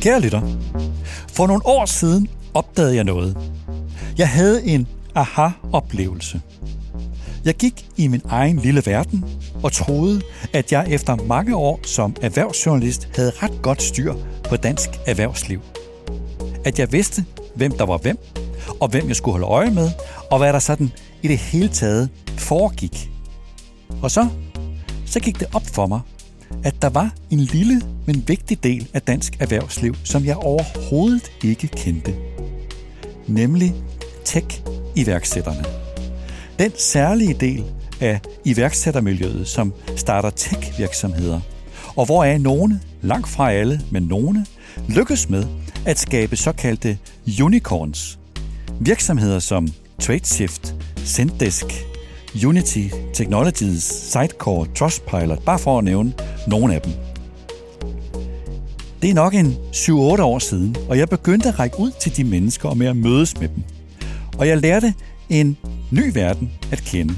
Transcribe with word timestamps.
Kære 0.00 0.20
lytter, 0.20 0.40
for 1.32 1.46
nogle 1.46 1.66
år 1.66 1.86
siden 1.86 2.28
opdagede 2.54 2.94
jeg 2.94 3.04
noget. 3.04 3.36
Jeg 4.18 4.28
havde 4.28 4.64
en 4.66 4.86
aha-oplevelse. 5.14 6.40
Jeg 7.44 7.54
gik 7.54 7.86
i 7.96 8.06
min 8.06 8.22
egen 8.28 8.56
lille 8.56 8.82
verden 8.86 9.24
og 9.62 9.72
troede, 9.72 10.20
at 10.52 10.72
jeg 10.72 10.86
efter 10.88 11.16
mange 11.16 11.56
år 11.56 11.80
som 11.82 12.16
erhvervsjournalist 12.22 13.08
havde 13.16 13.32
ret 13.42 13.62
godt 13.62 13.82
styr 13.82 14.14
på 14.48 14.56
dansk 14.56 14.90
erhvervsliv. 15.06 15.60
At 16.64 16.78
jeg 16.78 16.92
vidste, 16.92 17.24
hvem 17.54 17.72
der 17.72 17.86
var 17.86 17.98
hvem, 17.98 18.18
og 18.80 18.88
hvem 18.88 19.08
jeg 19.08 19.16
skulle 19.16 19.32
holde 19.32 19.46
øje 19.46 19.70
med, 19.70 19.90
og 20.30 20.38
hvad 20.38 20.52
der 20.52 20.58
sådan 20.58 20.92
i 21.22 21.28
det 21.28 21.38
hele 21.38 21.68
taget 21.68 22.08
foregik. 22.36 23.10
Og 24.02 24.10
så, 24.10 24.28
så 25.06 25.20
gik 25.20 25.40
det 25.40 25.48
op 25.54 25.66
for 25.66 25.86
mig, 25.86 26.00
at 26.64 26.82
der 26.82 26.88
var 26.88 27.10
en 27.30 27.40
lille, 27.40 27.82
men 28.08 28.24
vigtig 28.28 28.62
del 28.62 28.88
af 28.94 29.02
dansk 29.02 29.36
erhvervsliv, 29.40 29.94
som 30.04 30.24
jeg 30.24 30.36
overhovedet 30.36 31.32
ikke 31.44 31.66
kendte. 31.66 32.14
Nemlig 33.26 33.74
tech-iværksætterne. 34.24 35.64
Den 36.58 36.72
særlige 36.78 37.34
del 37.34 37.64
af 38.00 38.20
iværksættermiljøet, 38.44 39.48
som 39.48 39.72
starter 39.96 40.30
tech-virksomheder, 40.30 41.40
og 41.96 42.06
hvoraf 42.06 42.40
nogle, 42.40 42.80
langt 43.02 43.28
fra 43.28 43.52
alle, 43.52 43.80
men 43.90 44.02
nogle, 44.02 44.46
lykkes 44.88 45.28
med 45.28 45.44
at 45.86 45.98
skabe 45.98 46.36
såkaldte 46.36 46.98
unicorns. 47.42 48.18
Virksomheder 48.80 49.38
som 49.38 49.68
TradeShift, 50.00 50.74
Zendesk, 51.04 51.66
Unity 52.46 52.88
Technologies, 53.14 53.82
Sitecore, 53.82 54.66
Trustpilot, 54.74 55.44
bare 55.44 55.58
for 55.58 55.78
at 55.78 55.84
nævne 55.84 56.12
nogle 56.46 56.74
af 56.74 56.80
dem. 56.80 57.07
Det 59.02 59.10
er 59.10 59.14
nok 59.14 59.34
en 59.34 59.56
7-8 59.72 59.92
år 60.22 60.38
siden, 60.38 60.76
og 60.88 60.98
jeg 60.98 61.08
begyndte 61.08 61.48
at 61.48 61.58
række 61.58 61.80
ud 61.80 61.90
til 62.00 62.16
de 62.16 62.24
mennesker 62.24 62.68
og 62.68 62.76
med 62.76 62.86
at 62.86 62.96
mødes 62.96 63.40
med 63.40 63.48
dem. 63.48 63.62
Og 64.38 64.48
jeg 64.48 64.58
lærte 64.58 64.94
en 65.28 65.56
ny 65.90 66.12
verden 66.14 66.52
at 66.72 66.78
kende. 66.78 67.14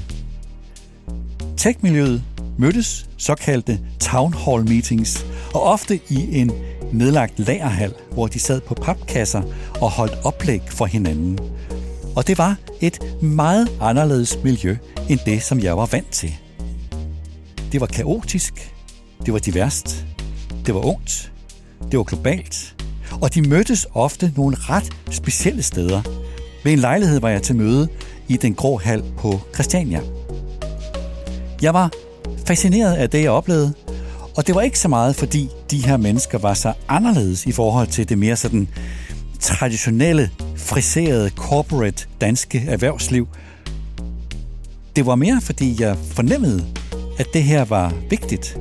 Tech-miljøet 1.57 2.23
mødtes 2.57 3.09
såkaldte 3.17 3.79
town 3.99 4.33
hall 4.33 4.69
meetings, 4.69 5.25
og 5.53 5.63
ofte 5.63 5.99
i 6.09 6.39
en 6.39 6.51
nedlagt 6.93 7.39
lagerhal, 7.39 7.93
hvor 8.11 8.27
de 8.27 8.39
sad 8.39 8.61
på 8.61 8.73
papkasser 8.73 9.41
og 9.81 9.91
holdt 9.91 10.17
oplæg 10.23 10.61
for 10.67 10.85
hinanden. 10.85 11.39
Og 12.15 12.27
det 12.27 12.37
var 12.37 12.55
et 12.81 13.21
meget 13.21 13.67
anderledes 13.81 14.37
miljø 14.43 14.77
end 15.09 15.19
det, 15.25 15.43
som 15.43 15.59
jeg 15.59 15.77
var 15.77 15.85
vant 15.91 16.11
til. 16.11 16.33
Det 17.71 17.81
var 17.81 17.87
kaotisk, 17.87 18.73
det 19.25 19.33
var 19.33 19.39
diverst, 19.39 20.05
det 20.65 20.73
var 20.73 20.85
ungt, 20.85 21.30
det 21.91 21.97
var 21.97 22.03
globalt, 22.03 22.75
og 23.21 23.33
de 23.33 23.41
mødtes 23.41 23.87
ofte 23.93 24.33
nogle 24.35 24.57
ret 24.59 24.89
specielle 25.11 25.63
steder. 25.63 26.01
Ved 26.63 26.71
en 26.71 26.79
lejlighed 26.79 27.19
var 27.19 27.29
jeg 27.29 27.41
til 27.41 27.55
møde 27.55 27.87
i 28.27 28.37
den 28.37 28.53
grå 28.53 28.77
hal 28.77 29.03
på 29.17 29.39
Christiania. 29.53 30.01
Jeg 31.61 31.73
var 31.73 31.91
fascineret 32.45 32.93
af 32.93 33.09
det, 33.09 33.21
jeg 33.21 33.31
oplevede, 33.31 33.73
og 34.35 34.47
det 34.47 34.55
var 34.55 34.61
ikke 34.61 34.79
så 34.79 34.87
meget, 34.87 35.15
fordi 35.15 35.49
de 35.71 35.85
her 35.85 35.97
mennesker 35.97 36.37
var 36.37 36.53
så 36.53 36.73
anderledes 36.87 37.45
i 37.45 37.51
forhold 37.51 37.87
til 37.87 38.09
det 38.09 38.17
mere 38.17 38.35
sådan 38.35 38.67
traditionelle, 39.39 40.29
friserede, 40.55 41.29
corporate 41.29 42.07
danske 42.21 42.65
erhvervsliv. 42.67 43.27
Det 44.95 45.05
var 45.05 45.15
mere, 45.15 45.41
fordi 45.41 45.81
jeg 45.81 45.97
fornemmede, 45.97 46.65
at 47.19 47.27
det 47.33 47.43
her 47.43 47.65
var 47.65 47.93
vigtigt. 48.09 48.57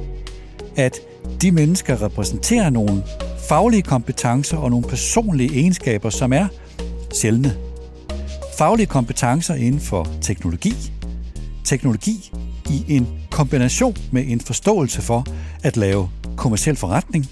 At 0.76 1.00
de 1.42 1.52
mennesker 1.52 2.02
repræsenterer 2.02 2.70
nogle 2.70 3.02
faglige 3.48 3.82
kompetencer 3.82 4.56
og 4.56 4.70
nogle 4.70 4.88
personlige 4.88 5.60
egenskaber, 5.60 6.10
som 6.10 6.32
er 6.32 6.46
sjældne. 7.14 7.56
Faglige 8.58 8.86
kompetencer 8.86 9.54
inden 9.54 9.80
for 9.80 10.06
teknologi. 10.20 10.92
Teknologi 11.64 12.32
i 12.70 12.84
en 12.88 13.08
kombination 13.30 13.96
med 14.12 14.24
en 14.26 14.40
forståelse 14.40 15.02
for 15.02 15.26
at 15.62 15.76
lave 15.76 16.10
kommersiel 16.36 16.76
forretning. 16.76 17.26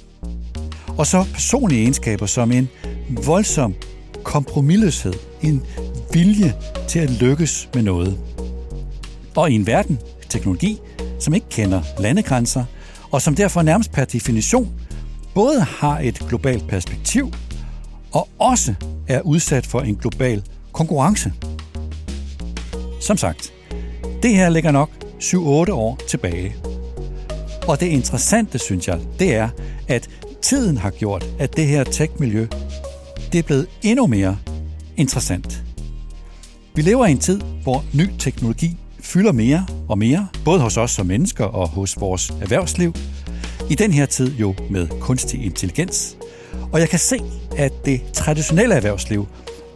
Og 0.99 1.07
så 1.07 1.25
personlige 1.35 1.83
egenskaber 1.83 2.27
som 2.27 2.53
en 2.53 2.69
voldsom 3.25 3.75
kompromilløshed, 4.23 5.15
en 5.43 5.63
vilje 6.13 6.55
til 6.89 6.99
at 6.99 7.11
lykkes 7.11 7.69
med 7.75 7.83
noget. 7.83 8.19
Og 9.37 9.51
i 9.51 9.55
en 9.55 9.67
verden, 9.67 9.99
teknologi, 10.29 10.79
som 11.19 11.35
ikke 11.35 11.49
kender 11.51 11.83
landegrænser, 11.99 12.65
og 13.11 13.23
som 13.23 13.35
derfor 13.35 13.63
nærmest 13.63 13.93
per 13.93 14.05
definition 14.05 14.73
både 15.35 15.61
har 15.61 15.99
et 15.99 16.19
globalt 16.29 16.69
perspektiv 16.69 17.33
og 18.13 18.29
også 18.39 18.75
er 19.09 19.21
udsat 19.21 19.67
for 19.67 19.81
en 19.81 19.97
global 19.97 20.43
konkurrence. 20.73 21.33
Som 23.01 23.17
sagt, 23.17 23.53
det 24.23 24.35
her 24.35 24.49
ligger 24.49 24.71
nok 24.71 24.91
7-8 25.21 25.37
år 25.73 25.99
tilbage. 26.09 26.57
Og 27.69 27.81
det 27.81 27.87
interessante, 27.87 28.59
synes 28.59 28.89
jeg, 28.89 29.01
det 29.19 29.35
er, 29.35 29.49
at 29.89 30.09
tiden 30.43 30.77
har 30.77 30.91
gjort, 30.91 31.27
at 31.39 31.57
det 31.57 31.67
her 31.67 31.85
tech-miljø, 31.85 32.47
det 33.33 33.39
er 33.39 33.43
blevet 33.43 33.67
endnu 33.83 34.07
mere 34.07 34.39
interessant. 34.97 35.63
Vi 36.75 36.83
lever 36.83 37.07
i 37.07 37.11
en 37.11 37.19
tid, 37.19 37.41
hvor 37.63 37.85
ny 37.95 38.11
teknologi 38.19 38.77
fylder 39.09 39.33
mere 39.33 39.67
og 39.89 39.99
mere, 39.99 40.29
både 40.45 40.61
hos 40.61 40.77
os 40.77 40.91
som 40.91 41.07
mennesker 41.07 41.45
og 41.45 41.69
hos 41.69 42.01
vores 42.01 42.31
erhvervsliv. 42.41 42.95
I 43.71 43.75
den 43.75 43.93
her 43.93 44.07
tid 44.07 44.37
jo 44.37 44.55
med 44.71 44.89
kunstig 45.01 45.45
intelligens. 45.45 46.17
Og 46.73 46.81
jeg 46.81 46.89
kan 46.89 46.99
se, 46.99 47.21
at 47.57 47.73
det 47.85 48.01
traditionelle 48.13 48.75
erhvervsliv 48.75 49.27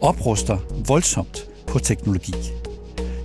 opruster 0.01 0.57
voldsomt 0.87 1.45
på 1.67 1.79
teknologi. 1.79 2.33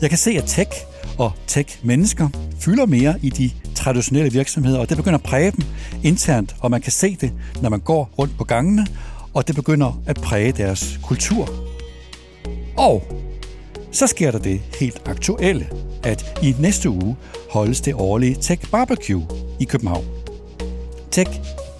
Jeg 0.00 0.08
kan 0.08 0.18
se, 0.18 0.30
at 0.30 0.44
tech 0.46 0.70
og 1.18 1.32
tech-mennesker 1.46 2.28
fylder 2.60 2.86
mere 2.86 3.14
i 3.22 3.30
de 3.30 3.50
traditionelle 3.74 4.32
virksomheder, 4.32 4.78
og 4.78 4.88
det 4.88 4.96
begynder 4.96 5.18
at 5.18 5.24
præge 5.24 5.50
dem 5.50 5.64
internt, 6.04 6.56
og 6.60 6.70
man 6.70 6.80
kan 6.80 6.92
se 6.92 7.16
det, 7.20 7.32
når 7.62 7.68
man 7.68 7.80
går 7.80 8.10
rundt 8.18 8.38
på 8.38 8.44
gangene, 8.44 8.86
og 9.34 9.46
det 9.48 9.56
begynder 9.56 10.00
at 10.06 10.16
præge 10.16 10.52
deres 10.52 11.00
kultur. 11.02 11.48
Og 12.76 13.27
så 13.92 14.06
sker 14.06 14.30
der 14.30 14.38
det 14.38 14.60
helt 14.80 15.02
aktuelle, 15.06 15.68
at 16.02 16.40
i 16.42 16.54
næste 16.60 16.90
uge 16.90 17.16
holdes 17.50 17.80
det 17.80 17.94
årlige 17.94 18.34
Tech 18.40 18.70
Barbecue 18.70 19.26
i 19.60 19.64
København. 19.64 20.04
Tech 21.10 21.30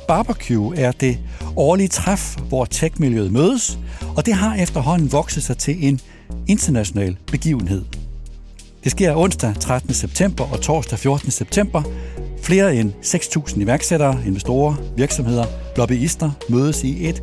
Barbecue 0.08 0.76
er 0.76 0.92
det 0.92 1.18
årlige 1.56 1.88
træf, 1.88 2.36
hvor 2.48 2.64
tech-miljøet 2.64 3.32
mødes, 3.32 3.78
og 4.16 4.26
det 4.26 4.34
har 4.34 4.54
efterhånden 4.54 5.12
vokset 5.12 5.42
sig 5.42 5.58
til 5.58 5.88
en 5.88 6.00
international 6.46 7.16
begivenhed. 7.26 7.84
Det 8.84 8.92
sker 8.92 9.16
onsdag 9.16 9.54
13. 9.60 9.94
september 9.94 10.44
og 10.52 10.60
torsdag 10.60 10.98
14. 10.98 11.30
september. 11.30 11.82
Flere 12.42 12.76
end 12.76 12.92
6.000 13.02 13.60
iværksættere, 13.60 14.20
investorer, 14.26 14.74
virksomheder, 14.96 15.44
lobbyister 15.76 16.30
mødes 16.48 16.84
i 16.84 17.08
et 17.08 17.22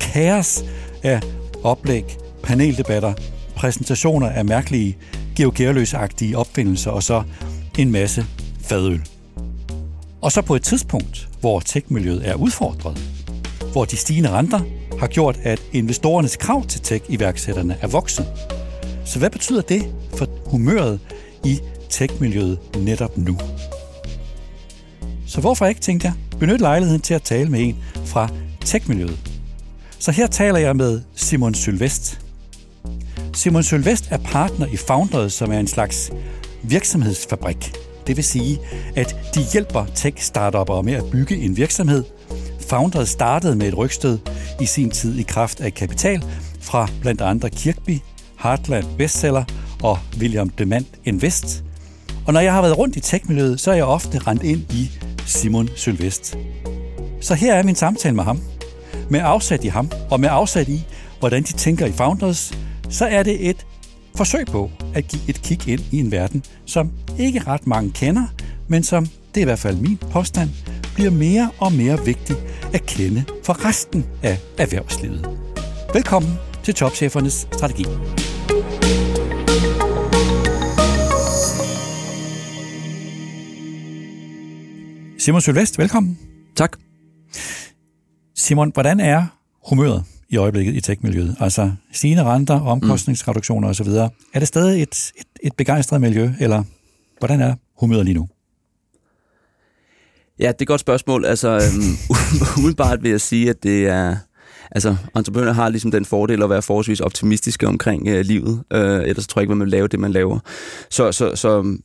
kaos 0.00 0.64
af 1.02 1.20
oplæg, 1.62 2.16
paneldebatter, 2.42 3.12
præsentationer 3.58 4.28
af 4.28 4.44
mærkelige 4.44 4.96
geogerløsagtige 5.36 6.38
opfindelser 6.38 6.90
og 6.90 7.02
så 7.02 7.22
en 7.78 7.92
masse 7.92 8.26
fadøl. 8.60 9.02
Og 10.20 10.32
så 10.32 10.42
på 10.42 10.54
et 10.54 10.62
tidspunkt, 10.62 11.28
hvor 11.40 11.60
tech-miljøet 11.60 12.28
er 12.28 12.34
udfordret, 12.34 12.98
hvor 13.72 13.84
de 13.84 13.96
stigende 13.96 14.30
renter 14.30 14.60
har 15.00 15.06
gjort, 15.06 15.38
at 15.42 15.62
investorernes 15.72 16.36
krav 16.36 16.66
til 16.66 16.80
tech-iværksætterne 16.80 17.76
er 17.80 17.86
vokset. 17.86 18.26
Så 19.04 19.18
hvad 19.18 19.30
betyder 19.30 19.62
det 19.62 19.82
for 20.16 20.28
humøret 20.46 21.00
i 21.44 21.60
tech-miljøet 21.90 22.58
netop 22.76 23.18
nu? 23.18 23.38
Så 25.26 25.40
hvorfor 25.40 25.66
ikke, 25.66 25.80
tænkte 25.80 26.06
jeg, 26.06 26.14
benytte 26.38 26.62
lejligheden 26.62 27.00
til 27.00 27.14
at 27.14 27.22
tale 27.22 27.50
med 27.50 27.60
en 27.60 27.76
fra 28.04 28.28
tech-miljøet. 28.64 29.18
Så 29.98 30.12
her 30.12 30.26
taler 30.26 30.58
jeg 30.58 30.76
med 30.76 31.00
Simon 31.14 31.54
Sylvest. 31.54 32.27
Simon 33.38 33.62
Sylvest 33.62 34.08
er 34.10 34.16
partner 34.16 34.66
i 34.66 34.76
Founders, 34.76 35.32
som 35.32 35.52
er 35.52 35.58
en 35.58 35.66
slags 35.66 36.10
virksomhedsfabrik. 36.62 37.72
Det 38.06 38.16
vil 38.16 38.24
sige, 38.24 38.58
at 38.96 39.16
de 39.34 39.40
hjælper 39.52 39.86
tech-startupper 39.94 40.82
med 40.82 40.92
at 40.92 41.04
bygge 41.12 41.36
en 41.36 41.56
virksomhed. 41.56 42.04
Founders 42.68 43.08
startede 43.08 43.56
med 43.56 43.68
et 43.68 43.78
rygstød 43.78 44.18
i 44.60 44.66
sin 44.66 44.90
tid 44.90 45.18
i 45.18 45.22
kraft 45.22 45.60
af 45.60 45.74
kapital 45.74 46.24
fra 46.60 46.88
blandt 47.00 47.20
andre 47.20 47.50
Kirkby, 47.50 47.98
Heartland 48.42 48.84
Bestseller 48.96 49.44
og 49.82 49.98
William 50.18 50.50
Demand 50.50 50.84
Invest. 51.04 51.64
Og 52.26 52.32
når 52.32 52.40
jeg 52.40 52.52
har 52.52 52.62
været 52.62 52.78
rundt 52.78 52.96
i 52.96 53.00
techmiljøet, 53.00 53.60
så 53.60 53.70
er 53.70 53.74
jeg 53.74 53.84
ofte 53.84 54.18
rendt 54.18 54.42
ind 54.42 54.72
i 54.72 54.90
Simon 55.26 55.68
Sylvest. 55.76 56.38
Så 57.20 57.34
her 57.34 57.54
er 57.54 57.62
min 57.62 57.74
samtale 57.74 58.14
med 58.14 58.24
ham. 58.24 58.40
Med 59.10 59.20
afsat 59.22 59.64
i 59.64 59.68
ham, 59.68 59.90
og 60.10 60.20
med 60.20 60.28
afsat 60.32 60.68
i, 60.68 60.86
hvordan 61.18 61.42
de 61.42 61.52
tænker 61.52 61.86
i 61.86 61.92
Founders, 61.92 62.52
så 62.88 63.06
er 63.06 63.22
det 63.22 63.48
et 63.48 63.66
forsøg 64.16 64.46
på 64.46 64.70
at 64.94 65.08
give 65.08 65.22
et 65.28 65.42
kig 65.42 65.68
ind 65.68 65.80
i 65.92 65.98
en 66.00 66.10
verden, 66.10 66.44
som 66.66 66.90
ikke 67.18 67.40
ret 67.40 67.66
mange 67.66 67.90
kender, 67.90 68.26
men 68.68 68.82
som, 68.82 69.06
det 69.06 69.36
er 69.36 69.40
i 69.40 69.44
hvert 69.44 69.58
fald 69.58 69.76
min 69.76 69.96
påstand, 69.96 70.50
bliver 70.94 71.10
mere 71.10 71.50
og 71.58 71.72
mere 71.72 72.04
vigtig 72.04 72.36
at 72.74 72.86
kende 72.86 73.24
for 73.44 73.64
resten 73.64 74.06
af 74.22 74.38
erhvervslivet. 74.58 75.38
Velkommen 75.94 76.32
til 76.62 76.74
Topchefernes 76.74 77.48
Strategi. 77.52 77.84
Simon 85.18 85.40
Sylvest, 85.40 85.78
velkommen. 85.78 86.18
Tak. 86.56 86.76
Simon, 88.36 88.70
hvordan 88.74 89.00
er 89.00 89.26
humøret 89.68 90.04
i 90.28 90.36
øjeblikket 90.36 90.74
i 90.74 90.80
tech-miljøet? 90.80 91.36
Altså 91.40 91.72
stigende 91.92 92.24
renter, 92.24 92.60
omkostningsreduktioner 92.60 93.68
osv. 93.68 93.88
Er 94.34 94.38
det 94.38 94.48
stadig 94.48 94.82
et, 94.82 95.12
et, 95.16 95.26
et 95.42 95.52
begejstret 95.56 96.00
miljø, 96.00 96.30
eller 96.40 96.62
hvordan 97.18 97.40
er 97.40 97.54
humøret 97.80 98.04
lige 98.04 98.14
nu? 98.14 98.28
Ja, 100.38 100.48
det 100.48 100.54
er 100.54 100.62
et 100.62 100.68
godt 100.68 100.80
spørgsmål. 100.80 101.24
Altså, 101.24 101.48
øhm, 101.48 102.16
umiddelbart 102.58 103.02
vil 103.02 103.10
jeg 103.10 103.20
sige, 103.20 103.50
at 103.50 103.62
det 103.62 103.86
er... 103.86 104.16
Altså, 104.70 104.96
entreprenører 105.16 105.52
har 105.52 105.68
ligesom 105.68 105.90
den 105.90 106.04
fordel 106.04 106.42
at 106.42 106.50
være 106.50 106.62
forholdsvis 106.62 107.00
optimistiske 107.00 107.68
omkring 107.68 108.08
øh, 108.08 108.20
livet. 108.20 108.62
Øh, 108.72 109.00
ellers 109.00 109.26
tror 109.26 109.40
jeg 109.40 109.42
ikke, 109.42 109.54
man 109.54 109.60
vil 109.60 109.70
lave 109.70 109.88
det, 109.88 110.00
man 110.00 110.12
laver. 110.12 110.38
Så, 110.90 111.12
så, 111.12 111.36
så 111.36 111.78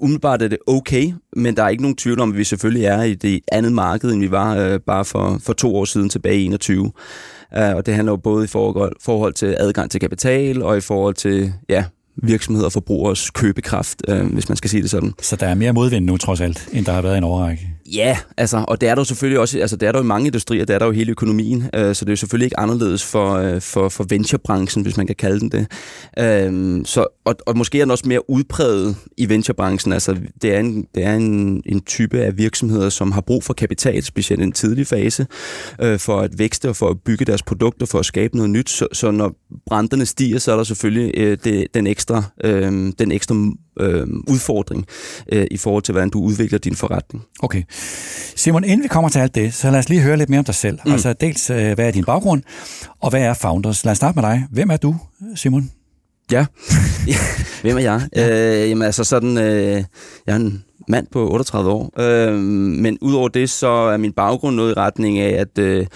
umiddelbart 0.00 0.42
er 0.42 0.48
det 0.48 0.58
okay, 0.66 1.12
men 1.36 1.56
der 1.56 1.62
er 1.62 1.68
ikke 1.68 1.82
nogen 1.82 1.96
tvivl 1.96 2.20
om, 2.20 2.30
at 2.30 2.36
vi 2.36 2.44
selvfølgelig 2.44 2.84
er 2.84 3.02
i 3.02 3.14
det 3.14 3.40
andet 3.52 3.72
marked, 3.72 4.12
end 4.12 4.20
vi 4.20 4.30
var 4.30 4.56
øh, 4.56 4.80
bare 4.80 5.04
for, 5.04 5.38
for 5.42 5.52
to 5.52 5.76
år 5.76 5.84
siden 5.84 6.08
tilbage 6.08 6.40
i 6.40 6.44
21. 6.44 6.92
Øh, 7.56 7.76
og 7.76 7.86
det 7.86 7.94
handler 7.94 8.12
jo 8.12 8.16
både 8.16 8.44
i 8.44 8.48
forhold, 8.48 8.92
forhold 9.00 9.32
til 9.32 9.56
adgang 9.58 9.90
til 9.90 10.00
kapital, 10.00 10.62
og 10.62 10.76
i 10.76 10.80
forhold 10.80 11.14
til 11.14 11.52
ja, 11.68 11.84
virksomheder 12.16 12.66
og 12.66 12.72
forbrugers 12.72 13.30
købekraft, 13.30 14.02
øh, 14.08 14.32
hvis 14.32 14.48
man 14.48 14.56
skal 14.56 14.70
sige 14.70 14.82
det 14.82 14.90
sådan. 14.90 15.12
Så 15.22 15.36
der 15.36 15.46
er 15.46 15.54
mere 15.54 15.72
modvind 15.72 16.04
nu 16.04 16.16
trods 16.16 16.40
alt, 16.40 16.68
end 16.72 16.86
der 16.86 16.92
har 16.92 17.02
været 17.02 17.14
i 17.14 17.18
en 17.18 17.24
overrække? 17.24 17.68
Ja, 17.92 18.18
altså, 18.36 18.64
og 18.68 18.80
det 18.80 18.88
er 18.88 18.94
der 18.94 19.00
jo 19.00 19.04
selvfølgelig 19.04 19.40
også, 19.40 19.58
altså 19.58 19.76
det 19.76 19.88
er 19.88 19.92
der 19.92 19.98
jo 19.98 20.04
i 20.04 20.06
mange 20.06 20.26
industrier, 20.26 20.64
det 20.64 20.74
er 20.74 20.78
der 20.78 20.86
jo 20.86 20.92
hele 20.92 21.10
økonomien, 21.10 21.70
øh, 21.74 21.94
så 21.94 22.04
det 22.04 22.08
er 22.08 22.12
jo 22.12 22.16
selvfølgelig 22.16 22.46
ikke 22.46 22.60
anderledes 22.60 23.04
for, 23.04 23.34
øh, 23.34 23.60
for, 23.60 23.88
for 23.88 24.06
venturebranchen, 24.08 24.82
hvis 24.82 24.96
man 24.96 25.06
kan 25.06 25.16
kalde 25.16 25.40
den 25.40 25.50
det. 25.50 25.66
Øh, 26.18 26.84
så, 26.84 27.06
og, 27.24 27.36
og 27.46 27.56
måske 27.56 27.78
er 27.78 27.84
den 27.84 27.90
også 27.90 28.08
mere 28.08 28.30
udpræget 28.30 28.96
i 29.16 29.28
venturebranchen, 29.28 29.92
altså 29.92 30.16
det 30.42 30.54
er, 30.54 30.60
en, 30.60 30.86
det 30.94 31.04
er 31.04 31.14
en, 31.14 31.62
en 31.66 31.80
type 31.80 32.20
af 32.20 32.38
virksomheder, 32.38 32.88
som 32.88 33.12
har 33.12 33.20
brug 33.20 33.44
for 33.44 33.54
kapital, 33.54 34.02
specielt 34.02 34.40
i 34.40 34.44
en 34.44 34.52
tidlig 34.52 34.86
fase, 34.86 35.26
øh, 35.80 35.98
for 35.98 36.20
at 36.20 36.38
vækste 36.38 36.68
og 36.68 36.76
for 36.76 36.88
at 36.88 36.96
bygge 37.04 37.24
deres 37.24 37.42
produkter, 37.42 37.86
for 37.86 37.98
at 37.98 38.06
skabe 38.06 38.36
noget 38.36 38.50
nyt, 38.50 38.70
så, 38.70 38.86
så 38.92 39.10
når 39.10 39.34
brænderne 39.66 40.06
stiger, 40.06 40.38
så 40.38 40.52
er 40.52 40.56
der 40.56 40.64
selvfølgelig 40.64 41.12
øh, 41.16 41.38
det, 41.44 41.66
den 41.74 41.86
ekstra, 41.86 42.22
øh, 42.44 42.92
den 42.98 43.12
ekstra 43.12 43.34
øh, 43.80 44.06
udfordring 44.28 44.86
øh, 45.32 45.46
i 45.50 45.56
forhold 45.56 45.82
til, 45.82 45.92
hvordan 45.92 46.10
du 46.10 46.20
udvikler 46.20 46.58
din 46.58 46.76
forretning. 46.76 47.24
Okay. 47.42 47.62
Simon, 48.36 48.64
inden 48.64 48.82
vi 48.82 48.88
kommer 48.88 49.10
til 49.10 49.18
alt 49.18 49.34
det, 49.34 49.54
så 49.54 49.70
lad 49.70 49.78
os 49.78 49.88
lige 49.88 50.00
høre 50.00 50.16
lidt 50.16 50.30
mere 50.30 50.38
om 50.38 50.44
dig 50.44 50.54
selv. 50.54 50.78
Mm. 50.86 50.92
Altså 50.92 51.12
dels, 51.12 51.50
øh, 51.50 51.72
hvad 51.72 51.86
er 51.86 51.90
din 51.90 52.04
baggrund, 52.04 52.42
og 53.00 53.10
hvad 53.10 53.22
er 53.22 53.34
Founders? 53.34 53.84
Lad 53.84 53.90
os 53.90 53.96
starte 53.96 54.20
med 54.20 54.22
dig. 54.22 54.46
Hvem 54.50 54.70
er 54.70 54.76
du, 54.76 54.96
Simon? 55.34 55.70
Ja, 56.32 56.46
hvem 57.62 57.76
er 57.76 57.80
jeg? 57.80 58.08
Ja. 58.16 58.62
Øh, 58.62 58.70
jamen 58.70 58.82
altså 58.82 59.04
sådan, 59.04 59.38
øh, 59.38 59.84
jeg 60.26 60.32
er 60.32 60.36
en 60.36 60.64
mand 60.88 61.06
på 61.12 61.30
38 61.30 61.70
år, 61.70 61.92
øh, 61.98 62.34
men 62.34 62.98
udover 63.00 63.28
det, 63.28 63.50
så 63.50 63.68
er 63.68 63.96
min 63.96 64.12
baggrund 64.12 64.56
noget 64.56 64.70
i 64.70 64.74
retning 64.74 65.18
af, 65.18 65.40
at 65.40 65.58
øh, 65.58 65.86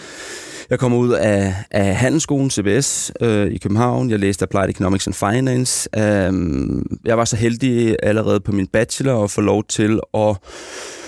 jeg 0.73 0.79
kommer 0.79 0.99
ud 0.99 1.11
af, 1.11 1.55
af 1.71 1.97
Handelsskolen, 1.97 2.51
CBS, 2.51 3.13
øh, 3.21 3.47
i 3.47 3.59
København. 3.59 4.11
Jeg 4.11 4.19
læste 4.19 4.43
Applied 4.43 4.69
Economics 4.69 5.07
and 5.07 5.15
Finance. 5.15 5.89
Øh, 5.97 6.33
jeg 7.05 7.19
var 7.19 7.25
så 7.25 7.37
heldig 7.37 7.97
allerede 8.03 8.41
på 8.41 8.53
min 8.53 8.67
bachelor 8.67 9.25
at 9.25 9.31
få 9.31 9.41
lov 9.41 9.65
til 9.65 10.01
at 10.15 10.37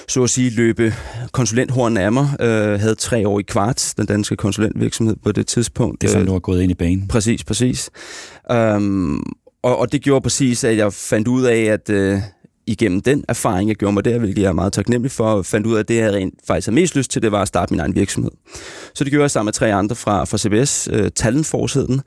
så 0.08 0.22
at 0.22 0.30
sige, 0.30 0.50
løbe 0.50 0.94
konsulenthorn 1.32 1.96
af 1.96 2.12
mig. 2.12 2.28
Øh, 2.40 2.80
havde 2.80 2.94
tre 2.94 3.28
år 3.28 3.40
i 3.40 3.42
Kvarts, 3.42 3.94
den 3.94 4.06
danske 4.06 4.36
konsulentvirksomhed 4.36 5.16
på 5.24 5.32
det 5.32 5.46
tidspunkt. 5.46 6.02
Det 6.02 6.08
er 6.08 6.12
sådan, 6.12 6.26
du 6.26 6.32
har 6.32 6.38
gået 6.38 6.62
ind 6.62 6.70
i 6.70 6.74
banen. 6.74 7.08
Præcis, 7.08 7.44
præcis. 7.44 7.90
Um, 8.54 9.34
og, 9.62 9.78
og 9.78 9.92
det 9.92 10.02
gjorde 10.02 10.22
præcis, 10.22 10.64
at 10.64 10.76
jeg 10.76 10.92
fandt 10.92 11.28
ud 11.28 11.44
af, 11.44 11.60
at, 11.60 11.90
øh, 11.90 12.18
igennem 12.66 13.00
den 13.00 13.24
erfaring, 13.28 13.68
jeg 13.68 13.76
gjorde 13.76 13.94
mig 13.94 14.04
der, 14.04 14.18
hvilket 14.18 14.42
jeg 14.42 14.48
er 14.48 14.52
meget 14.52 14.72
taknemmelig 14.72 15.10
for, 15.10 15.42
fandt 15.42 15.66
ud 15.66 15.74
af, 15.74 15.80
at 15.80 15.88
det, 15.88 15.96
jeg 15.96 16.12
rent 16.12 16.34
faktisk 16.46 16.66
havde 16.66 16.74
mest 16.74 16.96
lyst 16.96 17.10
til, 17.10 17.22
det 17.22 17.32
var 17.32 17.42
at 17.42 17.48
starte 17.48 17.72
min 17.72 17.80
egen 17.80 17.94
virksomhed. 17.94 18.30
Så 18.94 19.04
det 19.04 19.12
gjorde 19.12 19.22
jeg 19.22 19.30
sammen 19.30 19.46
med 19.46 19.52
tre 19.52 19.74
andre 19.74 19.96
fra, 19.96 20.24
fra 20.24 20.38
CBS, 20.38 20.88
øh, 20.92 21.10
Talentforsidden, 21.10 22.00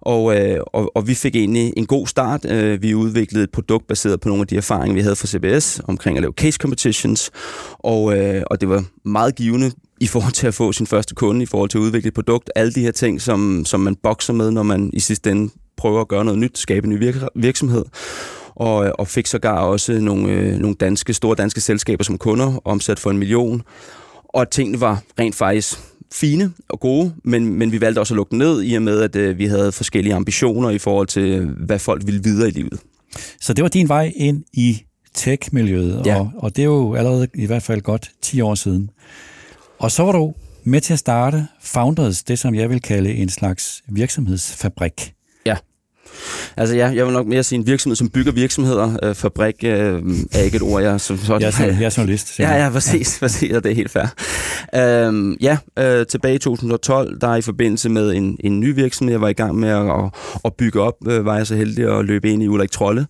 og, 0.00 0.38
øh, 0.38 0.60
og, 0.66 0.96
og 0.96 1.08
vi 1.08 1.14
fik 1.14 1.36
egentlig 1.36 1.72
en 1.76 1.86
god 1.86 2.06
start. 2.06 2.50
Øh, 2.50 2.82
vi 2.82 2.94
udviklede 2.94 3.44
et 3.44 3.50
produkt 3.50 3.86
baseret 3.86 4.20
på 4.20 4.28
nogle 4.28 4.40
af 4.40 4.46
de 4.46 4.56
erfaringer, 4.56 4.94
vi 4.94 5.00
havde 5.00 5.16
fra 5.16 5.26
CBS 5.26 5.80
omkring 5.84 6.18
at 6.18 6.22
lave 6.22 6.32
case 6.32 6.56
competitions, 6.56 7.30
og, 7.78 8.18
øh, 8.18 8.42
og 8.50 8.60
det 8.60 8.68
var 8.68 8.84
meget 9.04 9.34
givende 9.34 9.72
i 10.00 10.06
forhold 10.06 10.32
til 10.32 10.46
at 10.46 10.54
få 10.54 10.72
sin 10.72 10.86
første 10.86 11.14
kunde, 11.14 11.42
i 11.42 11.46
forhold 11.46 11.70
til 11.70 11.78
at 11.78 11.82
udvikle 11.82 12.08
et 12.08 12.14
produkt, 12.14 12.50
alle 12.54 12.72
de 12.72 12.80
her 12.80 12.90
ting, 12.92 13.20
som, 13.20 13.64
som 13.64 13.80
man 13.80 13.96
bokser 14.02 14.32
med, 14.32 14.50
når 14.50 14.62
man 14.62 14.90
i 14.92 15.00
sidste 15.00 15.30
ende 15.30 15.52
prøver 15.76 16.00
at 16.00 16.08
gøre 16.08 16.24
noget 16.24 16.40
nyt, 16.40 16.58
skabe 16.58 16.86
en 16.86 16.92
ny 16.92 17.12
virksomhed 17.34 17.84
og, 18.56 18.92
og 18.98 19.08
fik 19.08 19.26
sågar 19.26 19.58
også 19.58 19.92
nogle, 19.92 20.32
øh, 20.32 20.58
nogle 20.58 20.76
danske, 20.80 21.14
store 21.14 21.34
danske 21.34 21.60
selskaber 21.60 22.04
som 22.04 22.18
kunder, 22.18 22.60
omsat 22.64 22.98
for 22.98 23.10
en 23.10 23.18
million. 23.18 23.62
Og 24.28 24.50
tingene 24.50 24.80
var 24.80 25.02
rent 25.18 25.34
faktisk 25.34 25.78
fine 26.12 26.52
og 26.68 26.80
gode, 26.80 27.14
men, 27.24 27.54
men 27.54 27.72
vi 27.72 27.80
valgte 27.80 27.98
også 27.98 28.14
at 28.14 28.16
lukke 28.16 28.38
ned 28.38 28.62
i 28.64 28.74
og 28.74 28.82
med, 28.82 29.00
at 29.00 29.16
øh, 29.16 29.38
vi 29.38 29.46
havde 29.46 29.72
forskellige 29.72 30.14
ambitioner 30.14 30.70
i 30.70 30.78
forhold 30.78 31.06
til, 31.06 31.46
hvad 31.46 31.78
folk 31.78 32.06
ville 32.06 32.22
videre 32.22 32.48
i 32.48 32.52
livet. 32.52 32.80
Så 33.40 33.52
det 33.52 33.62
var 33.62 33.68
din 33.68 33.88
vej 33.88 34.12
ind 34.16 34.44
i 34.52 34.82
tech-miljøet, 35.14 36.06
ja. 36.06 36.20
og, 36.20 36.30
og 36.36 36.56
det 36.56 36.62
er 36.62 36.66
jo 36.66 36.94
allerede 36.94 37.28
i 37.34 37.46
hvert 37.46 37.62
fald 37.62 37.80
godt 37.80 38.10
10 38.22 38.40
år 38.40 38.54
siden. 38.54 38.90
Og 39.78 39.90
så 39.90 40.02
var 40.02 40.12
du 40.12 40.34
med 40.64 40.80
til 40.80 40.92
at 40.92 40.98
starte 40.98 41.46
Founders, 41.62 42.22
det 42.22 42.38
som 42.38 42.54
jeg 42.54 42.70
vil 42.70 42.80
kalde 42.80 43.14
en 43.14 43.28
slags 43.28 43.82
virksomhedsfabrik. 43.88 45.15
Altså 46.56 46.76
ja, 46.76 46.86
jeg 46.94 47.06
vil 47.06 47.12
nok 47.12 47.26
mere 47.26 47.42
sige 47.42 47.58
en 47.58 47.66
virksomhed, 47.66 47.96
som 47.96 48.08
bygger 48.08 48.32
virksomheder. 48.32 48.98
Øh, 49.02 49.14
fabrik 49.14 49.54
øh, 49.64 50.02
er 50.32 50.42
ikke 50.42 50.56
et 50.56 50.62
ord, 50.62 50.82
jeg 50.82 51.00
som 51.00 51.18
sådan... 51.18 51.42
Jeg 51.42 51.52
er, 51.60 51.64
jeg 51.66 51.84
er 51.84 51.94
journalist. 51.96 52.38
Ja, 52.38 52.64
ja, 52.64 52.70
præcis, 52.70 53.18
ja. 53.20 53.24
præcis, 53.24 53.52
og 53.52 53.64
det 53.64 53.70
er 53.70 53.74
helt 53.74 53.90
fair. 53.90 54.06
Øhm, 54.74 55.36
ja, 55.40 55.58
øh, 55.78 56.06
tilbage 56.06 56.34
i 56.34 56.38
2012, 56.38 57.20
der 57.20 57.36
i 57.36 57.42
forbindelse 57.42 57.88
med 57.88 58.14
en, 58.14 58.36
en 58.40 58.60
ny 58.60 58.74
virksomhed, 58.74 59.12
jeg 59.12 59.20
var 59.20 59.28
i 59.28 59.32
gang 59.32 59.58
med 59.58 59.68
at, 59.68 59.90
at, 59.90 60.10
at 60.44 60.54
bygge 60.54 60.80
op, 60.80 60.94
øh, 61.08 61.24
var 61.24 61.36
jeg 61.36 61.46
så 61.46 61.54
heldig 61.54 61.98
at 61.98 62.04
løbe 62.04 62.30
ind 62.30 62.42
i 62.42 62.48
Ulrik 62.48 62.70
Trolle, 62.70 63.06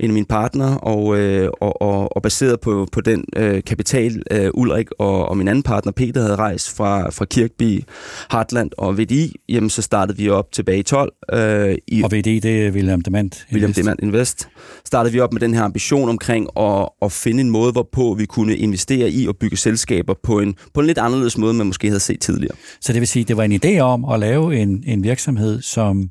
en 0.00 0.10
af 0.10 0.14
mine 0.14 0.26
partnere, 0.26 0.78
og, 0.78 1.18
øh, 1.18 1.48
og, 1.60 1.82
og, 1.82 2.16
og 2.16 2.22
baseret 2.22 2.60
på, 2.60 2.88
på 2.92 3.00
den 3.00 3.24
øh, 3.36 3.62
kapital, 3.64 4.22
øh, 4.30 4.50
Ulrik 4.54 4.86
og, 4.98 5.28
og 5.28 5.36
min 5.36 5.48
anden 5.48 5.62
partner, 5.62 5.92
Peter, 5.92 6.20
havde 6.20 6.36
rejst 6.36 6.76
fra, 6.76 7.10
fra 7.10 7.24
Kirkby, 7.24 7.84
Hartland 8.30 8.70
og 8.78 8.98
VDI, 8.98 9.36
jamen 9.48 9.70
så 9.70 9.82
startede 9.82 10.18
vi 10.18 10.28
op 10.28 10.52
tilbage 10.52 10.78
i 10.78 10.82
12. 10.82 11.12
Øh, 11.32 11.76
i, 11.88 12.02
og 12.02 12.12
VDI, 12.12 12.38
det 12.38 12.47
er 12.48 12.70
William 12.70 13.00
Demand 13.00 13.26
Invest. 13.26 13.52
William 13.52 13.72
Demand 13.72 13.98
Invest. 14.02 14.48
Startede 14.84 15.12
vi 15.12 15.20
op 15.20 15.32
med 15.32 15.40
den 15.40 15.54
her 15.54 15.62
ambition 15.62 16.08
omkring 16.08 16.48
at, 16.56 16.88
at 17.02 17.12
finde 17.12 17.40
en 17.40 17.50
måde, 17.50 17.72
hvorpå 17.72 18.14
vi 18.14 18.26
kunne 18.26 18.56
investere 18.56 19.10
i 19.10 19.28
og 19.28 19.36
bygge 19.36 19.56
selskaber 19.56 20.14
på 20.22 20.40
en, 20.40 20.54
på 20.74 20.80
en 20.80 20.86
lidt 20.86 20.98
anderledes 20.98 21.38
måde, 21.38 21.50
end 21.50 21.58
man 21.58 21.66
måske 21.66 21.86
havde 21.88 22.00
set 22.00 22.20
tidligere. 22.20 22.54
Så 22.80 22.92
det 22.92 23.00
vil 23.00 23.08
sige, 23.08 23.24
det 23.24 23.36
var 23.36 23.42
en 23.42 23.60
idé 23.64 23.78
om 23.78 24.04
at 24.04 24.20
lave 24.20 24.56
en, 24.56 24.84
en 24.86 25.02
virksomhed, 25.02 25.62
som 25.62 26.10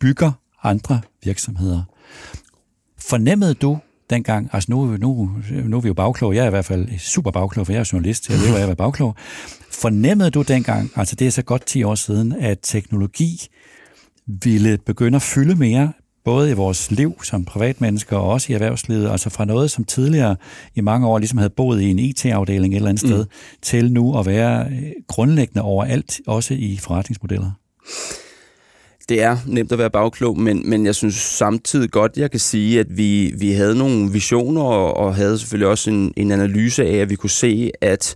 bygger 0.00 0.32
andre 0.62 1.00
virksomheder. 1.24 1.82
Fornemmede 2.98 3.54
du 3.54 3.78
dengang, 4.10 4.50
altså 4.52 4.72
nu, 4.72 4.96
nu, 4.96 5.30
nu 5.64 5.76
er 5.76 5.80
vi 5.80 5.88
jo 5.88 5.94
bagklog, 5.94 6.34
jeg 6.34 6.42
er 6.42 6.46
i 6.46 6.50
hvert 6.50 6.64
fald 6.64 6.98
super 6.98 7.30
bagklog, 7.30 7.66
for 7.66 7.72
jeg 7.72 7.80
er 7.80 7.90
journalist, 7.92 8.28
jeg 8.28 8.38
lever 8.38 8.56
af 8.56 8.60
at 8.60 8.66
være 8.66 8.76
bagklog. 8.76 9.14
Fornemmede 9.70 10.30
du 10.30 10.42
dengang, 10.42 10.90
altså 10.96 11.16
det 11.16 11.26
er 11.26 11.30
så 11.30 11.42
godt 11.42 11.66
10 11.66 11.82
år 11.82 11.94
siden, 11.94 12.32
at 12.32 12.58
teknologi 12.62 13.48
ville 14.42 14.78
begynde 14.86 15.16
at 15.16 15.22
fylde 15.22 15.54
mere, 15.54 15.92
både 16.24 16.50
i 16.50 16.54
vores 16.54 16.90
liv 16.90 17.24
som 17.24 17.44
privatmennesker 17.44 18.16
og 18.16 18.30
også 18.30 18.52
i 18.52 18.54
erhvervslivet, 18.54 19.10
altså 19.10 19.30
fra 19.30 19.44
noget, 19.44 19.70
som 19.70 19.84
tidligere 19.84 20.36
i 20.74 20.80
mange 20.80 21.06
år 21.06 21.18
ligesom 21.18 21.38
havde 21.38 21.50
boet 21.50 21.80
i 21.80 21.90
en 21.90 21.98
IT-afdeling 21.98 22.74
et 22.74 22.76
eller 22.76 22.88
andet 22.88 23.04
mm. 23.04 23.08
sted, 23.08 23.26
til 23.62 23.92
nu 23.92 24.18
at 24.18 24.26
være 24.26 24.66
øh, 24.66 24.92
grundlæggende 25.08 25.62
overalt, 25.62 26.20
også 26.26 26.54
i 26.54 26.76
forretningsmodeller? 26.76 27.50
Det 29.08 29.22
er 29.22 29.36
nemt 29.46 29.72
at 29.72 29.78
være 29.78 29.90
bagklog, 29.90 30.40
men, 30.40 30.70
men 30.70 30.86
jeg 30.86 30.94
synes 30.94 31.14
samtidig 31.14 31.90
godt, 31.90 32.16
jeg 32.16 32.30
kan 32.30 32.40
sige, 32.40 32.80
at 32.80 32.86
vi, 32.96 33.34
vi 33.38 33.52
havde 33.52 33.78
nogle 33.78 34.12
visioner, 34.12 34.62
og, 34.62 34.96
og 34.96 35.14
havde 35.14 35.38
selvfølgelig 35.38 35.68
også 35.68 35.90
en, 35.90 36.12
en 36.16 36.32
analyse 36.32 36.84
af, 36.84 36.96
at 36.96 37.10
vi 37.10 37.16
kunne 37.16 37.30
se, 37.30 37.70
at 37.80 38.14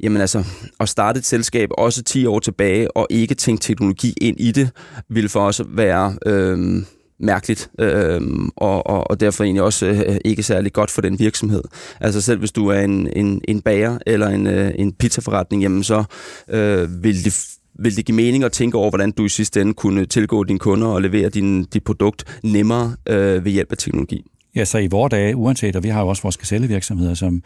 jamen 0.00 0.20
altså, 0.20 0.44
at 0.80 0.88
starte 0.88 1.18
et 1.18 1.24
selskab 1.24 1.68
også 1.78 2.02
10 2.02 2.26
år 2.26 2.38
tilbage, 2.38 2.96
og 2.96 3.06
ikke 3.10 3.34
tænke 3.34 3.60
teknologi 3.60 4.14
ind 4.20 4.40
i 4.40 4.52
det, 4.52 4.70
ville 5.10 5.28
for 5.28 5.40
os 5.40 5.62
være... 5.68 6.16
Øh, 6.26 6.82
mærkeligt, 7.20 7.70
øh, 7.78 8.20
og, 8.56 8.86
og, 8.86 9.10
og 9.10 9.20
derfor 9.20 9.44
egentlig 9.44 9.62
også 9.62 9.86
øh, 9.86 10.16
ikke 10.24 10.42
særlig 10.42 10.72
godt 10.72 10.90
for 10.90 11.02
den 11.02 11.18
virksomhed. 11.18 11.62
Altså 12.00 12.20
selv 12.20 12.38
hvis 12.38 12.52
du 12.52 12.68
er 12.68 12.80
en, 12.80 13.08
en, 13.16 13.40
en 13.48 13.60
bager 13.60 13.98
eller 14.06 14.28
en, 14.28 14.46
øh, 14.46 14.72
en 14.78 14.92
pizzaforretning, 14.92 15.62
jamen 15.62 15.84
så 15.84 16.04
øh, 16.50 17.02
vil 17.02 17.24
det 17.24 17.57
vil 17.78 17.96
det 17.96 18.04
give 18.04 18.16
mening 18.16 18.44
at 18.44 18.52
tænke 18.52 18.78
over, 18.78 18.90
hvordan 18.90 19.10
du 19.10 19.24
i 19.24 19.28
sidste 19.28 19.60
ende 19.60 19.74
kunne 19.74 20.06
tilgå 20.06 20.44
dine 20.44 20.58
kunder 20.58 20.86
og 20.86 21.02
levere 21.02 21.28
din, 21.28 21.64
dit 21.64 21.84
produkt 21.84 22.40
nemmere 22.42 22.96
øh, 23.08 23.44
ved 23.44 23.52
hjælp 23.52 23.72
af 23.72 23.78
teknologi? 23.78 24.24
Ja, 24.56 24.64
så 24.64 24.78
i 24.78 24.86
vores 24.86 25.10
dage, 25.10 25.36
uanset, 25.36 25.76
og 25.76 25.82
vi 25.82 25.88
har 25.88 26.00
jo 26.00 26.08
også 26.08 26.22
vores 26.22 26.36
gazellevirksomheder, 26.36 27.14
som, 27.14 27.42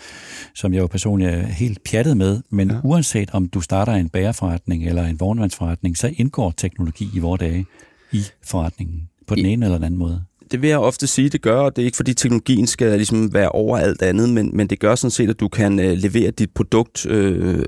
som 0.54 0.74
jeg 0.74 0.80
jo 0.80 0.86
personligt 0.86 1.30
er 1.30 1.46
helt 1.46 1.84
pjattet 1.84 2.16
med, 2.16 2.40
men 2.50 2.70
ja. 2.70 2.76
uanset 2.84 3.30
om 3.32 3.48
du 3.48 3.60
starter 3.60 3.92
en 3.92 4.08
bæreforretning 4.08 4.86
eller 4.86 5.06
en 5.06 5.20
vognvandsforretning, 5.20 5.96
så 5.96 6.14
indgår 6.16 6.50
teknologi 6.56 7.08
i 7.14 7.18
vores 7.18 7.38
dage 7.38 7.66
i 8.12 8.22
forretningen 8.44 9.08
på 9.26 9.34
den 9.34 9.46
I, 9.46 9.48
ene 9.48 9.66
eller 9.66 9.78
den 9.78 9.84
anden 9.84 9.98
måde. 9.98 10.24
Det 10.52 10.62
vil 10.62 10.68
jeg 10.68 10.78
ofte 10.78 11.06
sige, 11.06 11.28
det 11.28 11.42
gør, 11.42 11.60
og 11.60 11.76
det 11.76 11.82
er 11.82 11.86
ikke 11.86 11.96
fordi 11.96 12.14
teknologien 12.14 12.66
skal 12.66 12.96
ligesom 12.96 13.34
være 13.34 13.48
over 13.48 13.78
alt 13.78 14.02
andet, 14.02 14.30
men, 14.30 14.56
men 14.56 14.66
det 14.66 14.80
gør 14.80 14.94
sådan 14.94 15.10
set, 15.10 15.30
at 15.30 15.40
du 15.40 15.48
kan 15.48 15.78
uh, 15.78 15.84
levere 15.84 16.30
dit 16.30 16.50
produkt 16.50 17.06
uh, 17.06 17.12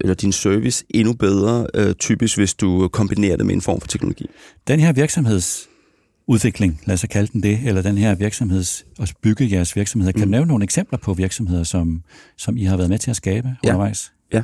eller 0.01 0.15
din 0.15 0.33
service 0.33 0.85
endnu 0.91 1.13
bedre, 1.13 1.67
uh, 1.79 1.93
typisk 1.93 2.37
hvis 2.37 2.55
du 2.55 2.89
kombinerer 2.89 3.37
det 3.37 3.47
med 3.47 3.55
en 3.55 3.61
form 3.61 3.81
for 3.81 3.89
teknologi. 3.89 4.27
Den 4.69 4.81
her 4.81 4.93
virksomheds 4.93 5.69
udvikling, 6.27 6.81
lad 6.87 6.95
os 6.95 7.05
kalde 7.11 7.33
den 7.33 7.43
det, 7.43 7.61
eller 7.65 7.83
den 7.83 7.99
her 7.99 8.15
virksomheds, 8.15 8.85
og 8.99 9.09
bygge 9.23 9.53
jeres 9.53 9.77
virksomheder. 9.77 10.13
Kan 10.13 10.21
mm. 10.21 10.27
du 10.27 10.31
nævne 10.31 10.49
nogle 10.49 10.65
eksempler 10.65 10.99
på 10.99 11.15
virksomheder, 11.15 11.65
som, 11.65 12.03
som 12.39 12.57
I 12.57 12.65
har 12.65 12.77
været 12.77 12.91
med 12.91 12.99
til 12.99 13.11
at 13.11 13.17
skabe 13.17 13.49
ja. 13.65 13.69
undervejs? 13.69 14.13
Ja. 14.33 14.43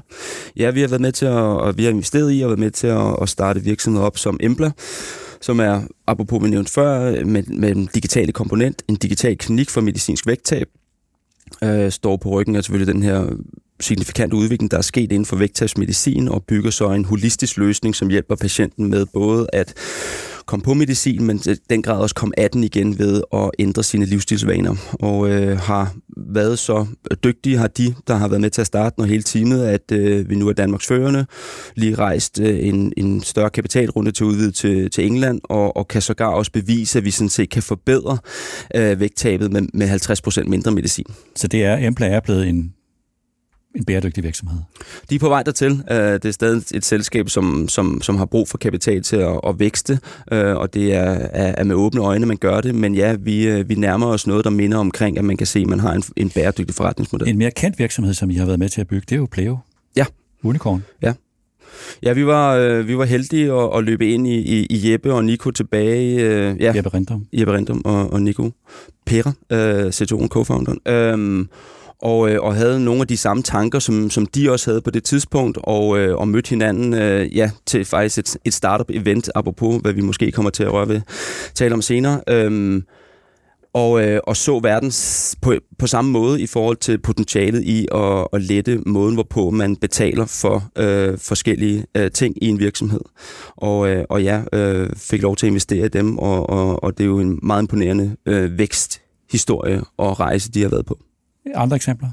ja, 0.57 0.71
vi 0.71 0.81
har 0.81 0.89
været 0.89 1.01
med 1.01 1.13
til 1.13 1.27
at, 1.27 1.33
og 1.33 1.79
vi 1.79 1.85
har 1.85 1.91
investeret 1.91 2.33
i 2.39 2.41
og 2.41 2.49
været 2.49 2.59
med 2.59 2.71
til 2.71 2.87
at, 2.87 3.17
at 3.23 3.29
starte 3.29 3.63
virksomheder 3.63 4.07
op 4.07 4.19
som 4.19 4.37
Embla, 4.41 4.71
som 5.41 5.61
er, 5.61 5.83
apropos 6.07 6.43
vi 6.43 6.49
nævnte 6.49 6.73
før, 6.73 7.25
med, 7.25 7.43
med 7.43 7.77
en 7.77 7.89
digitale 7.95 8.33
komponent, 8.33 8.83
en 8.89 8.97
digital 8.97 9.39
klinik 9.39 9.71
for 9.71 9.81
medicinsk 9.81 10.27
vægttab, 10.27 10.69
øh, 11.65 11.91
står 11.93 12.17
på 12.17 12.29
ryggen 12.29 12.57
af 12.57 12.65
selvfølgelig 12.65 12.95
den 12.95 13.03
her 13.03 13.27
signifikante 13.81 14.37
udvikling, 14.37 14.71
der 14.71 14.79
er 14.79 14.83
sket 14.83 15.13
inden 15.13 15.27
for 15.27 15.37
vægttabsmedicin, 15.37 16.29
og 16.29 16.45
bygger 16.45 16.71
så 16.71 16.91
en 16.91 17.05
holistisk 17.05 17.57
løsning, 17.57 17.97
som 17.97 18.09
hjælper 18.09 18.35
patienten 18.35 18.91
med 18.91 19.07
både 19.07 19.47
at 19.53 19.75
kom 20.51 20.61
på 20.61 20.75
medicin, 20.75 21.25
men 21.25 21.39
den 21.71 21.83
grad 21.83 22.01
også 22.01 22.15
kom 22.15 22.33
18 22.37 22.65
igen 22.65 22.99
ved 22.99 23.23
at 23.33 23.51
ændre 23.59 23.83
sine 23.83 24.05
livsstilsvaner. 24.05 24.77
Og 24.93 25.31
øh, 25.31 25.59
har 25.59 25.95
været 26.17 26.59
så 26.59 26.87
dygtige, 27.25 27.57
har 27.57 27.67
de, 27.67 27.95
der 28.07 28.15
har 28.15 28.29
været 28.29 28.41
med 28.41 28.51
til 28.51 28.61
at 28.61 28.67
starte 28.67 28.95
når 28.99 29.07
hele 29.07 29.23
teamet, 29.23 29.65
at 29.65 29.93
øh, 29.93 30.31
vi 30.31 30.35
nu 30.35 30.49
er 30.49 30.53
Danmarks 30.53 30.87
førende, 30.87 31.27
lige 31.75 31.95
rejst 31.95 32.41
øh, 32.41 32.67
en, 32.67 32.93
en 32.97 33.23
større 33.23 33.51
kapitalrunde 33.51 34.13
til 34.13 34.27
udvide 34.27 34.53
til, 34.53 34.91
til 34.91 35.07
England, 35.07 35.41
og, 35.45 35.77
og 35.77 35.89
kan 35.89 36.03
sågar 36.03 36.29
også 36.29 36.53
bevise, 36.53 36.99
at 36.99 37.05
vi 37.05 37.11
sådan 37.11 37.29
set 37.29 37.51
kan 37.51 37.63
forbedre 37.63 38.19
øh, 38.75 39.01
vægttabet 39.01 39.53
med, 39.53 39.63
med 39.75 39.89
50% 40.45 40.49
mindre 40.49 40.71
medicin. 40.71 41.07
Så 41.37 41.49
det 41.49 41.65
er, 41.65 41.87
Embla 41.87 42.07
er 42.07 42.21
blevet 42.21 42.49
en 42.49 42.73
en 43.77 43.85
bæredygtig 43.85 44.25
virksomhed? 44.25 44.59
De 45.11 45.15
er 45.15 45.19
på 45.19 45.29
vej 45.29 45.43
dertil. 45.43 45.83
Øh, 45.91 45.97
det 45.97 46.25
er 46.25 46.31
stadig 46.31 46.63
et 46.75 46.85
selskab, 46.85 47.29
som, 47.29 47.69
som, 47.69 48.03
som 48.03 48.17
har 48.17 48.25
brug 48.25 48.49
for 48.49 48.59
kapital 48.59 49.03
til 49.03 49.17
at, 49.17 49.41
at 49.47 49.59
vækste, 49.59 49.99
øh, 50.33 50.57
og 50.57 50.75
det 50.75 50.95
er, 50.95 51.29
er 51.33 51.65
med 51.65 51.75
åbne 51.75 52.01
øjne, 52.01 52.27
man 52.27 52.37
gør 52.37 52.61
det. 52.61 52.75
Men 52.75 52.95
ja, 52.95 53.17
vi, 53.21 53.49
øh, 53.49 53.69
vi 53.69 53.75
nærmer 53.75 54.07
os 54.07 54.27
noget, 54.27 54.45
der 54.45 54.51
minder 54.51 54.79
omkring, 54.79 55.19
at 55.19 55.25
man 55.25 55.37
kan 55.37 55.47
se, 55.47 55.61
at 55.61 55.67
man 55.67 55.81
har 55.81 55.93
en, 55.93 56.03
en 56.17 56.31
bæredygtig 56.31 56.75
forretningsmodel. 56.75 57.29
En 57.29 57.39
mere 57.39 57.51
kendt 57.51 57.79
virksomhed, 57.79 58.15
som 58.15 58.31
I 58.31 58.35
har 58.35 58.47
været 58.47 58.59
med 58.59 58.69
til 58.69 58.81
at 58.81 58.89
bygge, 58.89 59.07
det 59.09 59.13
er 59.13 59.19
jo 59.19 59.29
Pleo. 59.31 59.59
Ja. 59.97 60.05
Unicorn. 60.43 60.85
Ja. 61.03 61.13
Ja, 62.03 62.13
vi 62.13 62.27
var, 62.27 62.57
øh, 62.57 62.89
vi 62.89 62.99
var 62.99 63.05
heldige 63.05 63.53
at, 63.53 63.79
at 63.79 63.85
løbe 63.85 64.09
ind 64.09 64.27
i, 64.27 64.39
i, 64.39 64.67
i 64.71 64.93
Jeppe 64.93 65.15
og 65.15 65.25
Nico 65.25 65.51
tilbage. 65.51 66.21
Øh, 66.21 66.61
ja, 66.61 66.73
Jeppe 66.77 66.95
Rindum. 66.95 67.27
Jeppe 67.33 67.53
Rindum 67.53 67.83
og, 67.85 68.13
og 68.13 68.23
Nico 68.23 68.51
Pera, 69.07 69.33
øh, 69.51 69.87
CTO'en, 69.87 70.29
co-founderen. 70.29 70.93
Øh, 70.93 71.47
og, 72.03 72.31
øh, 72.31 72.43
og 72.43 72.55
havde 72.55 72.85
nogle 72.85 73.01
af 73.01 73.07
de 73.07 73.17
samme 73.17 73.43
tanker, 73.43 73.79
som, 73.79 74.11
som 74.11 74.27
de 74.27 74.51
også 74.51 74.71
havde 74.71 74.81
på 74.81 74.91
det 74.91 75.05
tidspunkt, 75.05 75.59
og, 75.63 75.99
øh, 75.99 76.17
og 76.17 76.29
mødte 76.29 76.51
hinanden 76.51 76.95
øh, 76.95 77.37
ja, 77.37 77.51
til 77.67 77.85
faktisk 77.85 78.19
et, 78.19 78.37
et 78.45 78.55
startup-event, 78.55 79.29
apropos 79.35 79.81
hvad 79.83 79.93
vi 79.93 80.01
måske 80.01 80.33
kommer 80.33 80.51
til 80.51 80.63
at 80.63 80.73
røre 80.73 80.89
ved, 80.89 81.01
tale 81.55 81.75
om 81.75 81.83
senere. 81.83 82.21
Øhm, 82.29 82.83
og, 83.75 84.03
øh, 84.05 84.21
og 84.25 84.37
så 84.37 84.59
verden 84.59 84.93
på, 85.43 85.55
på 85.79 85.87
samme 85.87 86.11
måde 86.11 86.41
i 86.41 86.47
forhold 86.47 86.77
til 86.77 86.99
potentialet 86.99 87.63
i 87.63 87.89
at, 87.95 88.27
at 88.33 88.43
lette 88.43 88.79
måden, 88.87 89.15
hvorpå 89.15 89.51
man 89.51 89.77
betaler 89.77 90.27
for 90.27 90.71
øh, 90.79 91.19
forskellige 91.19 91.87
øh, 91.97 92.11
ting 92.11 92.43
i 92.43 92.49
en 92.49 92.59
virksomhed. 92.59 93.01
Og, 93.57 93.89
øh, 93.89 94.05
og 94.09 94.23
ja, 94.23 94.43
øh, 94.53 94.91
fik 94.97 95.23
lov 95.23 95.37
til 95.37 95.47
at 95.47 95.51
investere 95.51 95.87
i 95.87 95.89
dem, 95.89 96.19
og, 96.19 96.51
og, 96.51 96.83
og 96.85 96.99
det 96.99 97.05
er 97.05 97.09
jo 97.09 97.19
en 97.19 97.39
meget 97.43 97.63
imponerende 97.63 98.17
øh, 98.27 98.59
væksthistorie 98.59 99.83
og 99.97 100.21
rejse, 100.21 100.53
de 100.53 100.63
har 100.63 100.69
været 100.69 100.87
på. 100.87 100.99
Andre 101.55 101.77
eksempler? 101.77 102.09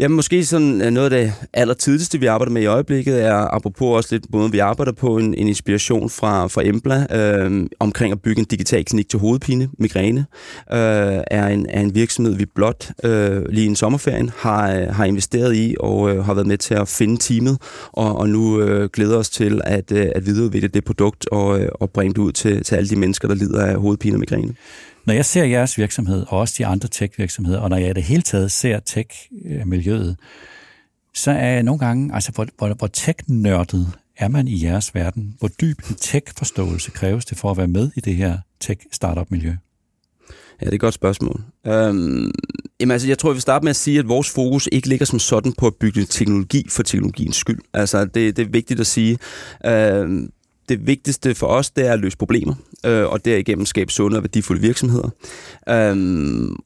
Jamen 0.00 0.16
måske 0.16 0.44
sådan 0.44 0.82
øh, 0.82 0.90
noget 0.90 1.12
af 1.12 1.22
det 1.22 1.32
allertidligste, 1.52 2.20
vi 2.20 2.26
arbejder 2.26 2.52
med 2.52 2.62
i 2.62 2.66
øjeblikket, 2.66 3.24
er 3.24 3.34
apropos 3.34 3.96
også 3.96 4.14
lidt 4.14 4.32
måden, 4.32 4.52
vi 4.52 4.58
arbejder 4.58 4.92
på, 4.92 5.16
en, 5.16 5.34
en 5.34 5.48
inspiration 5.48 6.10
fra, 6.10 6.46
fra 6.46 6.62
Embla 6.64 7.06
øh, 7.16 7.66
omkring 7.80 8.12
at 8.12 8.22
bygge 8.22 8.40
en 8.40 8.44
digital 8.44 8.84
klinik 8.84 9.08
til 9.08 9.18
hovedpine, 9.18 9.68
migræne, 9.78 10.26
øh, 10.72 10.76
er, 11.30 11.46
en, 11.48 11.66
er 11.68 11.80
en 11.80 11.94
virksomhed, 11.94 12.34
vi 12.34 12.46
blot 12.54 12.90
øh, 13.04 13.48
lige 13.48 13.64
i 13.64 13.68
en 13.68 13.76
sommerferien 13.76 14.30
har, 14.36 14.74
øh, 14.74 14.94
har 14.94 15.04
investeret 15.04 15.56
i 15.56 15.74
og 15.80 16.10
øh, 16.10 16.24
har 16.24 16.34
været 16.34 16.46
med 16.46 16.58
til 16.58 16.74
at 16.74 16.88
finde 16.88 17.16
teamet, 17.16 17.58
og, 17.92 18.16
og 18.16 18.28
nu 18.28 18.60
øh, 18.60 18.90
glæder 18.92 19.16
os 19.16 19.30
til 19.30 19.60
at, 19.64 19.92
øh, 19.92 20.06
at 20.14 20.26
videreudvikle 20.26 20.68
det 20.68 20.84
produkt 20.84 21.28
og, 21.28 21.60
øh, 21.60 21.68
og 21.74 21.90
bringe 21.90 22.14
det 22.14 22.18
ud 22.18 22.32
til, 22.32 22.64
til 22.64 22.74
alle 22.74 22.88
de 22.88 22.96
mennesker, 22.96 23.28
der 23.28 23.34
lider 23.34 23.64
af 23.64 23.76
hovedpine 23.76 24.16
og 24.16 24.20
migræne. 24.20 24.54
Når 25.04 25.14
jeg 25.14 25.24
ser 25.24 25.44
jeres 25.44 25.78
virksomhed, 25.78 26.26
og 26.28 26.38
også 26.38 26.54
de 26.58 26.66
andre 26.66 26.88
tech-virksomheder, 26.88 27.58
og 27.58 27.70
når 27.70 27.76
jeg 27.76 27.90
i 27.90 27.92
det 27.92 28.02
hele 28.02 28.22
taget 28.22 28.52
ser 28.52 28.80
tech-miljøet, 28.80 30.16
så 31.14 31.30
er 31.30 31.48
jeg 31.48 31.62
nogle 31.62 31.78
gange, 31.78 32.14
altså 32.14 32.32
hvor, 32.32 32.46
hvor, 32.58 32.74
hvor 32.74 32.86
tech-nørdet 32.86 33.92
er 34.16 34.28
man 34.28 34.48
i 34.48 34.64
jeres 34.64 34.94
verden? 34.94 35.34
Hvor 35.38 35.48
dyb 35.48 35.78
en 35.90 35.94
tech-forståelse 35.94 36.90
kræves 36.90 37.24
det 37.24 37.38
for 37.38 37.50
at 37.50 37.56
være 37.56 37.68
med 37.68 37.90
i 37.96 38.00
det 38.00 38.16
her 38.16 38.38
tech-startup-miljø? 38.60 39.52
Ja, 40.60 40.64
det 40.64 40.70
er 40.70 40.74
et 40.74 40.80
godt 40.80 40.94
spørgsmål. 40.94 41.42
Øhm, 41.66 42.30
jamen 42.80 42.90
altså, 42.90 43.08
jeg 43.08 43.18
tror, 43.18 43.30
jeg 43.30 43.34
vil 43.34 43.42
starte 43.42 43.64
med 43.64 43.70
at 43.70 43.76
sige, 43.76 43.98
at 43.98 44.08
vores 44.08 44.30
fokus 44.30 44.68
ikke 44.72 44.88
ligger 44.88 45.06
som 45.06 45.18
sådan 45.18 45.52
på 45.58 45.66
at 45.66 45.74
bygge 45.74 46.04
teknologi 46.04 46.66
for 46.70 46.82
teknologiens 46.82 47.36
skyld. 47.36 47.58
Altså, 47.74 48.04
det, 48.04 48.36
det 48.36 48.38
er 48.46 48.50
vigtigt 48.50 48.80
at 48.80 48.86
sige. 48.86 49.18
Øhm, 49.66 50.30
det 50.68 50.86
vigtigste 50.86 51.34
for 51.34 51.46
os, 51.46 51.70
det 51.70 51.86
er 51.86 51.92
at 51.92 52.00
løse 52.00 52.16
problemer, 52.16 52.54
øh, 52.86 53.06
og 53.06 53.24
derigennem 53.24 53.66
skabe 53.66 53.92
sunde 53.92 54.16
og 54.16 54.22
værdifulde 54.22 54.60
virksomheder. 54.60 55.10
Øhm, 55.68 56.56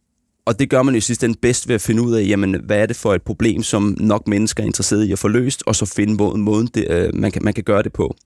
og 0.47 0.59
det 0.59 0.71
gør 0.71 0.83
man 0.83 0.95
jo 0.95 0.99
i 0.99 1.01
sidste 1.01 1.27
ende 1.27 1.39
bedst 1.43 1.69
ved 1.69 1.75
at 1.75 1.81
finde 1.81 2.03
ud 2.03 2.15
af, 2.15 2.27
jamen, 2.29 2.61
hvad 2.65 2.79
er 2.79 2.87
det 2.87 2.97
for 2.97 3.15
et 3.15 3.23
problem, 3.23 3.63
som 3.63 3.97
nok 4.01 4.29
mennesker 4.29 4.63
er 4.63 4.67
interesseret 4.67 5.05
i 5.05 5.13
at 5.13 5.19
få 5.19 5.29
løst, 5.29 5.63
og 5.67 5.77
så 5.77 5.87
finde 5.87 6.15
måden, 6.15 6.43
måden 6.43 6.69
det, 6.75 6.87
øh, 6.91 7.15
man, 7.15 7.33
kan, 7.33 7.45
man 7.45 7.55
kan 7.55 7.65
gøre 7.65 7.83
det 7.83 7.93
på. 7.93 8.17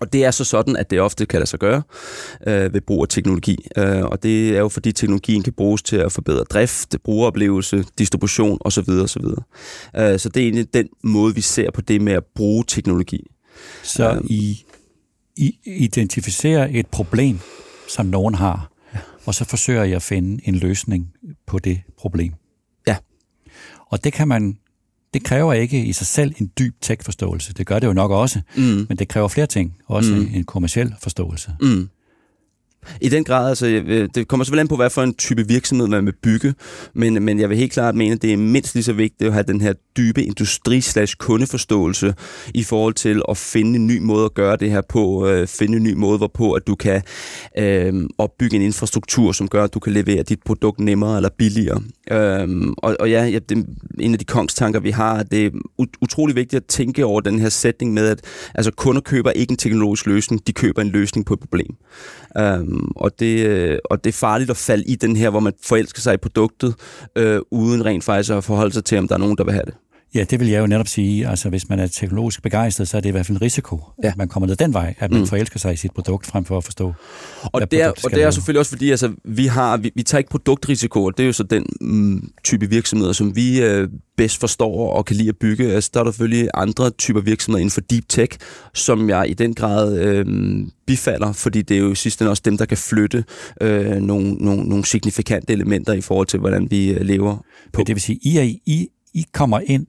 Og 0.00 0.12
det 0.12 0.24
er 0.24 0.30
så 0.30 0.44
sådan, 0.44 0.76
at 0.76 0.90
det 0.90 1.00
ofte 1.00 1.26
kan 1.26 1.38
lade 1.40 1.50
sig 1.50 1.58
gøre 1.58 1.82
øh, 2.46 2.74
ved 2.74 2.80
brug 2.80 3.02
af 3.02 3.08
teknologi. 3.08 3.66
Øh, 3.76 4.04
og 4.04 4.22
det 4.22 4.50
er 4.50 4.58
jo 4.58 4.68
fordi 4.68 4.92
teknologien 4.92 5.42
kan 5.42 5.52
bruges 5.52 5.82
til 5.82 5.96
at 5.96 6.12
forbedre 6.12 6.44
drift, 6.44 6.96
brugeroplevelse, 7.04 7.84
distribution 7.98 8.58
osv. 8.60 8.90
osv. 8.90 9.24
Øh, 9.96 10.18
så 10.18 10.28
det 10.28 10.36
er 10.36 10.44
egentlig 10.44 10.74
den 10.74 10.88
måde, 11.02 11.34
vi 11.34 11.40
ser 11.40 11.70
på 11.70 11.80
det 11.80 12.00
med 12.00 12.12
at 12.12 12.24
bruge 12.34 12.64
teknologi. 12.66 13.26
Så 13.82 14.10
øh, 14.10 14.20
I 14.24 14.34
i 14.34 14.64
identificerer 15.64 16.68
et 16.70 16.86
problem, 16.86 17.38
som 17.88 18.06
nogen 18.06 18.34
har, 18.34 18.70
ja. 18.94 18.98
og 19.26 19.34
så 19.34 19.44
forsøger 19.44 19.84
jeg 19.84 19.96
at 19.96 20.02
finde 20.02 20.48
en 20.48 20.54
løsning 20.54 21.12
på 21.46 21.58
det 21.58 21.80
problem. 21.98 22.32
Ja. 22.86 22.96
Og 23.86 24.04
det 24.04 24.12
kan 24.12 24.28
man 24.28 24.58
det 25.14 25.24
kræver 25.24 25.52
ikke 25.52 25.84
i 25.84 25.92
sig 25.92 26.06
selv 26.06 26.34
en 26.38 26.50
dyb 26.58 26.74
tech-forståelse. 26.80 27.52
Det 27.52 27.66
gør 27.66 27.78
det 27.78 27.86
jo 27.86 27.92
nok 27.92 28.10
også, 28.10 28.40
mm. 28.56 28.86
men 28.88 28.98
det 28.98 29.08
kræver 29.08 29.28
flere 29.28 29.46
ting. 29.46 29.76
Også 29.86 30.14
mm. 30.14 30.30
en 30.34 30.44
kommersiel 30.44 30.94
forståelse. 31.02 31.52
Mm. 31.60 31.88
I 33.00 33.08
den 33.08 33.24
grad, 33.24 33.48
altså, 33.48 33.66
det 34.14 34.28
kommer 34.28 34.44
selvfølgelig 34.44 34.60
an 34.60 34.68
på, 34.68 34.76
hvad 34.76 34.90
for 34.90 35.02
en 35.02 35.14
type 35.14 35.48
virksomhed 35.48 35.86
man 35.86 36.06
vil 36.06 36.14
bygge, 36.22 36.54
men, 36.94 37.22
men 37.22 37.40
jeg 37.40 37.48
vil 37.48 37.58
helt 37.58 37.72
klart 37.72 37.94
mene, 37.94 38.14
at 38.14 38.22
det 38.22 38.32
er 38.32 38.36
mindst 38.36 38.74
lige 38.74 38.84
så 38.84 38.92
vigtigt 38.92 39.28
at 39.28 39.32
have 39.32 39.44
den 39.48 39.60
her 39.60 39.72
dybe 39.96 40.24
industri-kundeforståelse 40.24 42.14
i 42.54 42.64
forhold 42.64 42.94
til 42.94 43.22
at 43.28 43.36
finde 43.36 43.76
en 43.76 43.86
ny 43.86 43.98
måde 43.98 44.24
at 44.24 44.34
gøre 44.34 44.56
det 44.56 44.70
her 44.70 44.80
på, 44.88 45.26
øh, 45.28 45.46
finde 45.46 45.76
en 45.76 45.82
ny 45.82 45.92
måde, 45.92 46.18
hvorpå 46.18 46.52
at 46.52 46.66
du 46.66 46.74
kan 46.74 47.02
øh, 47.58 47.94
opbygge 48.18 48.56
en 48.56 48.62
infrastruktur, 48.62 49.32
som 49.32 49.48
gør, 49.48 49.64
at 49.64 49.74
du 49.74 49.78
kan 49.78 49.92
levere 49.92 50.22
dit 50.22 50.42
produkt 50.44 50.80
nemmere 50.80 51.16
eller 51.16 51.28
billigere. 51.38 51.82
Øh, 52.10 52.48
og, 52.78 52.96
og 53.00 53.10
ja, 53.10 53.24
ja 53.24 53.38
det, 53.38 53.66
en 54.00 54.12
af 54.12 54.18
de 54.18 54.24
kongstanker, 54.24 54.80
vi 54.80 54.90
har, 54.90 55.22
det 55.22 55.46
er 55.46 55.50
utrolig 56.00 56.36
vigtigt 56.36 56.62
at 56.62 56.66
tænke 56.66 57.04
over 57.04 57.20
den 57.20 57.38
her 57.38 57.48
sætning 57.48 57.92
med, 57.92 58.08
at 58.08 58.20
altså, 58.54 58.72
kunder 58.72 59.00
køber 59.00 59.30
ikke 59.30 59.50
en 59.50 59.56
teknologisk 59.56 60.06
løsning, 60.06 60.46
de 60.46 60.52
køber 60.52 60.82
en 60.82 60.88
løsning 60.88 61.26
på 61.26 61.34
et 61.34 61.40
problem. 61.40 61.74
Øh, 62.38 62.58
Øhm, 62.78 62.92
og, 62.96 63.20
det, 63.20 63.46
øh, 63.46 63.78
og 63.84 64.04
det 64.04 64.10
er 64.10 64.18
farligt 64.18 64.50
at 64.50 64.56
falde 64.56 64.84
i 64.84 64.94
den 64.94 65.16
her, 65.16 65.30
hvor 65.30 65.40
man 65.40 65.52
forelsker 65.62 66.00
sig 66.00 66.14
i 66.14 66.16
produktet, 66.16 66.74
øh, 67.16 67.40
uden 67.50 67.84
rent 67.84 68.04
faktisk 68.04 68.32
at 68.32 68.44
forholde 68.44 68.72
sig 68.72 68.84
til, 68.84 68.98
om 68.98 69.08
der 69.08 69.14
er 69.14 69.18
nogen, 69.18 69.36
der 69.36 69.44
vil 69.44 69.52
have 69.52 69.64
det. 69.64 69.74
Ja, 70.14 70.24
det 70.30 70.40
vil 70.40 70.48
jeg 70.48 70.60
jo 70.60 70.66
netop 70.66 70.88
sige. 70.88 71.28
Altså, 71.28 71.48
hvis 71.48 71.68
man 71.68 71.78
er 71.78 71.86
teknologisk 71.86 72.42
begejstret, 72.42 72.88
så 72.88 72.96
er 72.96 73.00
det 73.00 73.08
i 73.08 73.12
hvert 73.12 73.26
fald 73.26 73.36
en 73.36 73.42
risiko, 73.42 73.80
ja. 74.02 74.08
at 74.08 74.16
man 74.16 74.28
kommer 74.28 74.46
ned 74.46 74.56
den 74.56 74.74
vej, 74.74 74.94
at 74.98 75.10
man 75.10 75.20
mm. 75.20 75.26
forelsker 75.26 75.58
sig 75.58 75.72
i 75.72 75.76
sit 75.76 75.92
produkt, 75.92 76.26
frem 76.26 76.44
for 76.44 76.56
at 76.56 76.64
forstå, 76.64 76.94
Og 77.52 77.70
det 77.70 77.82
er, 77.82 77.92
og 78.04 78.10
det 78.10 78.22
er 78.22 78.30
selvfølgelig 78.30 78.58
også 78.58 78.70
fordi, 78.70 78.90
altså, 78.90 79.12
vi, 79.24 79.46
har, 79.46 79.76
vi, 79.76 79.90
vi 79.94 80.02
tager 80.02 80.18
ikke 80.18 80.30
produktrisiko, 80.30 81.04
og 81.04 81.18
det 81.18 81.22
er 81.22 81.26
jo 81.26 81.32
så 81.32 81.42
den 81.42 81.66
mm, 81.80 82.30
type 82.44 82.70
virksomheder, 82.70 83.12
som 83.12 83.36
vi 83.36 83.62
øh, 83.62 83.88
bedst 84.16 84.40
forstår 84.40 84.92
og 84.92 85.04
kan 85.04 85.16
lide 85.16 85.28
at 85.28 85.36
bygge. 85.36 85.72
Altså, 85.72 85.90
der 85.94 86.00
er 86.00 86.04
der 86.04 86.10
selvfølgelig 86.10 86.48
andre 86.54 86.90
typer 86.90 87.20
virksomheder 87.20 87.60
inden 87.60 87.70
for 87.70 87.80
deep 87.80 88.04
tech, 88.08 88.38
som 88.74 89.08
jeg 89.08 89.30
i 89.30 89.34
den 89.34 89.54
grad 89.54 89.98
øh, 89.98 90.26
bifalder, 90.86 91.32
fordi 91.32 91.62
det 91.62 91.76
er 91.76 91.80
jo 91.80 91.94
sidst 91.94 92.22
også 92.22 92.42
dem, 92.44 92.58
der 92.58 92.64
kan 92.64 92.78
flytte 92.78 93.24
øh, 93.60 93.96
nogle, 93.96 94.34
nogle, 94.34 94.64
nogle 94.64 94.84
signifikante 94.84 95.52
elementer 95.52 95.92
i 95.92 96.00
forhold 96.00 96.26
til, 96.26 96.40
hvordan 96.40 96.70
vi 96.70 96.90
øh, 96.90 97.00
lever 97.00 97.36
på. 97.72 97.78
Men 97.78 97.86
det 97.86 97.94
vil 97.94 98.02
sige, 98.02 98.18
I, 98.22 98.36
er, 98.36 98.42
I, 98.66 98.88
I 99.14 99.26
kommer 99.32 99.60
ind 99.60 99.86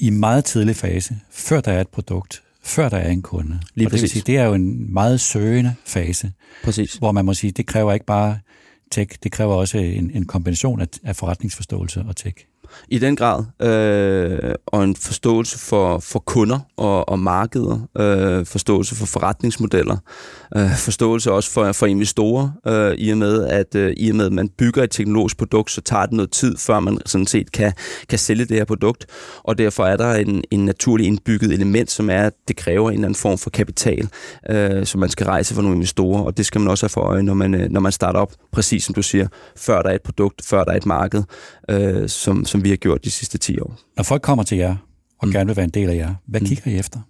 i 0.00 0.10
meget 0.10 0.44
tidlig 0.44 0.76
fase, 0.76 1.18
før 1.30 1.60
der 1.60 1.72
er 1.72 1.80
et 1.80 1.88
produkt, 1.88 2.42
før 2.62 2.88
der 2.88 2.96
er 2.96 3.10
en 3.10 3.22
kunde. 3.22 3.60
Lige 3.74 3.88
og 3.88 3.92
det, 3.92 4.00
vil 4.00 4.10
sige, 4.10 4.22
det 4.26 4.36
er 4.36 4.44
jo 4.44 4.54
en 4.54 4.92
meget 4.92 5.20
søgende 5.20 5.74
fase, 5.84 6.32
præcis. 6.64 6.94
hvor 6.94 7.12
man 7.12 7.24
må 7.24 7.34
sige, 7.34 7.50
det 7.50 7.66
kræver 7.66 7.92
ikke 7.92 8.06
bare 8.06 8.38
tech, 8.90 9.18
det 9.22 9.32
kræver 9.32 9.54
også 9.54 9.78
en, 9.78 10.10
en 10.10 10.26
kombination 10.26 10.80
af, 10.80 10.86
af 11.04 11.16
forretningsforståelse 11.16 12.00
og 12.00 12.16
tech. 12.16 12.47
I 12.88 12.98
den 12.98 13.16
grad, 13.16 13.44
øh, 13.62 14.54
og 14.66 14.84
en 14.84 14.96
forståelse 14.96 15.58
for, 15.58 15.98
for 15.98 16.18
kunder 16.18 16.58
og, 16.76 17.08
og 17.08 17.18
markeder, 17.18 17.88
øh, 17.98 18.46
forståelse 18.46 18.94
for 18.96 19.06
forretningsmodeller, 19.06 19.96
øh, 20.56 20.76
forståelse 20.76 21.32
også 21.32 21.50
for, 21.50 21.72
for 21.72 21.86
investorer, 21.86 22.50
øh, 22.66 22.94
i, 22.98 23.10
og 23.10 23.18
med, 23.18 23.44
at, 23.46 23.74
øh, 23.74 23.92
i 23.96 24.10
og 24.10 24.16
med, 24.16 24.26
at 24.26 24.32
man 24.32 24.48
bygger 24.48 24.82
et 24.82 24.90
teknologisk 24.90 25.38
produkt, 25.38 25.70
så 25.70 25.80
tager 25.80 26.06
det 26.06 26.12
noget 26.12 26.30
tid, 26.30 26.56
før 26.56 26.80
man 26.80 26.98
sådan 27.06 27.26
set 27.26 27.52
kan, 27.52 27.72
kan 28.08 28.18
sælge 28.18 28.44
det 28.44 28.56
her 28.56 28.64
produkt, 28.64 29.06
og 29.42 29.58
derfor 29.58 29.84
er 29.84 29.96
der 29.96 30.14
en, 30.14 30.44
en 30.50 30.64
naturlig 30.64 31.06
indbygget 31.06 31.52
element, 31.52 31.90
som 31.90 32.10
er, 32.10 32.22
at 32.22 32.32
det 32.48 32.56
kræver 32.56 32.90
en 32.90 32.94
eller 32.94 33.06
anden 33.08 33.20
form 33.20 33.38
for 33.38 33.50
kapital, 33.50 34.08
øh, 34.50 34.86
som 34.86 35.00
man 35.00 35.10
skal 35.10 35.26
rejse 35.26 35.54
for 35.54 35.62
nogle 35.62 35.76
investorer, 35.76 36.22
og 36.22 36.36
det 36.36 36.46
skal 36.46 36.60
man 36.60 36.70
også 36.70 36.84
have 36.84 36.90
for 36.90 37.00
øje, 37.00 37.22
når 37.22 37.34
man, 37.34 37.54
øh, 37.54 37.70
når 37.70 37.80
man 37.80 37.92
starter 37.92 38.20
op, 38.20 38.32
præcis 38.52 38.84
som 38.84 38.94
du 38.94 39.02
siger, 39.02 39.28
før 39.56 39.82
der 39.82 39.90
er 39.90 39.94
et 39.94 40.02
produkt, 40.02 40.42
før 40.44 40.64
der 40.64 40.72
er 40.72 40.76
et 40.76 40.86
marked, 40.86 41.22
øh, 41.70 42.08
som, 42.08 42.44
som 42.44 42.57
vi 42.64 42.68
har 42.68 42.76
gjort 42.76 43.04
de 43.04 43.10
sidste 43.10 43.38
10 43.38 43.58
år. 43.58 43.78
Når 43.96 44.04
folk 44.04 44.22
kommer 44.22 44.44
til 44.44 44.58
jer 44.58 44.76
og 45.18 45.28
mm. 45.28 45.32
gerne 45.32 45.46
vil 45.46 45.56
være 45.56 45.64
en 45.64 45.70
del 45.70 45.90
af 45.90 45.96
jer, 45.96 46.14
hvad 46.26 46.40
mm. 46.40 46.46
kigger 46.46 46.70
I 46.70 46.78
efter? 46.78 47.00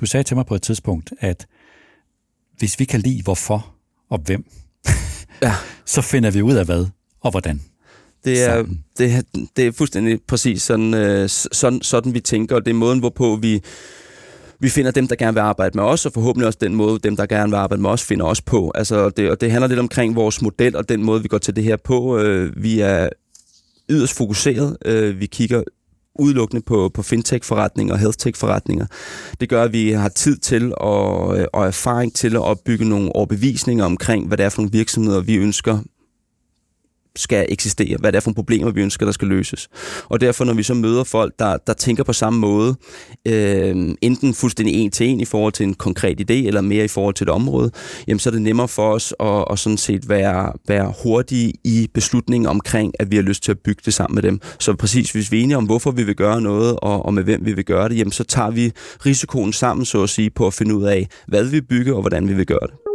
Du 0.00 0.06
sagde 0.06 0.24
til 0.24 0.36
mig 0.36 0.46
på 0.46 0.54
et 0.54 0.62
tidspunkt, 0.62 1.12
at 1.20 1.46
hvis 2.58 2.78
vi 2.80 2.84
kan 2.84 3.00
lide 3.00 3.22
hvorfor 3.22 3.74
og 4.08 4.18
hvem, 4.18 4.44
ja. 5.42 5.54
så 5.84 6.02
finder 6.02 6.30
vi 6.30 6.42
ud 6.42 6.54
af 6.54 6.64
hvad 6.64 6.86
og 7.20 7.30
hvordan. 7.30 7.62
Det 8.24 8.42
er, 8.42 8.64
det, 8.98 9.14
er, 9.14 9.22
det 9.56 9.66
er 9.66 9.72
fuldstændig 9.72 10.20
præcis 10.22 10.62
sådan, 10.62 10.94
øh, 10.94 11.28
sådan, 11.28 11.82
sådan, 11.82 12.14
vi 12.14 12.20
tænker, 12.20 12.56
og 12.56 12.64
det 12.64 12.70
er 12.70 12.74
måden, 12.74 12.98
hvorpå 12.98 13.36
vi, 13.36 13.62
vi 14.60 14.68
finder 14.68 14.90
dem, 14.90 15.08
der 15.08 15.16
gerne 15.16 15.34
vil 15.34 15.40
arbejde 15.40 15.78
med 15.78 15.84
os, 15.84 16.06
og 16.06 16.12
forhåbentlig 16.12 16.46
også 16.46 16.58
den 16.60 16.74
måde, 16.74 16.98
dem, 16.98 17.16
der 17.16 17.26
gerne 17.26 17.50
vil 17.50 17.56
arbejde 17.56 17.82
med 17.82 17.90
os, 17.90 18.02
finder 18.02 18.26
os 18.26 18.40
på. 18.40 18.72
Altså, 18.74 19.10
det, 19.10 19.30
og 19.30 19.40
det 19.40 19.50
handler 19.50 19.68
lidt 19.68 19.80
omkring 19.80 20.16
vores 20.16 20.42
model 20.42 20.76
og 20.76 20.88
den 20.88 21.02
måde, 21.02 21.22
vi 21.22 21.28
går 21.28 21.38
til 21.38 21.56
det 21.56 21.64
her 21.64 21.76
på. 21.76 22.18
Øh, 22.18 22.62
vi 22.62 22.80
er 22.80 23.08
yderst 23.90 24.16
fokuseret. 24.16 24.76
Øh, 24.84 25.20
vi 25.20 25.26
kigger 25.26 25.62
udelukkende 26.18 26.62
på, 26.62 26.90
på 26.94 27.02
fintech-forretninger 27.02 27.94
og 27.94 28.00
healthtech-forretninger. 28.00 28.86
Det 29.40 29.48
gør, 29.48 29.62
at 29.62 29.72
vi 29.72 29.90
har 29.90 30.08
tid 30.08 30.36
til 30.36 30.72
og, 30.76 31.38
øh, 31.38 31.46
og 31.52 31.66
erfaring 31.66 32.14
til 32.14 32.36
at 32.36 32.42
opbygge 32.42 32.88
nogle 32.88 33.16
overbevisninger 33.16 33.84
omkring, 33.84 34.26
hvad 34.26 34.38
det 34.38 34.44
er 34.44 34.48
for 34.48 34.62
nogle 34.62 34.72
virksomheder, 34.72 35.20
vi 35.20 35.36
ønsker 35.36 35.78
skal 37.16 37.46
eksistere, 37.48 37.96
hvad 38.00 38.12
det 38.12 38.16
er 38.16 38.20
for 38.20 38.30
nogle 38.30 38.34
problemer, 38.34 38.70
vi 38.70 38.80
ønsker, 38.80 39.06
der 39.06 39.12
skal 39.12 39.28
løses. 39.28 39.68
Og 40.04 40.20
derfor, 40.20 40.44
når 40.44 40.54
vi 40.54 40.62
så 40.62 40.74
møder 40.74 41.04
folk, 41.04 41.34
der, 41.38 41.56
der 41.66 41.72
tænker 41.72 42.04
på 42.04 42.12
samme 42.12 42.38
måde, 42.38 42.76
øh, 43.26 43.94
enten 44.00 44.34
fuldstændig 44.34 44.74
en 44.74 44.90
til 44.90 45.06
en 45.06 45.20
i 45.20 45.24
forhold 45.24 45.52
til 45.52 45.66
en 45.66 45.74
konkret 45.74 46.20
idé, 46.20 46.46
eller 46.46 46.60
mere 46.60 46.84
i 46.84 46.88
forhold 46.88 47.14
til 47.14 47.24
et 47.24 47.30
område, 47.30 47.70
jamen 48.06 48.18
så 48.18 48.30
er 48.30 48.32
det 48.32 48.42
nemmere 48.42 48.68
for 48.68 48.92
os 48.92 49.14
at, 49.20 49.44
at 49.50 49.58
sådan 49.58 49.76
set 49.76 50.08
være, 50.08 50.52
være 50.68 50.92
hurtige 51.02 51.52
i 51.64 51.88
beslutningen 51.94 52.48
omkring, 52.48 52.94
at 53.00 53.10
vi 53.10 53.16
har 53.16 53.22
lyst 53.22 53.42
til 53.42 53.50
at 53.50 53.58
bygge 53.58 53.82
det 53.84 53.94
sammen 53.94 54.14
med 54.14 54.22
dem. 54.22 54.40
Så 54.58 54.74
præcis, 54.74 55.12
hvis 55.12 55.32
vi 55.32 55.38
er 55.38 55.42
enige 55.42 55.56
om, 55.56 55.64
hvorfor 55.64 55.90
vi 55.90 56.02
vil 56.02 56.16
gøre 56.16 56.40
noget, 56.40 56.76
og, 56.82 57.06
og 57.06 57.14
med 57.14 57.22
hvem 57.22 57.46
vi 57.46 57.52
vil 57.52 57.64
gøre 57.64 57.88
det, 57.88 57.98
jamen 57.98 58.12
så 58.12 58.24
tager 58.24 58.50
vi 58.50 58.72
risikoen 59.06 59.52
sammen, 59.52 59.86
så 59.86 60.02
at 60.02 60.10
sige, 60.10 60.30
på 60.30 60.46
at 60.46 60.54
finde 60.54 60.74
ud 60.74 60.84
af, 60.84 61.08
hvad 61.28 61.44
vi 61.44 61.50
vil 61.50 61.62
bygge, 61.62 61.94
og 61.94 62.00
hvordan 62.00 62.28
vi 62.28 62.34
vil 62.34 62.46
gøre 62.46 62.66
det. 62.66 62.85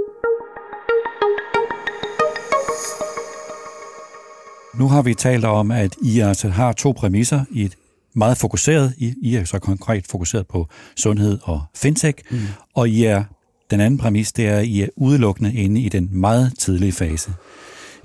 Nu 4.76 4.88
har 4.88 5.02
vi 5.02 5.14
talt 5.14 5.46
om, 5.46 5.72
at 5.72 5.96
I 6.02 6.20
altså 6.20 6.50
har 6.50 6.72
to 6.72 6.92
præmisser 6.92 7.44
i 7.52 7.64
et 7.64 7.76
meget 8.16 8.38
fokuseret. 8.38 8.94
I, 8.98 9.14
I 9.22 9.36
er 9.36 9.44
så 9.44 9.60
konkret 9.60 10.08
fokuseret 10.08 10.48
på 10.48 10.68
sundhed 10.96 11.40
og 11.44 11.62
fintech, 11.76 12.18
mm. 12.32 12.40
og 12.74 12.90
I 12.90 13.04
er 13.04 13.24
den 13.72 13.80
anden 13.80 13.98
præmis, 13.98 14.32
det 14.32 14.48
er, 14.48 14.58
at 14.58 14.66
I 14.66 14.82
er 14.82 14.88
udelukkende 14.96 15.54
inde 15.54 15.82
i 15.82 15.90
den 15.90 16.10
meget 16.12 16.54
tidlige 16.60 16.92
fase. 16.92 17.34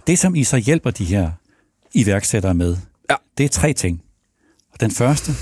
Det, 0.06 0.18
som 0.18 0.34
I 0.34 0.44
så 0.44 0.56
hjælper 0.56 0.90
de 0.90 1.04
her 1.04 1.30
iværksættere 1.94 2.54
med, 2.54 2.76
ja. 3.10 3.14
det 3.38 3.44
er 3.44 3.48
tre 3.48 3.72
ting. 3.72 4.02
Og 4.72 4.80
den 4.80 4.90
første, 4.90 5.32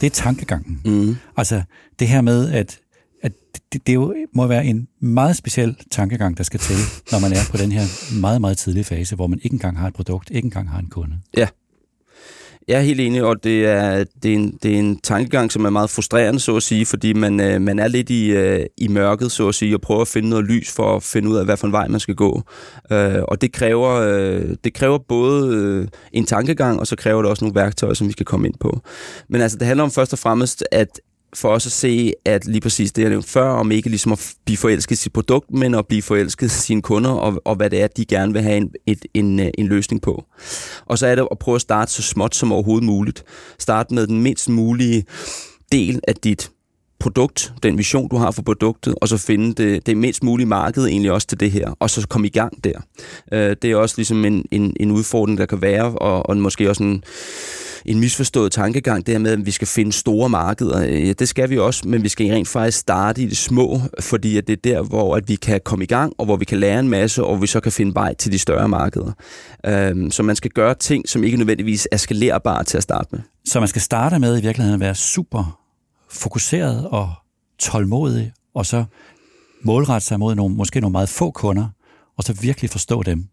det 0.00 0.06
er 0.06 0.10
tankegangen. 0.10 0.80
Mm. 0.84 1.16
Altså 1.36 1.62
det 1.98 2.08
her 2.08 2.20
med, 2.20 2.52
at 2.52 2.79
at 3.22 3.32
det, 3.72 3.86
det 3.86 3.94
jo 3.94 4.14
må 4.32 4.46
være 4.46 4.64
en 4.64 4.88
meget 5.00 5.36
speciel 5.36 5.76
tankegang, 5.90 6.36
der 6.36 6.44
skal 6.44 6.60
til, 6.60 6.76
når 7.12 7.18
man 7.18 7.32
er 7.32 7.50
på 7.50 7.56
den 7.56 7.72
her 7.72 8.14
meget, 8.20 8.40
meget 8.40 8.58
tidlige 8.58 8.84
fase, 8.84 9.16
hvor 9.16 9.26
man 9.26 9.40
ikke 9.42 9.54
engang 9.54 9.78
har 9.78 9.88
et 9.88 9.94
produkt, 9.94 10.30
ikke 10.30 10.46
engang 10.46 10.70
har 10.70 10.78
en 10.78 10.88
kunde. 10.90 11.16
Ja. 11.36 11.46
Jeg 12.68 12.78
er 12.78 12.82
helt 12.82 13.00
enig, 13.00 13.24
og 13.24 13.44
det 13.44 13.66
er, 13.66 14.04
det, 14.22 14.30
er 14.30 14.34
en, 14.34 14.58
det 14.62 14.74
er 14.74 14.78
en 14.78 15.00
tankegang, 15.00 15.52
som 15.52 15.64
er 15.64 15.70
meget 15.70 15.90
frustrerende, 15.90 16.40
så 16.40 16.56
at 16.56 16.62
sige, 16.62 16.86
fordi 16.86 17.12
man, 17.12 17.40
øh, 17.40 17.60
man 17.60 17.78
er 17.78 17.88
lidt 17.88 18.10
i, 18.10 18.30
øh, 18.30 18.66
i 18.76 18.88
mørket, 18.88 19.32
så 19.32 19.48
at 19.48 19.54
sige, 19.54 19.76
og 19.76 19.80
prøver 19.80 20.00
at 20.00 20.08
finde 20.08 20.28
noget 20.28 20.44
lys 20.44 20.70
for 20.70 20.96
at 20.96 21.02
finde 21.02 21.28
ud 21.28 21.36
af, 21.36 21.44
hvad 21.44 21.56
for 21.56 21.66
en 21.66 21.72
vej 21.72 21.88
man 21.88 22.00
skal 22.00 22.14
gå. 22.14 22.42
Øh, 22.92 23.22
og 23.28 23.40
det 23.40 23.52
kræver, 23.52 23.90
øh, 23.90 24.56
det 24.64 24.74
kræver 24.74 24.98
både 24.98 25.56
øh, 25.56 25.88
en 26.12 26.26
tankegang, 26.26 26.80
og 26.80 26.86
så 26.86 26.96
kræver 26.96 27.22
det 27.22 27.30
også 27.30 27.44
nogle 27.44 27.54
værktøjer, 27.54 27.94
som 27.94 28.06
vi 28.06 28.12
skal 28.12 28.26
komme 28.26 28.46
ind 28.46 28.54
på. 28.60 28.80
Men 29.28 29.40
altså, 29.40 29.58
det 29.58 29.66
handler 29.66 29.84
om 29.84 29.90
først 29.90 30.12
og 30.12 30.18
fremmest, 30.18 30.64
at, 30.72 31.00
for 31.34 31.48
os 31.48 31.66
at 31.66 31.72
se, 31.72 32.12
at 32.24 32.46
lige 32.46 32.60
præcis 32.60 32.92
det, 32.92 33.02
jeg 33.02 33.10
nævnte 33.10 33.28
før, 33.28 33.48
om 33.48 33.70
ikke 33.70 33.88
ligesom 33.88 34.12
at 34.12 34.34
blive 34.44 34.56
forelsket 34.56 34.96
i 34.96 34.98
sit 34.98 35.12
produkt, 35.12 35.50
men 35.50 35.74
at 35.74 35.86
blive 35.86 36.02
forelsket 36.02 36.46
i 36.46 36.48
sine 36.48 36.82
kunder, 36.82 37.10
og, 37.10 37.42
og 37.44 37.56
hvad 37.56 37.70
det 37.70 37.82
er, 37.82 37.86
de 37.86 38.04
gerne 38.04 38.32
vil 38.32 38.42
have 38.42 38.56
en, 38.56 38.70
et, 38.86 39.04
en, 39.14 39.40
en 39.58 39.66
løsning 39.66 40.02
på. 40.02 40.24
Og 40.86 40.98
så 40.98 41.06
er 41.06 41.14
det 41.14 41.28
at 41.30 41.38
prøve 41.38 41.54
at 41.54 41.60
starte 41.60 41.92
så 41.92 42.02
småt 42.02 42.34
som 42.34 42.52
overhovedet 42.52 42.86
muligt. 42.86 43.24
Start 43.58 43.90
med 43.90 44.06
den 44.06 44.22
mindst 44.22 44.48
mulige 44.48 45.04
del 45.72 46.00
af 46.08 46.14
dit 46.14 46.50
produkt, 47.00 47.52
den 47.62 47.78
vision, 47.78 48.08
du 48.08 48.16
har 48.16 48.30
for 48.30 48.42
produktet, 48.42 48.94
og 49.00 49.08
så 49.08 49.16
finde 49.16 49.54
det, 49.62 49.86
det 49.86 49.96
mindst 49.96 50.22
mulige 50.22 50.46
marked 50.46 50.86
egentlig 50.86 51.12
også 51.12 51.26
til 51.26 51.40
det 51.40 51.50
her, 51.50 51.76
og 51.80 51.90
så 51.90 52.06
komme 52.08 52.26
i 52.26 52.30
gang 52.30 52.64
der. 52.64 52.80
Øh, 53.32 53.56
det 53.62 53.70
er 53.70 53.76
også 53.76 53.94
ligesom 53.98 54.24
en, 54.24 54.44
en, 54.50 54.76
en 54.80 54.90
udfordring, 54.90 55.38
der 55.38 55.46
kan 55.46 55.62
være, 55.62 55.84
og, 55.84 56.28
og 56.28 56.36
måske 56.36 56.68
også 56.70 56.82
en 56.82 57.04
en 57.84 58.00
misforstået 58.00 58.52
tankegang, 58.52 59.06
det 59.06 59.14
her 59.14 59.18
med, 59.18 59.32
at 59.32 59.46
vi 59.46 59.50
skal 59.50 59.68
finde 59.68 59.92
store 59.92 60.28
markeder. 60.28 60.80
Ja, 60.80 61.12
det 61.12 61.28
skal 61.28 61.50
vi 61.50 61.58
også, 61.58 61.88
men 61.88 62.02
vi 62.02 62.08
skal 62.08 62.26
rent 62.26 62.48
faktisk 62.48 62.78
starte 62.78 63.22
i 63.22 63.26
det 63.26 63.36
små, 63.36 63.80
fordi 64.00 64.36
at 64.36 64.46
det 64.46 64.52
er 64.52 64.60
der, 64.64 64.82
hvor 64.82 65.16
at 65.16 65.28
vi 65.28 65.34
kan 65.34 65.60
komme 65.64 65.84
i 65.84 65.86
gang, 65.86 66.12
og 66.18 66.24
hvor 66.24 66.36
vi 66.36 66.44
kan 66.44 66.58
lære 66.58 66.80
en 66.80 66.88
masse, 66.88 67.24
og 67.24 67.42
vi 67.42 67.46
så 67.46 67.60
kan 67.60 67.72
finde 67.72 67.94
vej 67.94 68.14
til 68.14 68.32
de 68.32 68.38
større 68.38 68.68
markeder. 68.68 69.12
Øhm, 69.66 70.10
så 70.10 70.22
man 70.22 70.36
skal 70.36 70.50
gøre 70.50 70.74
ting, 70.74 71.08
som 71.08 71.24
ikke 71.24 71.36
nødvendigvis 71.36 71.88
er 71.92 71.96
skalerbare 71.96 72.64
til 72.64 72.76
at 72.76 72.82
starte 72.82 73.08
med. 73.12 73.20
Så 73.44 73.60
man 73.60 73.68
skal 73.68 73.82
starte 73.82 74.18
med 74.18 74.38
i 74.38 74.42
virkeligheden 74.42 74.74
at 74.74 74.80
være 74.80 74.94
super 74.94 75.60
fokuseret 76.10 76.88
og 76.88 77.12
tålmodig, 77.58 78.32
og 78.54 78.66
så 78.66 78.84
målrette 79.62 80.06
sig 80.06 80.18
mod 80.18 80.34
nogle, 80.34 80.54
måske 80.54 80.80
nogle 80.80 80.92
meget 80.92 81.08
få 81.08 81.30
kunder, 81.30 81.68
og 82.16 82.24
så 82.24 82.32
virkelig 82.32 82.70
forstå 82.70 83.02
dem. 83.02 83.24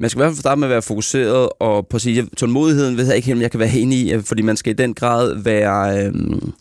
Man 0.00 0.10
skal 0.10 0.18
i 0.18 0.20
hvert 0.20 0.30
fald 0.30 0.40
starte 0.40 0.58
med 0.58 0.68
at 0.68 0.72
være 0.72 0.82
fokuseret, 0.82 1.48
og 1.60 1.86
på 1.86 1.96
at 1.96 2.00
sige, 2.00 2.26
tålmodigheden 2.36 2.96
ved 2.96 3.06
jeg 3.06 3.16
ikke 3.16 3.26
helt, 3.26 3.36
om 3.36 3.42
jeg 3.42 3.50
kan 3.50 3.60
være 3.60 3.74
enig 3.74 3.98
i, 3.98 4.12
øh, 4.12 4.22
fordi 4.22 4.42
man 4.42 4.56
skal 4.56 4.70
i 4.70 4.74
den 4.74 4.94
grad 4.94 5.42
være, 5.42 6.06
øh, 6.06 6.12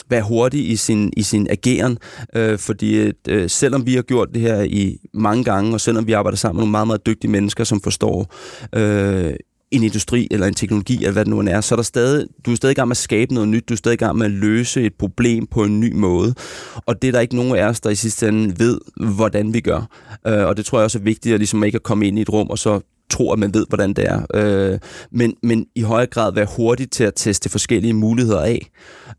være 0.10 0.22
hurtig 0.22 0.70
i 0.70 0.76
sin, 0.76 1.14
i 1.18 1.22
sin 1.22 1.48
ageren, 1.50 1.98
øh, 2.36 2.60
fordi 2.60 3.12
øh, 3.28 3.50
selvom 3.50 3.86
vi 3.86 3.96
har 3.96 4.02
gjort 4.02 4.30
det 4.34 4.42
her 4.42 4.62
i 4.62 4.98
mange 5.14 5.44
gange, 5.44 5.74
og 5.74 5.82
selvom 5.82 6.08
vi 6.08 6.12
arbejder 6.12 6.38
sammen 6.38 6.58
med 6.58 6.62
nogle 6.62 6.72
meget, 6.72 6.88
meget 6.88 7.06
dygtige 7.06 7.32
mennesker, 7.32 7.64
som 7.64 7.82
forstår 7.82 8.34
øh, 8.76 9.34
en 9.72 9.84
industri 9.84 10.28
eller 10.32 10.48
en 10.48 10.54
teknologi, 10.54 10.96
eller 10.96 11.12
hvad 11.12 11.26
det 11.26 11.32
nu 11.32 11.40
er, 11.40 11.62
så 11.62 11.76
er 11.76 11.78
der 11.78 11.84
stadig, 11.84 12.28
du 12.46 12.52
er 12.52 12.56
stadig 12.56 12.72
i 12.72 12.76
gang 12.76 12.88
med 12.88 12.94
at 12.94 12.98
skabe 12.98 13.34
noget 13.34 13.50
nyt, 13.50 13.70
du 13.70 13.74
er 13.74 13.78
stadig 13.78 13.94
i 13.94 13.98
gang 13.98 14.18
med 14.18 14.26
at 14.26 14.32
løse 14.32 14.82
et 14.82 14.94
problem 15.00 15.48
på 15.48 15.64
en 15.64 15.80
ny 15.80 15.94
måde. 15.94 16.34
Og 16.76 17.02
det 17.02 17.08
er 17.08 17.12
der 17.12 17.20
ikke 17.20 17.36
nogen 17.36 17.56
af 17.56 17.66
os, 17.66 17.80
der 17.80 17.90
i 17.90 17.96
sidste 17.96 18.28
ende 18.28 18.60
ved, 18.60 18.80
hvordan 19.16 19.54
vi 19.54 19.60
gør. 19.60 19.88
Øh, 20.28 20.46
og 20.46 20.58
det 20.58 20.66
tror 20.66 20.80
jeg 20.80 20.84
også 20.84 20.98
er 20.98 21.04
vigtigt, 21.04 21.34
at 21.34 21.40
ligesom 21.40 21.64
ikke 21.64 21.76
at 21.76 21.84
komme 21.84 22.08
ind 22.08 22.20
i 22.20 22.22
et 22.22 22.30
rum, 22.30 22.50
og 22.50 22.58
så 22.58 22.80
tro, 23.10 23.32
at 23.32 23.40
man 23.40 23.54
ved, 23.54 23.66
hvordan 23.70 23.94
det 23.94 24.06
er. 24.08 24.26
Øh, 24.34 24.80
men, 25.12 25.36
men 25.44 25.66
i 25.76 25.82
højere 25.82 26.08
grad 26.08 26.34
være 26.34 26.48
hurtig 26.58 26.92
til 26.92 27.04
at 27.04 27.14
teste 27.16 27.50
forskellige 27.50 27.94
muligheder 27.94 28.42
af. 28.42 28.70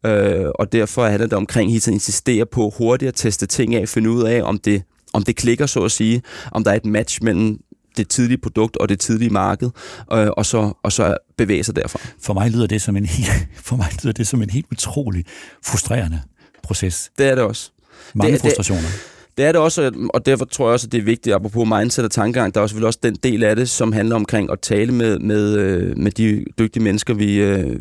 Øh, 0.07 0.51
og 0.55 0.73
derfor 0.73 1.07
handler 1.07 1.27
det 1.27 1.38
omkring 1.38 1.71
hele 1.71 1.81
tiden 1.81 1.97
insistere 1.97 2.47
på 2.47 2.73
hurtigt 2.79 3.09
at 3.09 3.15
teste 3.15 3.47
ting 3.47 3.75
af, 3.75 3.88
finde 3.88 4.11
ud 4.11 4.23
af, 4.23 4.43
om 4.43 4.59
det, 4.59 4.83
om 5.12 5.23
det 5.23 5.37
klikker, 5.37 5.67
så 5.67 5.81
at 5.85 5.93
sige, 5.93 6.23
om 6.53 6.65
der 6.65 6.71
er 6.71 6.77
et 6.77 6.87
match 6.87 7.23
mellem 7.23 7.59
det 7.96 8.09
tidlige 8.09 8.38
produkt 8.38 8.76
og 8.76 8.88
det 8.88 9.00
tidlige 9.00 9.31
marked, 9.31 9.70
øh, 10.12 10.28
og, 10.37 10.46
så, 10.46 10.72
og 10.83 10.92
så 10.92 11.16
bevæge 11.37 11.64
sig 11.64 11.76
derfra. 11.76 12.00
For 12.20 12.35
mig 12.35 12.50
lyder 12.50 12.66
det 12.66 12.83
som 12.83 12.96
en 12.96 13.07
helt, 13.07 13.48
for 13.68 13.76
mig 13.76 13.88
lyder 14.02 14.12
det 14.12 14.26
som 14.26 14.42
en 14.42 14.50
helt 14.50 14.66
utrolig 14.72 15.24
frustrerende 15.64 16.22
proces. 16.62 17.11
Det 17.18 17.26
er 17.26 17.35
det 17.35 17.44
også. 17.44 17.70
Mange 18.14 18.33
det, 18.33 18.40
frustrationer. 18.40 18.83
Det, 18.83 19.12
det 19.38 19.45
er 19.45 19.53
det 19.53 19.61
også, 19.61 19.92
og 20.14 20.27
derfor 20.27 20.45
tror 20.45 20.66
jeg 20.66 20.73
også, 20.73 20.87
at 20.87 20.92
det 20.92 20.99
er 20.99 21.05
vigtigt, 21.05 21.35
apropos 21.35 21.68
mindset 21.68 22.05
og 22.05 22.11
tankegang, 22.11 22.55
der 22.55 22.61
er 22.61 22.66
selvfølgelig 22.66 22.87
også 22.87 22.99
den 23.03 23.14
del 23.14 23.45
af 23.45 23.57
det, 23.57 23.68
som 23.68 23.92
handler 23.92 24.16
omkring 24.16 24.51
at 24.51 24.61
tale 24.61 24.92
med, 24.92 25.18
med, 25.18 25.59
øh, 25.59 25.99
med 25.99 26.11
de 26.11 26.45
dygtige 26.59 26.83
mennesker, 26.83 27.14
vi, 27.14 27.37
øh, 27.37 27.79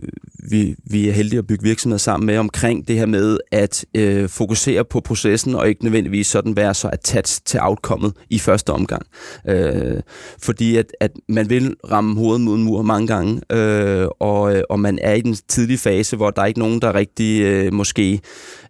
vi, 0.49 0.75
vi 0.83 1.09
er 1.09 1.13
heldige 1.13 1.39
at 1.39 1.47
bygge 1.47 1.63
virksomheder 1.63 1.97
sammen 1.97 2.25
med, 2.25 2.37
omkring 2.37 2.87
det 2.87 2.95
her 2.95 3.05
med 3.05 3.37
at 3.51 3.85
øh, 3.95 4.29
fokusere 4.29 4.85
på 4.85 4.99
processen, 4.99 5.55
og 5.55 5.69
ikke 5.69 5.83
nødvendigvis 5.83 6.27
sådan 6.27 6.55
være 6.55 6.73
så 6.73 6.89
attached 6.93 7.41
til 7.45 7.59
outcomet 7.63 8.13
i 8.29 8.39
første 8.39 8.69
omgang. 8.69 9.05
Øh, 9.47 10.01
fordi 10.43 10.77
at, 10.77 10.85
at 10.99 11.11
man 11.29 11.49
vil 11.49 11.75
ramme 11.91 12.15
hovedet 12.15 12.41
mod 12.41 12.55
en 12.57 12.63
mur 12.63 12.81
mange 12.81 13.07
gange, 13.07 13.41
øh, 13.51 14.07
og, 14.19 14.55
øh, 14.55 14.63
og 14.69 14.79
man 14.79 14.99
er 15.01 15.13
i 15.13 15.21
den 15.21 15.35
tidlige 15.47 15.77
fase, 15.77 16.15
hvor 16.15 16.29
der 16.29 16.41
er 16.41 16.45
ikke 16.45 16.59
nogen, 16.59 16.81
der 16.81 16.95
rigtig 16.95 17.41
øh, 17.41 17.73
måske 17.73 18.21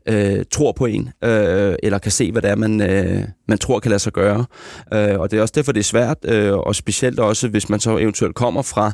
øh, 0.06 0.46
tror 0.52 0.72
på 0.72 0.86
en, 0.86 1.10
øh, 1.24 1.76
eller 1.84 1.98
kan 1.98 2.12
se, 2.12 2.32
hvad 2.32 2.42
det 2.42 2.50
er, 2.50 2.56
man, 2.56 2.71
øh, 2.82 3.24
man 3.48 3.58
tror 3.58 3.80
kan 3.80 3.90
lade 3.90 4.00
sig 4.00 4.14
gøre. 4.14 4.46
Øh, 4.94 5.20
og 5.20 5.32
det 5.32 5.38
er 5.38 5.42
også 5.42 5.52
derfor, 5.56 5.72
det 5.72 5.80
er 5.80 5.84
svært, 5.84 6.18
øh, 6.26 6.54
og 6.54 6.76
specielt 6.76 7.20
også, 7.20 7.48
hvis 7.48 7.70
man 7.70 7.80
så 7.80 7.98
eventuelt 7.98 8.36
kommer 8.36 8.62
fra 8.62 8.92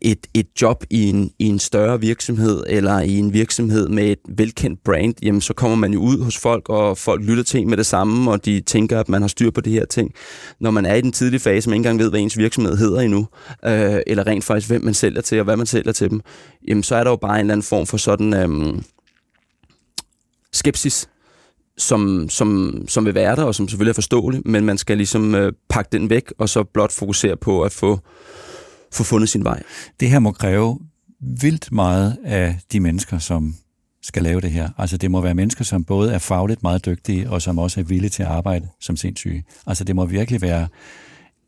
et, 0.00 0.26
et 0.34 0.46
job 0.62 0.84
i 0.90 1.08
en, 1.08 1.30
i 1.38 1.46
en 1.46 1.58
større 1.58 2.00
virksomhed, 2.00 2.64
eller 2.66 3.00
i 3.00 3.18
en 3.18 3.32
virksomhed 3.32 3.88
med 3.88 4.04
et 4.04 4.18
velkendt 4.28 4.84
brand, 4.84 5.14
jamen 5.22 5.40
så 5.40 5.54
kommer 5.54 5.76
man 5.76 5.92
jo 5.92 6.00
ud 6.00 6.22
hos 6.24 6.38
folk, 6.38 6.68
og 6.68 6.98
folk 6.98 7.24
lytter 7.24 7.44
til 7.44 7.66
med 7.66 7.76
det 7.76 7.86
samme, 7.86 8.30
og 8.30 8.44
de 8.44 8.60
tænker, 8.60 9.00
at 9.00 9.08
man 9.08 9.20
har 9.20 9.28
styr 9.28 9.50
på 9.50 9.60
det 9.60 9.72
her 9.72 9.84
ting. 9.84 10.12
Når 10.60 10.70
man 10.70 10.86
er 10.86 10.94
i 10.94 11.00
den 11.00 11.12
tidlige 11.12 11.40
fase, 11.40 11.68
man 11.68 11.74
ikke 11.74 11.78
engang 11.78 11.98
ved, 11.98 12.10
hvad 12.10 12.20
ens 12.20 12.38
virksomhed 12.38 12.76
hedder 12.76 13.00
endnu, 13.00 13.26
øh, 13.64 14.00
eller 14.06 14.26
rent 14.26 14.44
faktisk, 14.44 14.68
hvem 14.68 14.84
man 14.84 14.94
sælger 14.94 15.20
til, 15.20 15.38
og 15.38 15.44
hvad 15.44 15.56
man 15.56 15.66
sælger 15.66 15.92
til 15.92 16.10
dem, 16.10 16.20
jamen 16.68 16.82
så 16.82 16.94
er 16.96 17.04
der 17.04 17.10
jo 17.10 17.16
bare 17.16 17.34
en 17.34 17.40
eller 17.40 17.52
anden 17.52 17.64
form 17.64 17.86
for 17.86 17.96
sådan... 17.96 18.34
Øh, 18.34 18.82
skepsis, 20.52 21.08
som, 21.78 22.28
som, 22.28 22.82
som 22.88 23.04
vil 23.04 23.14
være 23.14 23.36
der, 23.36 23.44
og 23.44 23.54
som 23.54 23.68
selvfølgelig 23.68 23.90
er 23.90 23.94
forståelig, 23.94 24.42
men 24.44 24.64
man 24.64 24.78
skal 24.78 24.96
ligesom 24.96 25.34
øh, 25.34 25.52
pakke 25.68 25.88
den 25.92 26.10
væk, 26.10 26.32
og 26.38 26.48
så 26.48 26.64
blot 26.64 26.92
fokusere 26.92 27.36
på 27.36 27.62
at 27.62 27.72
få, 27.72 28.00
få 28.92 29.04
fundet 29.04 29.28
sin 29.28 29.44
vej. 29.44 29.62
Det 30.00 30.10
her 30.10 30.18
må 30.18 30.32
kræve 30.32 30.78
vildt 31.20 31.72
meget 31.72 32.16
af 32.24 32.58
de 32.72 32.80
mennesker, 32.80 33.18
som 33.18 33.54
skal 34.02 34.22
lave 34.22 34.40
det 34.40 34.50
her. 34.50 34.68
Altså 34.78 34.96
det 34.96 35.10
må 35.10 35.20
være 35.20 35.34
mennesker, 35.34 35.64
som 35.64 35.84
både 35.84 36.12
er 36.12 36.18
fagligt 36.18 36.62
meget 36.62 36.86
dygtige, 36.86 37.30
og 37.30 37.42
som 37.42 37.58
også 37.58 37.80
er 37.80 37.84
villige 37.84 38.10
til 38.10 38.22
at 38.22 38.28
arbejde 38.28 38.68
som 38.80 38.96
sindssyge. 38.96 39.44
Altså 39.66 39.84
det 39.84 39.96
må 39.96 40.06
virkelig 40.06 40.42
være 40.42 40.68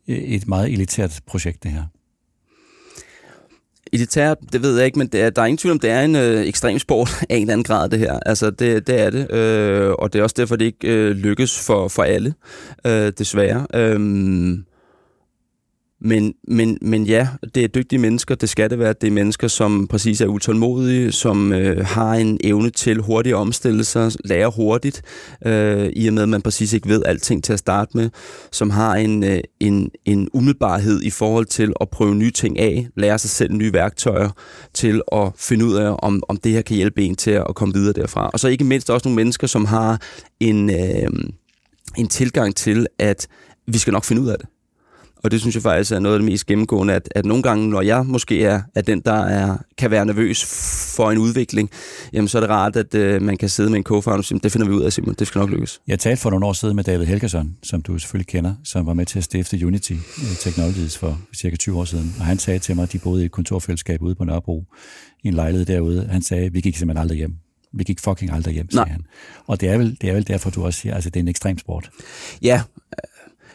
øh, 0.07 0.17
et 0.17 0.47
meget 0.47 0.73
elitært 0.73 1.21
projekt, 1.27 1.63
det 1.63 1.71
her. 1.71 1.83
Elitær, 3.93 4.33
det 4.33 4.63
ved 4.63 4.77
jeg 4.77 4.85
ikke, 4.85 4.99
men 4.99 5.07
det 5.07 5.21
er, 5.21 5.29
der 5.29 5.41
er 5.41 5.45
ingen 5.45 5.57
tvivl 5.57 5.71
om, 5.71 5.79
det 5.79 5.89
er 5.89 6.01
en 6.01 6.15
øh, 6.15 6.47
ekstrem 6.47 6.79
sport 6.79 7.09
af 7.29 7.35
en 7.35 7.41
eller 7.41 7.53
anden 7.53 7.63
grad, 7.63 7.89
det 7.89 7.99
her. 7.99 8.19
Altså, 8.25 8.51
det, 8.51 8.87
det 8.87 9.01
er 9.01 9.09
det, 9.09 9.31
øh, 9.31 9.91
og 9.91 10.13
det 10.13 10.19
er 10.19 10.23
også 10.23 10.35
derfor, 10.37 10.55
det 10.55 10.65
ikke 10.65 10.87
øh, 10.87 11.11
lykkes 11.11 11.65
for, 11.65 11.87
for 11.87 12.03
alle, 12.03 12.33
øh, 12.85 13.11
desværre. 13.17 13.67
Øh, 13.73 14.59
men, 16.03 16.33
men, 16.47 16.77
men 16.81 17.05
ja, 17.05 17.27
det 17.55 17.63
er 17.63 17.67
dygtige 17.67 17.99
mennesker, 17.99 18.35
det 18.35 18.49
skal 18.49 18.69
det 18.69 18.79
være. 18.79 18.93
Det 19.01 19.07
er 19.07 19.11
mennesker, 19.11 19.47
som 19.47 19.87
præcis 19.87 20.21
er 20.21 20.27
utålmodige, 20.27 21.11
som 21.11 21.53
øh, 21.53 21.85
har 21.85 22.13
en 22.13 22.39
evne 22.43 22.69
til 22.69 23.01
hurtigt 23.01 23.33
at 23.33 23.37
omstille 23.37 23.83
sig, 23.83 24.11
lære 24.25 24.51
hurtigt, 24.55 25.01
øh, 25.45 25.89
i 25.95 26.07
og 26.07 26.13
med, 26.13 26.23
at 26.23 26.29
man 26.29 26.41
præcis 26.41 26.73
ikke 26.73 26.89
ved 26.89 27.03
alting 27.05 27.43
til 27.43 27.53
at 27.53 27.59
starte 27.59 27.97
med, 27.97 28.09
som 28.51 28.69
har 28.69 28.95
en, 28.95 29.23
øh, 29.23 29.39
en, 29.59 29.91
en 30.05 30.29
umiddelbarhed 30.33 31.01
i 31.01 31.09
forhold 31.09 31.45
til 31.45 31.73
at 31.81 31.89
prøve 31.89 32.15
nye 32.15 32.31
ting 32.31 32.59
af, 32.59 32.87
lære 32.95 33.19
sig 33.19 33.29
selv 33.29 33.53
nye 33.53 33.73
værktøjer 33.73 34.29
til 34.73 35.01
at 35.11 35.31
finde 35.37 35.65
ud 35.65 35.75
af, 35.75 35.95
om, 35.99 36.23
om 36.29 36.37
det 36.37 36.51
her 36.51 36.61
kan 36.61 36.75
hjælpe 36.75 37.03
en 37.03 37.15
til 37.15 37.31
at 37.31 37.55
komme 37.55 37.73
videre 37.73 37.93
derfra. 37.93 38.29
Og 38.33 38.39
så 38.39 38.47
ikke 38.47 38.63
mindst 38.63 38.89
også 38.89 39.07
nogle 39.07 39.15
mennesker, 39.15 39.47
som 39.47 39.65
har 39.65 40.01
en, 40.39 40.69
øh, 40.69 41.09
en 41.97 42.07
tilgang 42.07 42.55
til, 42.55 42.87
at 42.99 43.27
vi 43.67 43.77
skal 43.77 43.93
nok 43.93 44.03
finde 44.03 44.21
ud 44.21 44.27
af 44.27 44.37
det. 44.39 44.47
Og 45.23 45.31
det 45.31 45.41
synes 45.41 45.55
jeg 45.55 45.63
faktisk 45.63 45.91
er 45.91 45.99
noget 45.99 46.15
af 46.15 46.19
det 46.19 46.31
mest 46.31 46.45
gennemgående, 46.45 46.93
at, 46.93 47.09
at 47.15 47.25
nogle 47.25 47.43
gange, 47.43 47.69
når 47.69 47.81
jeg 47.81 48.05
måske 48.05 48.43
er, 48.43 48.61
er 48.75 48.81
den, 48.81 48.99
der 48.99 49.25
er, 49.25 49.57
kan 49.77 49.91
være 49.91 50.05
nervøs 50.05 50.45
for 50.95 51.11
en 51.11 51.17
udvikling, 51.17 51.69
jamen 52.13 52.27
så 52.27 52.37
er 52.37 52.39
det 52.39 52.49
rart, 52.49 52.75
at 52.75 52.95
øh, 52.95 53.21
man 53.21 53.37
kan 53.37 53.49
sidde 53.49 53.69
med 53.69 53.77
en 53.77 53.85
co-founder 53.89 54.17
og 54.17 54.25
sige, 54.25 54.39
det 54.43 54.51
finder 54.51 54.67
vi 54.67 54.73
ud 54.73 54.81
af, 54.81 54.93
Simon, 54.93 55.15
det 55.19 55.27
skal 55.27 55.39
nok 55.39 55.49
lykkes. 55.49 55.81
Jeg 55.87 55.99
talte 55.99 56.21
for 56.21 56.29
nogle 56.29 56.45
år 56.45 56.53
siden 56.53 56.75
med 56.75 56.83
David 56.83 57.05
Helgerson, 57.05 57.55
som 57.63 57.81
du 57.81 57.97
selvfølgelig 57.97 58.27
kender, 58.27 58.53
som 58.63 58.85
var 58.85 58.93
med 58.93 59.05
til 59.05 59.17
at 59.17 59.23
stifte 59.23 59.65
Unity 59.65 59.93
øh, 59.93 60.35
Technologies 60.39 60.97
for 60.97 61.21
cirka 61.35 61.55
20 61.55 61.79
år 61.79 61.85
siden. 61.85 62.15
Og 62.19 62.25
han 62.25 62.39
sagde 62.39 62.59
til 62.59 62.75
mig, 62.75 62.83
at 62.83 62.93
de 62.93 62.99
boede 62.99 63.21
i 63.23 63.25
et 63.25 63.31
kontorfællesskab 63.31 64.01
ude 64.01 64.15
på 64.15 64.23
Nørrebro, 64.23 64.63
i 65.23 65.27
en 65.27 65.33
lejlighed 65.33 65.65
derude. 65.65 66.07
Han 66.11 66.21
sagde, 66.21 66.53
vi 66.53 66.61
gik 66.61 66.77
simpelthen 66.77 67.01
aldrig 67.01 67.17
hjem. 67.17 67.35
Vi 67.73 67.83
gik 67.83 67.99
fucking 67.99 68.31
aldrig 68.31 68.53
hjem, 68.53 68.71
sagde 68.71 68.85
Nej. 68.85 68.91
han. 68.91 69.05
Og 69.47 69.61
det 69.61 69.69
er, 69.69 69.77
vel, 69.77 69.97
det 70.01 70.09
er 70.09 70.13
vel 70.13 70.27
derfor, 70.27 70.49
du 70.49 70.65
også 70.65 70.79
siger, 70.79 70.95
altså 70.95 71.09
det 71.09 71.19
er 71.19 71.23
en 71.23 71.27
ekstrem 71.27 71.57
sport. 71.57 71.89
Ja, 72.41 72.61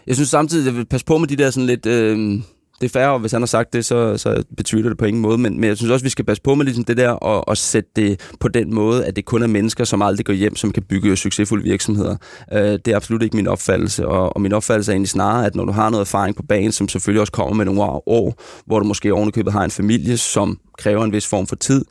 jeg 0.07 0.15
synes 0.15 0.29
samtidig, 0.29 0.63
at 0.63 0.67
jeg 0.67 0.77
vil 0.77 0.87
passe 0.87 1.07
på 1.07 1.19
med 1.19 1.29
de 1.29 1.37
der 1.37 1.51
sådan 1.51 1.67
lidt... 1.67 1.87
Øh, 1.87 2.41
det 2.81 2.87
er 2.87 2.89
færre, 2.89 3.19
hvis 3.19 3.33
han 3.33 3.43
har 3.43 3.47
sagt 3.47 3.73
det, 3.73 3.85
så, 3.85 4.17
så 4.17 4.45
betyder 4.57 4.89
det 4.89 4.99
på 4.99 5.05
ingen 5.05 5.23
måde, 5.23 5.39
men, 5.39 5.61
men 5.61 5.69
jeg 5.69 5.77
synes 5.77 5.91
også, 5.91 6.05
vi 6.05 6.11
skal 6.11 6.25
passe 6.25 6.43
på 6.43 6.55
med 6.55 6.65
ligesom 6.65 6.85
det 6.85 6.97
der 6.97 7.11
og, 7.11 7.49
og 7.49 7.57
sætte 7.57 7.91
det 7.97 8.21
på 8.41 8.49
den 8.49 8.75
måde, 8.75 9.05
at 9.05 9.17
det 9.17 9.25
kun 9.25 9.43
er 9.43 9.47
mennesker, 9.47 9.85
som 9.85 10.03
aldrig 10.03 10.27
går 10.27 10.33
hjem, 10.33 10.57
som 10.57 10.73
kan 10.73 10.83
bygge 10.83 11.17
succesfulde 11.17 11.65
virksomheder. 11.65 12.17
Øh, 12.53 12.61
det 12.61 12.89
er 12.89 12.97
absolut 12.97 13.23
ikke 13.23 13.37
min 13.37 13.47
opfattelse, 13.47 14.07
og, 14.07 14.37
og 14.37 14.41
min 14.41 14.53
opfattelse 14.53 14.93
er 14.93 14.95
egentlig 14.95 15.09
snarere, 15.09 15.47
at 15.47 15.55
når 15.55 15.65
du 15.65 15.73
har 15.73 15.91
noget 15.91 16.01
erfaring 16.01 16.37
på 16.37 16.43
banen, 16.43 16.73
som 16.73 16.89
selvfølgelig 16.89 17.21
også 17.21 17.33
kommer 17.33 17.55
med 17.55 17.65
nogle 17.65 17.83
år, 17.83 18.43
hvor 18.67 18.79
du 18.79 18.87
måske 18.87 19.15
ovenikøbet 19.15 19.53
har 19.53 19.65
en 19.65 19.71
familie, 19.71 20.17
som 20.17 20.59
kræver 20.79 21.05
en 21.05 21.13
vis 21.13 21.27
form 21.27 21.47
for 21.47 21.57
tid, 21.57 21.85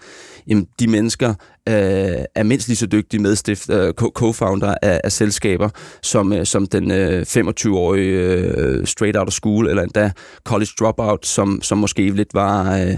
jamen 0.47 0.67
de 0.80 0.88
mennesker 0.88 1.34
øh, 1.69 2.25
er 2.36 2.43
mindst 2.43 2.67
lige 2.67 2.78
så 2.78 2.86
dygtig 2.86 3.21
medstift, 3.21 3.69
øh, 3.69 3.93
co-founder 4.01 4.75
af, 4.82 5.01
af 5.04 5.12
selskaber, 5.12 5.69
som, 6.01 6.34
øh, 6.34 6.45
som 6.45 6.65
den 6.65 6.91
øh, 6.91 7.21
25-årige 7.21 8.19
øh, 8.19 8.88
straight 8.88 9.17
out 9.17 9.28
of 9.28 9.34
school, 9.34 9.67
eller 9.67 9.84
endda 9.84 10.12
college 10.43 10.71
dropout, 10.80 11.25
som, 11.25 11.62
som 11.62 11.78
måske 11.78 12.10
lidt 12.10 12.34
var... 12.34 12.78
Øh, 12.78 12.97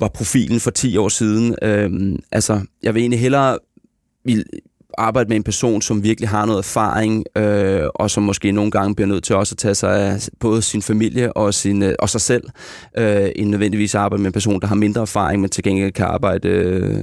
var 0.00 0.08
profilen 0.08 0.60
for 0.60 0.70
10 0.70 0.96
år 0.96 1.08
siden. 1.08 1.56
Øh, 1.62 2.18
altså, 2.32 2.60
jeg 2.82 2.94
vil 2.94 3.00
egentlig 3.00 3.20
hellere 3.20 3.58
arbejde 4.98 5.28
med 5.28 5.36
en 5.36 5.42
person, 5.42 5.82
som 5.82 6.02
virkelig 6.02 6.28
har 6.28 6.46
noget 6.46 6.58
erfaring, 6.58 7.24
øh, 7.36 7.82
og 7.94 8.10
som 8.10 8.22
måske 8.22 8.52
nogle 8.52 8.70
gange 8.70 8.94
bliver 8.94 9.08
nødt 9.08 9.24
til 9.24 9.36
også 9.36 9.54
at 9.54 9.58
tage 9.58 9.74
sig 9.74 10.00
af 10.00 10.28
både 10.40 10.62
sin 10.62 10.82
familie 10.82 11.32
og, 11.32 11.54
sin, 11.54 11.82
øh, 11.82 11.94
og 11.98 12.08
sig 12.08 12.20
selv, 12.20 12.44
øh, 12.98 13.28
end 13.36 13.50
nødvendigvis 13.50 13.94
arbejde 13.94 14.22
med 14.22 14.28
en 14.28 14.32
person, 14.32 14.60
der 14.60 14.66
har 14.66 14.74
mindre 14.74 15.00
erfaring, 15.00 15.40
men 15.40 15.50
til 15.50 15.64
gengæld 15.64 15.92
kan 15.92 16.06
arbejde 16.06 16.48
øh, 16.48 17.02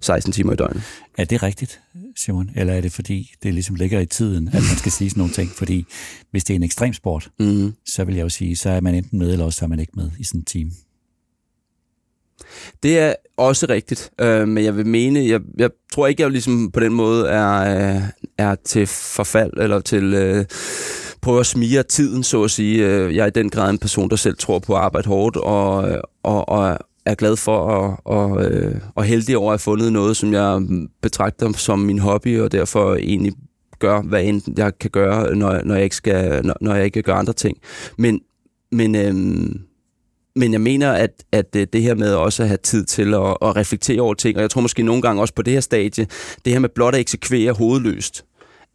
16 0.00 0.32
timer 0.32 0.52
i 0.52 0.56
døgnet. 0.56 0.82
Er 1.18 1.24
det 1.24 1.42
rigtigt, 1.42 1.80
Simon? 2.16 2.50
Eller 2.56 2.74
er 2.74 2.80
det 2.80 2.92
fordi, 2.92 3.34
det 3.42 3.54
ligesom 3.54 3.76
ligger 3.76 4.00
i 4.00 4.06
tiden, 4.06 4.48
at 4.48 4.54
man 4.54 4.76
skal 4.76 4.92
sige 4.92 5.10
sådan 5.10 5.20
nogle 5.20 5.34
ting? 5.34 5.50
Fordi 5.50 5.86
hvis 6.30 6.44
det 6.44 6.54
er 6.54 6.56
en 6.56 6.62
ekstrem 6.62 6.92
sport, 6.92 7.30
mm. 7.38 7.74
så 7.86 8.04
vil 8.04 8.14
jeg 8.14 8.22
jo 8.22 8.28
sige, 8.28 8.56
så 8.56 8.70
er 8.70 8.80
man 8.80 8.94
enten 8.94 9.18
med, 9.18 9.32
eller 9.32 9.44
også 9.44 9.64
er 9.64 9.68
man 9.68 9.80
ikke 9.80 9.92
med 9.96 10.10
i 10.18 10.24
sådan 10.24 10.40
et 10.40 10.46
team. 10.46 10.70
Det 12.82 12.98
er 12.98 13.14
også 13.36 13.66
rigtigt, 13.68 14.10
øh, 14.20 14.48
men 14.48 14.64
jeg 14.64 14.76
vil 14.76 14.86
mene, 14.86 15.28
jeg, 15.28 15.40
jeg 15.58 15.70
tror 15.92 16.06
ikke, 16.06 16.22
jeg 16.22 16.30
ligesom 16.30 16.70
på 16.70 16.80
den 16.80 16.92
måde 16.92 17.28
er, 17.28 17.96
øh, 17.96 18.02
er 18.38 18.54
til 18.54 18.86
forfald 18.86 19.52
eller 19.56 19.80
til 19.80 20.14
øh, 20.14 20.44
prøve 21.20 21.40
at 21.40 21.46
smige 21.46 21.82
tiden, 21.82 22.22
så 22.22 22.42
at 22.42 22.50
sige. 22.50 22.86
Øh, 22.86 23.16
jeg 23.16 23.22
er 23.22 23.26
i 23.26 23.30
den 23.30 23.50
grad 23.50 23.70
en 23.70 23.78
person, 23.78 24.10
der 24.10 24.16
selv 24.16 24.36
tror 24.36 24.58
på 24.58 24.74
at 24.74 24.80
arbejde 24.80 25.08
hårdt 25.08 25.36
og, 25.36 26.02
og, 26.22 26.48
og 26.48 26.78
er 27.06 27.14
glad 27.14 27.36
for 27.36 27.56
og, 27.56 27.96
og, 28.04 28.46
og 28.94 29.04
heldig 29.04 29.36
over 29.36 29.52
at 29.52 29.52
have 29.52 29.58
fundet 29.58 29.92
noget, 29.92 30.16
som 30.16 30.32
jeg 30.32 30.62
betragter 31.02 31.52
som 31.52 31.78
min 31.78 31.98
hobby, 31.98 32.40
og 32.40 32.52
derfor 32.52 32.94
egentlig 32.94 33.32
gør, 33.78 34.02
hvad 34.02 34.24
end 34.24 34.42
jeg 34.58 34.78
kan 34.78 34.90
gøre, 34.90 35.36
når, 35.36 35.60
når, 35.64 35.74
jeg, 35.74 35.84
ikke 35.84 35.96
skal, 35.96 36.46
når, 36.46 36.54
når 36.60 36.74
jeg 36.74 36.84
ikke 36.84 37.02
gør 37.02 37.14
andre 37.14 37.32
ting. 37.32 37.58
Men, 37.98 38.20
men 38.72 38.94
øh, 38.94 39.14
men 40.38 40.52
jeg 40.52 40.60
mener, 40.60 40.92
at, 40.92 41.10
at 41.32 41.56
øh, 41.56 41.66
det 41.72 41.82
her 41.82 41.94
med 41.94 42.14
også 42.14 42.42
at 42.42 42.48
have 42.48 42.58
tid 42.62 42.84
til 42.84 43.14
at, 43.14 43.36
at 43.42 43.56
reflektere 43.56 44.00
over 44.00 44.14
ting, 44.14 44.36
og 44.36 44.42
jeg 44.42 44.50
tror 44.50 44.60
måske 44.60 44.82
nogle 44.82 45.02
gange 45.02 45.22
også 45.22 45.34
på 45.34 45.42
det 45.42 45.52
her 45.52 45.60
stadie, 45.60 46.06
det 46.44 46.52
her 46.52 46.58
med 46.58 46.68
blot 46.68 46.94
at 46.94 47.00
eksekvere 47.00 47.52
hovedløst, 47.52 48.24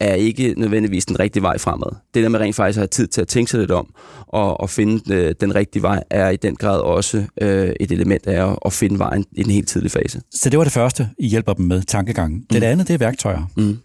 er 0.02 0.14
ikke 0.14 0.54
nødvendigvis 0.58 1.06
den 1.06 1.20
rigtige 1.20 1.44
vej 1.44 1.58
fremad. 1.58 1.96
Det 2.14 2.24
der 2.24 2.30
med 2.30 2.40
rent 2.40 2.56
faktisk 2.56 2.78
at 2.78 2.82
have 2.82 2.88
tid 2.88 3.08
til 3.08 3.22
at 3.22 3.28
tænke 3.28 3.52
sig 3.52 3.60
lidt 3.60 3.72
om 3.72 3.94
og, 4.28 4.62
og 4.62 4.70
finde 4.70 5.14
øh, 5.16 5.36
den 5.42 5.56
rigtige 5.56 5.84
vej, 5.84 6.04
er 6.10 6.30
i 6.30 6.36
den 6.36 6.56
grad 6.56 6.80
også 6.80 7.26
øh, 7.42 7.74
et 7.80 7.92
element 7.92 8.28
af 8.28 8.52
at, 8.52 8.60
at 8.66 8.74
finde 8.74 9.00
vejen 9.00 9.26
i 9.32 9.44
den 9.44 9.52
helt 9.52 9.68
tidlige 9.68 9.92
fase. 9.92 10.22
Så 10.32 10.50
det 10.50 10.58
var 10.58 10.64
det 10.64 10.74
første, 10.74 11.10
I 11.20 11.28
hjælper 11.28 11.54
dem 11.54 11.66
med, 11.66 11.82
tankegangen. 11.82 12.40
Mm. 12.40 12.46
Det 12.52 12.64
andet, 12.64 12.88
det 12.88 12.94
er 12.94 12.98
værktøjer. 12.98 13.44
Mm. 13.58 13.78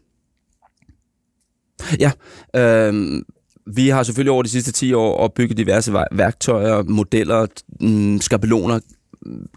Ja, 2.01 2.11
øh, 2.57 3.23
vi 3.67 3.89
har 3.89 4.03
selvfølgelig 4.03 4.33
over 4.33 4.43
de 4.43 4.49
sidste 4.49 4.73
10 4.73 4.93
år 4.93 5.17
opbygget 5.17 5.57
diverse 5.57 5.93
værktøjer, 6.13 6.83
modeller, 6.83 7.47
mm, 7.81 8.21
skabeloner. 8.21 8.81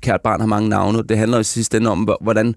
Kært 0.01 0.21
barn 0.21 0.39
har 0.39 0.47
mange 0.47 0.69
navne. 0.69 1.03
Det 1.03 1.17
handler 1.17 1.39
i 1.39 1.43
sidste 1.43 1.77
ende 1.77 1.89
om, 1.89 2.09
hvordan 2.21 2.55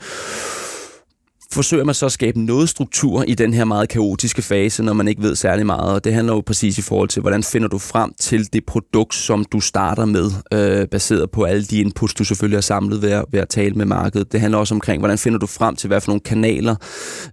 forsøger 1.53 1.85
man 1.85 1.95
så 1.95 2.07
at 2.07 2.13
skabe 2.13 2.41
noget 2.41 2.69
struktur 2.69 3.25
i 3.29 3.35
den 3.35 3.55
her 3.55 3.65
meget 3.65 3.89
kaotiske 3.89 4.43
fase, 4.43 4.83
når 4.83 4.93
man 4.93 5.09
ikke 5.09 5.23
ved 5.23 5.37
særlig 5.37 5.67
meget. 5.67 5.95
Og 5.95 6.05
det 6.05 6.15
handler 6.15 6.35
jo 6.35 6.41
præcis 6.41 6.79
i 6.79 6.83
forhold 6.83 7.09
til, 7.09 7.21
hvordan 7.21 7.43
finder 7.43 7.69
du 7.69 7.79
frem 7.79 8.13
til 8.19 8.53
det 8.53 8.67
produkt, 8.67 9.15
som 9.15 9.45
du 9.45 9.61
starter 9.61 10.05
med, 10.05 10.31
øh, 10.53 10.89
baseret 10.89 11.31
på 11.31 11.45
alle 11.45 11.65
de 11.65 11.81
inputs, 11.81 12.15
du 12.15 12.25
selvfølgelig 12.25 12.57
har 12.57 12.63
samlet 12.63 13.03
ved 13.03 13.11
at, 13.11 13.25
ved 13.33 13.41
at 13.41 13.49
tale 13.49 13.75
med 13.75 13.87
markedet. 13.87 14.33
Det 14.33 14.41
handler 14.41 14.59
også 14.59 14.75
omkring, 14.75 15.01
hvordan 15.01 15.19
finder 15.19 15.39
du 15.39 15.47
frem 15.47 15.77
til, 15.77 15.89
hvad 15.89 16.01
for 16.01 16.11
nogle 16.11 16.21
kanaler 16.21 16.77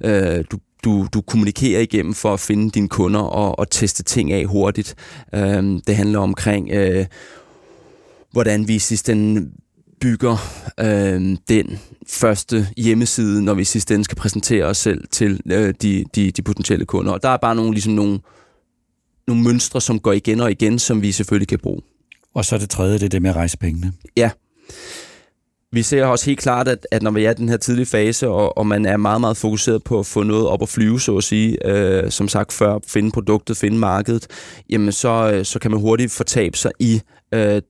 øh, 0.03 0.43
du 0.51 0.57
du, 0.83 1.07
du 1.13 1.21
kommunikerer 1.21 1.81
igennem 1.81 2.13
for 2.13 2.33
at 2.33 2.39
finde 2.39 2.71
dine 2.71 2.89
kunder 2.89 3.19
og, 3.19 3.59
og 3.59 3.69
teste 3.69 4.03
ting 4.03 4.31
af 4.31 4.45
hurtigt. 4.45 4.95
Øh, 5.35 5.63
det 5.87 5.95
handler 5.95 6.19
omkring, 6.19 6.69
øh, 6.71 7.05
hvordan 8.31 8.67
vi 8.67 8.79
sidst 8.79 9.07
den 9.07 9.51
bygger 10.01 10.37
øh, 10.79 11.37
den 11.49 11.79
første 12.07 12.67
hjemmeside, 12.77 13.43
når 13.43 13.53
vi 13.53 13.63
sidst 13.63 13.91
ende 13.91 14.03
skal 14.03 14.17
præsentere 14.17 14.65
os 14.65 14.77
selv 14.77 15.07
til 15.11 15.41
øh, 15.51 15.73
de, 15.81 16.05
de, 16.15 16.31
de 16.31 16.41
potentielle 16.41 16.85
kunder. 16.85 17.11
Og 17.11 17.23
der 17.23 17.29
er 17.29 17.37
bare 17.37 17.55
nogle, 17.55 17.71
ligesom 17.71 17.93
nogle, 17.93 18.19
nogle 19.27 19.43
mønstre, 19.43 19.81
som 19.81 19.99
går 19.99 20.13
igen 20.13 20.39
og 20.39 20.51
igen, 20.51 20.79
som 20.79 21.01
vi 21.01 21.11
selvfølgelig 21.11 21.47
kan 21.47 21.59
bruge. 21.59 21.81
Og 22.33 22.45
så 22.45 22.57
det 22.57 22.69
tredje, 22.69 22.93
det 22.93 23.03
er 23.03 23.09
det 23.09 23.21
med 23.21 23.29
at 23.29 23.35
rejse 23.35 23.57
pengene. 23.57 23.93
Ja. 24.17 24.31
Vi 25.71 25.81
ser 25.81 26.05
også 26.05 26.25
helt 26.25 26.39
klart, 26.39 26.67
at, 26.67 26.87
at 26.91 27.03
når 27.03 27.11
vi 27.11 27.25
er 27.25 27.31
i 27.31 27.33
den 27.33 27.49
her 27.49 27.57
tidlige 27.57 27.85
fase, 27.85 28.27
og, 28.27 28.57
og 28.57 28.67
man 28.67 28.85
er 28.85 28.97
meget, 28.97 29.21
meget 29.21 29.37
fokuseret 29.37 29.83
på 29.83 29.99
at 29.99 30.05
få 30.05 30.23
noget 30.23 30.47
op 30.47 30.61
at 30.61 30.69
flyve, 30.69 30.99
så 30.99 31.17
at 31.17 31.23
sige, 31.23 31.67
øh, 31.67 32.11
som 32.11 32.27
sagt 32.27 32.53
før, 32.53 32.79
finde 32.87 33.11
produktet, 33.11 33.57
finde 33.57 33.77
markedet, 33.77 34.27
jamen 34.69 34.91
så, 34.91 35.31
øh, 35.33 35.45
så 35.45 35.59
kan 35.59 35.71
man 35.71 35.79
hurtigt 35.79 36.11
fortabe 36.11 36.57
sig 36.57 36.71
i 36.79 37.01
øh, 37.33 37.61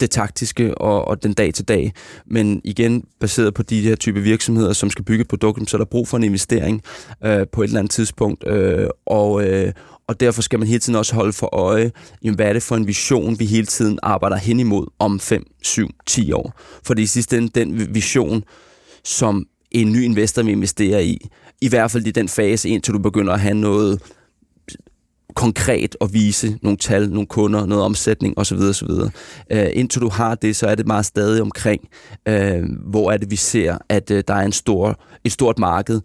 det 0.00 0.10
taktiske 0.10 0.78
og, 0.78 1.08
og 1.08 1.22
den 1.22 1.32
dag 1.32 1.54
til 1.54 1.64
dag. 1.64 1.92
Men 2.26 2.60
igen, 2.64 3.04
baseret 3.20 3.54
på 3.54 3.62
de 3.62 3.80
her 3.80 3.94
type 3.94 4.20
virksomheder, 4.20 4.72
som 4.72 4.90
skal 4.90 5.04
bygge 5.04 5.22
et 5.22 5.28
produkt, 5.28 5.70
så 5.70 5.76
er 5.76 5.78
der 5.78 5.84
brug 5.84 6.08
for 6.08 6.16
en 6.16 6.24
investering 6.24 6.82
øh, 7.24 7.46
på 7.52 7.62
et 7.62 7.66
eller 7.66 7.78
andet 7.78 7.90
tidspunkt. 7.90 8.48
Øh, 8.48 8.88
og, 9.06 9.48
øh, 9.48 9.72
og 10.08 10.20
derfor 10.20 10.42
skal 10.42 10.58
man 10.58 10.68
hele 10.68 10.80
tiden 10.80 10.96
også 10.96 11.14
holde 11.14 11.32
for 11.32 11.54
øje, 11.54 11.92
jamen, 12.24 12.36
hvad 12.36 12.46
er 12.46 12.52
det 12.52 12.62
for 12.62 12.76
en 12.76 12.86
vision, 12.86 13.38
vi 13.38 13.44
hele 13.44 13.66
tiden 13.66 13.98
arbejder 14.02 14.36
hen 14.36 14.60
imod 14.60 14.86
om 14.98 15.20
5, 15.20 15.44
7, 15.62 15.88
10 16.06 16.32
år. 16.32 16.60
For 16.84 16.94
det 16.94 17.02
er 17.02 17.04
i 17.04 17.06
sidste 17.06 17.36
ende 17.36 17.48
den 17.54 17.94
vision, 17.94 18.44
som 19.04 19.46
en 19.70 19.92
ny 19.92 20.02
investor 20.02 20.42
vil 20.42 20.52
investere 20.52 21.04
i. 21.04 21.28
I 21.60 21.68
hvert 21.68 21.90
fald 21.90 22.06
i 22.06 22.10
den 22.10 22.28
fase, 22.28 22.68
indtil 22.68 22.94
du 22.94 22.98
begynder 22.98 23.32
at 23.32 23.40
have 23.40 23.54
noget 23.54 24.02
konkret 25.34 25.96
at 26.00 26.12
vise 26.12 26.58
nogle 26.62 26.78
tal, 26.78 27.10
nogle 27.10 27.26
kunder, 27.26 27.66
noget 27.66 27.84
omsætning 27.84 28.38
osv. 28.38 28.58
osv. 28.58 28.90
Øh, 29.52 29.66
indtil 29.72 30.00
du 30.00 30.08
har 30.08 30.34
det, 30.34 30.56
så 30.56 30.66
er 30.66 30.74
det 30.74 30.86
meget 30.86 31.06
stadig 31.06 31.42
omkring, 31.42 31.88
øh, 32.28 32.62
hvor 32.86 33.10
er 33.10 33.16
det, 33.16 33.30
vi 33.30 33.36
ser, 33.36 33.78
at 33.88 34.10
øh, 34.10 34.24
der 34.28 34.34
er 34.34 34.42
en 34.42 34.52
stor, 34.52 35.00
et 35.24 35.32
stort 35.32 35.58
marked, 35.58 36.00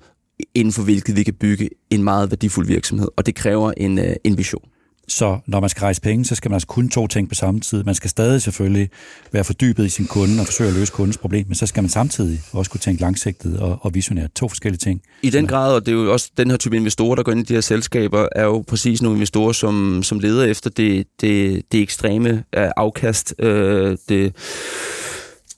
inden 0.55 0.73
for 0.73 0.83
hvilket 0.83 1.15
vi 1.15 1.23
kan 1.23 1.33
bygge 1.33 1.69
en 1.89 2.03
meget 2.03 2.31
værdifuld 2.31 2.67
virksomhed, 2.67 3.07
og 3.17 3.25
det 3.25 3.35
kræver 3.35 3.73
en, 3.77 3.99
øh, 3.99 4.15
en 4.23 4.37
vision. 4.37 4.68
Så 5.09 5.39
når 5.45 5.59
man 5.59 5.69
skal 5.69 5.81
rejse 5.81 6.01
penge, 6.01 6.25
så 6.25 6.35
skal 6.35 6.49
man 6.51 6.55
altså 6.55 6.67
kun 6.67 6.89
to 6.89 7.07
ting 7.07 7.29
på 7.29 7.35
samme 7.35 7.59
tid. 7.59 7.83
Man 7.83 7.95
skal 7.95 8.09
stadig 8.09 8.41
selvfølgelig 8.41 8.89
være 9.31 9.43
fordybet 9.43 9.85
i 9.85 9.89
sin 9.89 10.07
kunde 10.07 10.39
og 10.39 10.45
forsøge 10.45 10.69
at 10.69 10.75
løse 10.75 10.93
kundens 10.93 11.17
problem, 11.17 11.47
men 11.47 11.55
så 11.55 11.65
skal 11.65 11.83
man 11.83 11.89
samtidig 11.89 12.41
også 12.51 12.71
kunne 12.71 12.79
tænke 12.79 13.01
langsigtet 13.01 13.59
og, 13.59 13.79
og 13.81 13.95
visionært. 13.95 14.31
To 14.35 14.47
forskellige 14.47 14.77
ting. 14.77 15.01
I 15.21 15.29
den 15.29 15.47
grad, 15.47 15.73
og 15.73 15.85
det 15.85 15.91
er 15.91 15.95
jo 15.95 16.13
også 16.13 16.31
den 16.37 16.49
her 16.49 16.57
type 16.57 16.75
investorer, 16.75 17.15
der 17.15 17.23
går 17.23 17.31
ind 17.31 17.41
i 17.41 17.43
de 17.43 17.53
her 17.53 17.61
selskaber, 17.61 18.27
er 18.35 18.43
jo 18.43 18.63
præcis 18.67 19.01
nogle 19.01 19.17
investorer, 19.17 19.51
som, 19.51 20.03
som 20.03 20.19
leder 20.19 20.45
efter 20.45 20.69
det, 20.69 21.07
det, 21.21 21.61
det 21.71 21.81
ekstreme 21.81 22.29
øh, 22.29 22.69
afkast, 22.77 23.35
øh, 23.39 23.97
det 24.09 24.33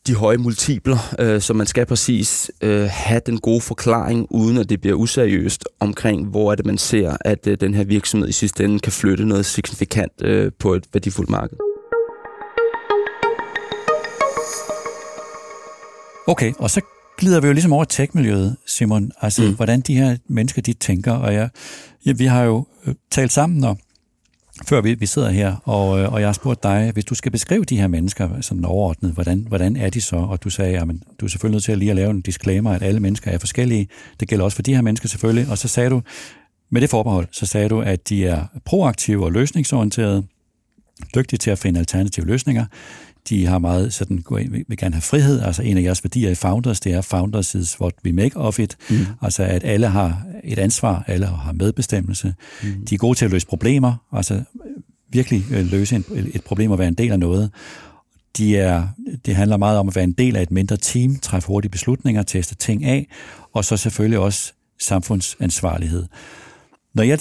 de 0.08 0.16
høje 0.16 0.38
multipler, 0.38 1.16
øh, 1.20 1.42
så 1.42 1.54
man 1.54 1.68
skal 1.68 1.86
præcis 1.86 2.52
øh, 2.62 2.88
have 2.92 3.22
den 3.26 3.40
gode 3.40 3.62
forklaring, 3.62 4.28
uden 4.30 4.58
at 4.58 4.70
det 4.70 4.82
bliver 4.82 4.96
useriøst 4.96 5.66
omkring, 5.80 6.28
hvor 6.28 6.52
er 6.52 6.56
det, 6.56 6.66
man 6.66 6.78
ser, 6.78 7.18
at 7.22 7.48
øh, 7.48 7.58
den 7.62 7.74
her 7.74 7.84
virksomhed 7.84 8.30
i 8.30 8.32
sidste 8.32 8.64
ende 8.64 8.80
kan 8.80 8.92
flytte 8.92 9.26
noget 9.26 9.46
signifikant 9.46 10.12
øh, 10.22 10.52
på 10.60 10.74
et 10.74 10.86
værdifuldt 10.94 11.30
marked. 11.30 11.58
Okay, 16.28 16.54
og 16.60 16.70
så 16.70 16.82
glider 17.18 17.42
vi 17.42 17.48
jo 17.48 17.54
ligesom 17.54 17.74
over 17.74 17.84
tech-miljøet, 17.84 18.56
Simon. 18.66 19.12
Altså, 19.22 19.42
mm. 19.42 19.56
hvordan 19.56 19.82
de 19.82 19.96
her 19.96 20.18
mennesker, 20.28 20.62
de 20.62 20.74
tænker. 20.74 21.12
Og 21.12 21.34
jeg, 21.34 21.50
ja, 22.06 22.12
vi 22.12 22.26
har 22.26 22.44
jo 22.44 22.66
øh, 22.88 22.96
talt 23.12 23.32
sammen, 23.32 23.64
og 23.64 23.78
før 24.67 24.82
vi, 24.82 24.93
vi 24.93 25.06
sidder 25.06 25.30
her, 25.30 25.56
og, 25.63 26.00
øh, 26.00 26.13
og 26.13 26.19
jeg 26.19 26.28
har 26.28 26.34
spurgt 26.34 26.63
dig, 26.63 26.91
hvis 26.93 27.06
du 27.06 27.15
skal 27.15 27.32
beskrive 27.32 27.63
de 27.63 27.78
her 27.78 27.88
mennesker 27.88 28.41
sådan 28.41 28.65
overordnet, 28.65 29.12
hvordan, 29.12 29.45
hvordan 29.47 29.76
er 29.76 29.89
de 29.89 30.02
så? 30.02 30.15
Og 30.15 30.43
du 30.43 30.50
sagde, 30.50 30.78
at 30.78 30.88
du 31.19 31.26
er 31.26 31.30
selvfølgelig 31.30 31.56
nødt 31.56 31.63
til 31.63 31.71
at 31.71 31.78
lige 31.78 31.91
at 31.91 31.95
lave 31.95 32.12
en 32.12 32.21
disclaimer, 32.21 32.71
at 32.71 32.84
alle 32.84 33.00
mennesker 33.00 33.32
er 33.32 33.38
forskellige. 33.38 33.88
Det 34.19 34.28
gælder 34.28 34.45
også 34.45 34.56
for 34.56 34.62
de 34.62 34.76
her 34.76 34.82
mennesker 34.82 35.10
selvfølgelig. 35.10 35.50
Og 35.50 35.58
så 35.58 35.67
sagde 35.67 35.89
du, 35.89 36.02
med 36.69 36.82
det 36.82 36.89
forbehold, 36.89 37.28
så 37.32 37.45
sagde 37.45 37.69
du, 37.69 37.82
at 37.82 38.10
de 38.10 38.26
er 38.26 38.45
proaktive 38.65 39.26
og 39.26 39.32
løsningsorienterede, 39.32 40.24
dygtige 41.15 41.38
til 41.38 41.52
at 41.52 41.60
finde 41.60 41.80
alternative 41.80 42.26
løsninger. 42.26 42.65
De 43.30 43.46
har 43.46 43.60
meget 43.60 43.94
sådan, 43.94 44.24
vil 44.68 44.78
gerne 44.78 44.96
have 44.96 45.02
frihed. 45.02 45.42
Altså 45.42 45.62
en 45.62 45.78
af 45.78 45.82
jeres 45.82 46.04
værdier 46.04 46.30
i 46.30 46.36
Founders, 46.36 46.80
det 46.80 46.94
er 46.94 47.02
Founders 47.02 47.56
is 47.56 47.82
what 47.82 47.94
we 48.06 48.12
make 48.12 48.38
of 48.38 48.60
it. 48.60 48.78
Mm. 48.90 48.96
Altså 49.22 49.44
at 49.44 49.64
alle 49.64 49.88
har 49.88 50.24
et 50.44 50.60
ansvar, 50.60 51.04
alle 51.08 51.26
har 51.26 51.52
medbestemmelse. 51.52 52.34
Mm. 52.64 52.86
De 52.86 52.96
er 52.96 53.00
gode 53.00 53.18
til 53.18 53.26
at 53.26 53.32
løse 53.32 53.48
problemer, 53.48 53.96
altså 54.12 54.44
virkelig 55.10 55.44
øh, 55.52 55.66
løse 55.72 55.96
en, 55.96 56.06
et 56.34 56.44
problem 56.44 56.72
og 56.72 56.80
være 56.80 56.88
en 56.88 56.94
del 56.94 57.12
af 57.12 57.20
noget. 57.20 57.52
De 58.38 58.58
er, 58.58 58.88
det 59.26 59.36
handler 59.36 59.58
meget 59.58 59.80
om 59.80 59.88
at 59.88 59.96
være 59.96 60.04
en 60.04 60.12
del 60.12 60.36
af 60.36 60.42
et 60.42 60.52
mindre 60.52 60.78
team, 60.78 61.20
træffe 61.20 61.48
hurtige 61.48 61.72
beslutninger, 61.72 62.24
teste 62.24 62.56
ting 62.56 62.86
af, 62.86 63.08
og 63.54 63.66
så 63.66 63.78
selvfølgelig 63.78 64.20
også 64.20 64.54
samfundsansvarlighed. 64.80 66.06
Når 66.94 67.04
jeg 67.04 67.20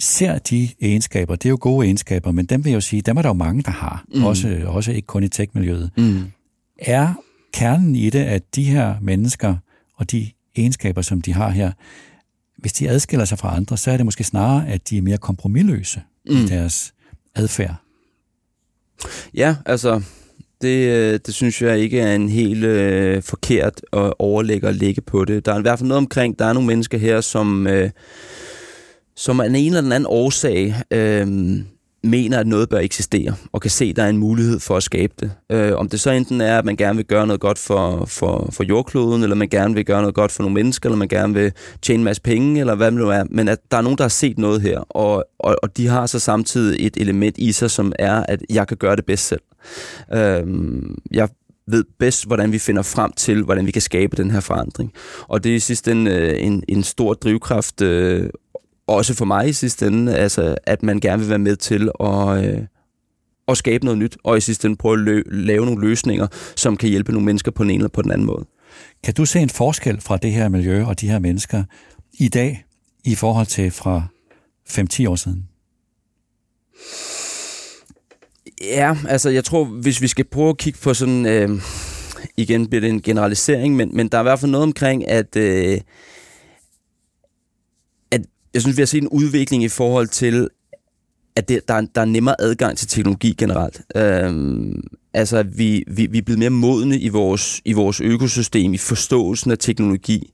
ser 0.00 0.38
de 0.38 0.68
egenskaber, 0.80 1.36
det 1.36 1.46
er 1.46 1.50
jo 1.50 1.58
gode 1.60 1.86
egenskaber, 1.86 2.32
men 2.32 2.46
dem 2.46 2.64
vil 2.64 2.70
jeg 2.70 2.74
jo 2.74 2.80
sige, 2.80 3.02
dem 3.02 3.16
er 3.16 3.22
der 3.22 3.28
jo 3.28 3.32
mange, 3.32 3.62
der 3.62 3.70
har, 3.70 4.04
mm. 4.14 4.24
også, 4.24 4.60
også 4.66 4.92
ikke 4.92 5.06
kun 5.06 5.22
i 5.22 5.28
tech-miljøet. 5.28 5.90
Mm. 5.96 6.24
Er 6.78 7.14
kernen 7.52 7.96
i 7.96 8.10
det, 8.10 8.24
at 8.24 8.42
de 8.54 8.64
her 8.64 8.94
mennesker 9.00 9.56
og 9.96 10.10
de 10.10 10.30
egenskaber, 10.56 11.02
som 11.02 11.22
de 11.22 11.32
har 11.32 11.50
her, 11.50 11.72
hvis 12.56 12.72
de 12.72 12.88
adskiller 12.88 13.24
sig 13.24 13.38
fra 13.38 13.56
andre, 13.56 13.76
så 13.76 13.90
er 13.90 13.96
det 13.96 14.06
måske 14.06 14.24
snarere, 14.24 14.68
at 14.68 14.90
de 14.90 14.98
er 14.98 15.02
mere 15.02 15.18
kompromilløse 15.18 16.02
mm. 16.26 16.36
i 16.36 16.46
deres 16.46 16.94
adfærd. 17.34 17.74
Ja, 19.34 19.56
altså, 19.66 20.02
det, 20.62 20.88
øh, 20.88 21.20
det 21.26 21.34
synes 21.34 21.62
jeg 21.62 21.78
ikke 21.78 22.00
er 22.00 22.14
en 22.14 22.28
helt 22.28 22.64
øh, 22.64 23.22
forkert 23.22 23.80
at 23.92 24.12
overlægge 24.18 24.66
og 24.66 24.74
lægge 24.74 25.00
på 25.00 25.24
det. 25.24 25.46
Der 25.46 25.54
er 25.54 25.58
i 25.58 25.62
hvert 25.62 25.78
fald 25.78 25.88
noget 25.88 25.98
omkring, 25.98 26.38
der 26.38 26.44
er 26.44 26.52
nogle 26.52 26.66
mennesker 26.66 26.98
her, 26.98 27.20
som, 27.20 27.66
øh, 27.66 27.90
som 29.16 29.40
af 29.40 29.46
en 29.46 29.54
eller 29.54 29.94
anden 29.94 30.06
årsag 30.08 30.74
øh, 30.90 31.26
mener, 32.02 32.38
at 32.38 32.46
noget 32.46 32.68
bør 32.68 32.78
eksistere, 32.78 33.34
og 33.52 33.60
kan 33.60 33.70
se, 33.70 33.84
at 33.84 33.96
der 33.96 34.02
er 34.02 34.08
en 34.08 34.16
mulighed 34.16 34.60
for 34.60 34.76
at 34.76 34.82
skabe 34.82 35.14
det. 35.20 35.30
Øh, 35.50 35.76
om 35.76 35.88
det 35.88 36.00
så 36.00 36.10
enten 36.10 36.40
er, 36.40 36.58
at 36.58 36.64
man 36.64 36.76
gerne 36.76 36.96
vil 36.96 37.06
gøre 37.06 37.26
noget 37.26 37.40
godt 37.40 37.58
for, 37.58 38.04
for, 38.04 38.48
for 38.52 38.64
jordkloden, 38.64 39.22
eller 39.22 39.36
man 39.36 39.48
gerne 39.48 39.74
vil 39.74 39.84
gøre 39.84 40.00
noget 40.00 40.14
godt 40.14 40.32
for 40.32 40.42
nogle 40.42 40.54
mennesker, 40.54 40.88
eller 40.88 40.98
man 40.98 41.08
gerne 41.08 41.34
vil 41.34 41.52
tjene 41.82 42.00
en 42.00 42.04
masse 42.04 42.22
penge, 42.22 42.60
eller 42.60 42.74
hvad 42.74 42.86
det 42.86 42.98
nu 43.00 43.08
er, 43.08 43.24
men 43.30 43.48
at 43.48 43.58
der 43.70 43.76
er 43.76 43.82
nogen, 43.82 43.98
der 43.98 44.04
har 44.04 44.08
set 44.08 44.38
noget 44.38 44.60
her, 44.60 44.78
og, 44.78 45.24
og, 45.38 45.56
og 45.62 45.76
de 45.76 45.86
har 45.86 46.06
så 46.06 46.18
samtidig 46.18 46.86
et 46.86 46.96
element 46.96 47.38
i 47.38 47.52
sig, 47.52 47.70
som 47.70 47.92
er, 47.98 48.24
at 48.28 48.42
jeg 48.50 48.68
kan 48.68 48.76
gøre 48.76 48.96
det 48.96 49.06
bedst 49.06 49.26
selv. 49.26 49.42
Øh, 50.14 50.46
jeg 51.10 51.28
ved 51.66 51.84
bedst, 51.98 52.26
hvordan 52.26 52.52
vi 52.52 52.58
finder 52.58 52.82
frem 52.82 53.12
til, 53.12 53.42
hvordan 53.42 53.66
vi 53.66 53.70
kan 53.70 53.82
skabe 53.82 54.16
den 54.16 54.30
her 54.30 54.40
forandring. 54.40 54.92
Og 55.28 55.44
det 55.44 55.52
er 55.52 55.56
i 55.56 55.58
sidste 55.58 55.92
ende 55.92 56.10
øh, 56.10 56.46
en, 56.46 56.64
en 56.68 56.82
stor 56.82 57.14
drivkraft, 57.14 57.82
øh, 57.82 58.30
også 58.90 59.14
for 59.14 59.24
mig 59.24 59.48
i 59.48 59.52
sidste 59.52 59.86
ende, 59.86 60.16
altså, 60.16 60.56
at 60.64 60.82
man 60.82 61.00
gerne 61.00 61.20
vil 61.20 61.28
være 61.28 61.38
med 61.38 61.56
til 61.56 61.90
at, 62.00 62.44
øh, 62.44 62.62
at 63.48 63.56
skabe 63.56 63.84
noget 63.84 63.98
nyt, 63.98 64.16
og 64.24 64.36
i 64.38 64.40
sidste 64.40 64.66
ende 64.66 64.76
prøve 64.76 64.94
at 64.94 65.08
lø- 65.08 65.30
lave 65.30 65.64
nogle 65.64 65.88
løsninger, 65.88 66.26
som 66.56 66.76
kan 66.76 66.88
hjælpe 66.88 67.12
nogle 67.12 67.26
mennesker 67.26 67.50
på 67.50 67.62
den 67.62 67.70
ene 67.70 67.78
eller 67.78 67.88
på 67.88 68.02
den 68.02 68.10
anden 68.10 68.26
måde. 68.26 68.46
Kan 69.04 69.14
du 69.14 69.24
se 69.24 69.38
en 69.38 69.50
forskel 69.50 70.00
fra 70.00 70.16
det 70.16 70.32
her 70.32 70.48
miljø 70.48 70.84
og 70.84 71.00
de 71.00 71.08
her 71.08 71.18
mennesker 71.18 71.64
i 72.12 72.28
dag, 72.28 72.64
i 73.04 73.14
forhold 73.14 73.46
til 73.46 73.70
fra 73.70 74.02
5-10 74.68 75.08
år 75.08 75.16
siden? 75.16 75.48
Ja, 78.60 78.96
altså 79.08 79.30
jeg 79.30 79.44
tror, 79.44 79.64
hvis 79.64 80.02
vi 80.02 80.06
skal 80.08 80.24
prøve 80.24 80.48
at 80.48 80.58
kigge 80.58 80.78
på 80.82 80.94
sådan, 80.94 81.26
øh, 81.26 81.60
igen 82.36 82.68
bliver 82.68 82.80
det 82.80 82.90
en 82.90 83.02
generalisering, 83.02 83.76
men, 83.76 83.90
men 83.96 84.08
der 84.08 84.18
er 84.18 84.22
i 84.22 84.24
hvert 84.24 84.40
fald 84.40 84.50
noget 84.50 84.62
omkring, 84.62 85.08
at, 85.08 85.36
øh, 85.36 85.80
jeg 88.54 88.62
synes, 88.62 88.76
vi 88.76 88.80
har 88.80 88.86
set 88.86 89.02
en 89.02 89.08
udvikling 89.08 89.64
i 89.64 89.68
forhold 89.68 90.08
til, 90.08 90.48
at 91.36 91.48
det, 91.48 91.68
der, 91.68 91.74
er, 91.74 91.86
der 91.94 92.00
er 92.00 92.04
nemmere 92.04 92.36
adgang 92.38 92.78
til 92.78 92.88
teknologi 92.88 93.34
generelt. 93.38 93.80
Øhm, 93.96 94.82
altså, 95.14 95.42
vi, 95.42 95.84
vi, 95.86 96.06
vi 96.06 96.18
er 96.18 96.22
blevet 96.22 96.38
mere 96.38 96.50
modne 96.50 96.98
i 96.98 97.08
vores, 97.08 97.60
i 97.64 97.72
vores 97.72 98.00
økosystem, 98.00 98.74
i 98.74 98.78
forståelsen 98.78 99.50
af 99.50 99.58
teknologi. 99.58 100.32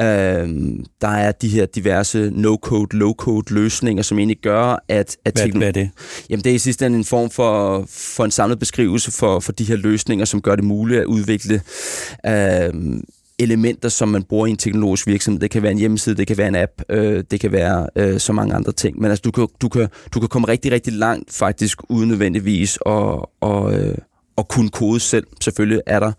Øhm, 0.00 0.84
der 1.00 1.08
er 1.08 1.32
de 1.32 1.48
her 1.48 1.66
diverse 1.66 2.30
no-code, 2.34 2.96
low-code 2.96 3.54
løsninger, 3.54 4.02
som 4.02 4.18
egentlig 4.18 4.38
gør, 4.42 4.84
at... 4.88 5.16
at 5.24 5.34
hvad, 5.34 5.48
hvad 5.48 5.68
er 5.68 5.72
det? 5.72 5.90
Jamen, 6.30 6.44
det 6.44 6.50
er 6.50 6.54
i 6.54 6.58
sidste 6.58 6.86
ende 6.86 6.98
en 6.98 7.04
form 7.04 7.30
for, 7.30 7.84
for 7.88 8.24
en 8.24 8.30
samlet 8.30 8.58
beskrivelse 8.58 9.12
for, 9.12 9.40
for 9.40 9.52
de 9.52 9.64
her 9.64 9.76
løsninger, 9.76 10.24
som 10.24 10.42
gør 10.42 10.56
det 10.56 10.64
muligt 10.64 11.00
at 11.00 11.06
udvikle 11.06 11.60
øhm, 12.26 13.04
elementer, 13.38 13.88
som 13.88 14.08
man 14.08 14.22
bruger 14.22 14.46
i 14.46 14.50
en 14.50 14.56
teknologisk 14.56 15.06
virksomhed. 15.06 15.40
Det 15.40 15.50
kan 15.50 15.62
være 15.62 15.72
en 15.72 15.78
hjemmeside, 15.78 16.16
det 16.16 16.26
kan 16.26 16.36
være 16.36 16.48
en 16.48 16.54
app, 16.54 16.72
øh, 16.88 17.24
det 17.30 17.40
kan 17.40 17.52
være 17.52 17.86
øh, 17.96 18.20
så 18.20 18.32
mange 18.32 18.54
andre 18.54 18.72
ting. 18.72 19.00
Men 19.00 19.10
altså, 19.10 19.22
du 19.22 19.30
kan, 19.30 19.48
du, 19.62 19.68
kan, 19.68 19.88
du 20.14 20.20
kan 20.20 20.28
komme 20.28 20.48
rigtig, 20.48 20.72
rigtig 20.72 20.92
langt 20.92 21.32
faktisk, 21.32 21.78
uden 21.88 22.08
nødvendigvis 22.08 22.78
at, 22.86 23.26
og, 23.40 23.74
øh, 23.74 23.98
at 24.38 24.48
kunne 24.48 24.70
kode 24.70 25.00
selv. 25.00 25.26
Selvfølgelig 25.40 25.80
er 25.86 26.00
der 26.00 26.12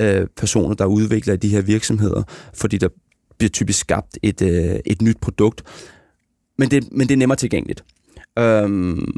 øh, 0.00 0.26
personer, 0.36 0.74
der 0.74 0.84
udvikler 0.84 1.36
de 1.36 1.48
her 1.48 1.62
virksomheder, 1.62 2.22
fordi 2.54 2.78
der 2.78 2.88
bliver 3.38 3.50
typisk 3.50 3.78
skabt 3.78 4.18
et, 4.22 4.42
øh, 4.42 4.78
et 4.86 5.02
nyt 5.02 5.18
produkt. 5.20 5.62
Men 6.58 6.70
det, 6.70 6.92
men 6.92 7.08
det 7.08 7.14
er 7.14 7.18
nemmere 7.18 7.36
tilgængeligt. 7.36 7.84
Øhm, 8.38 9.12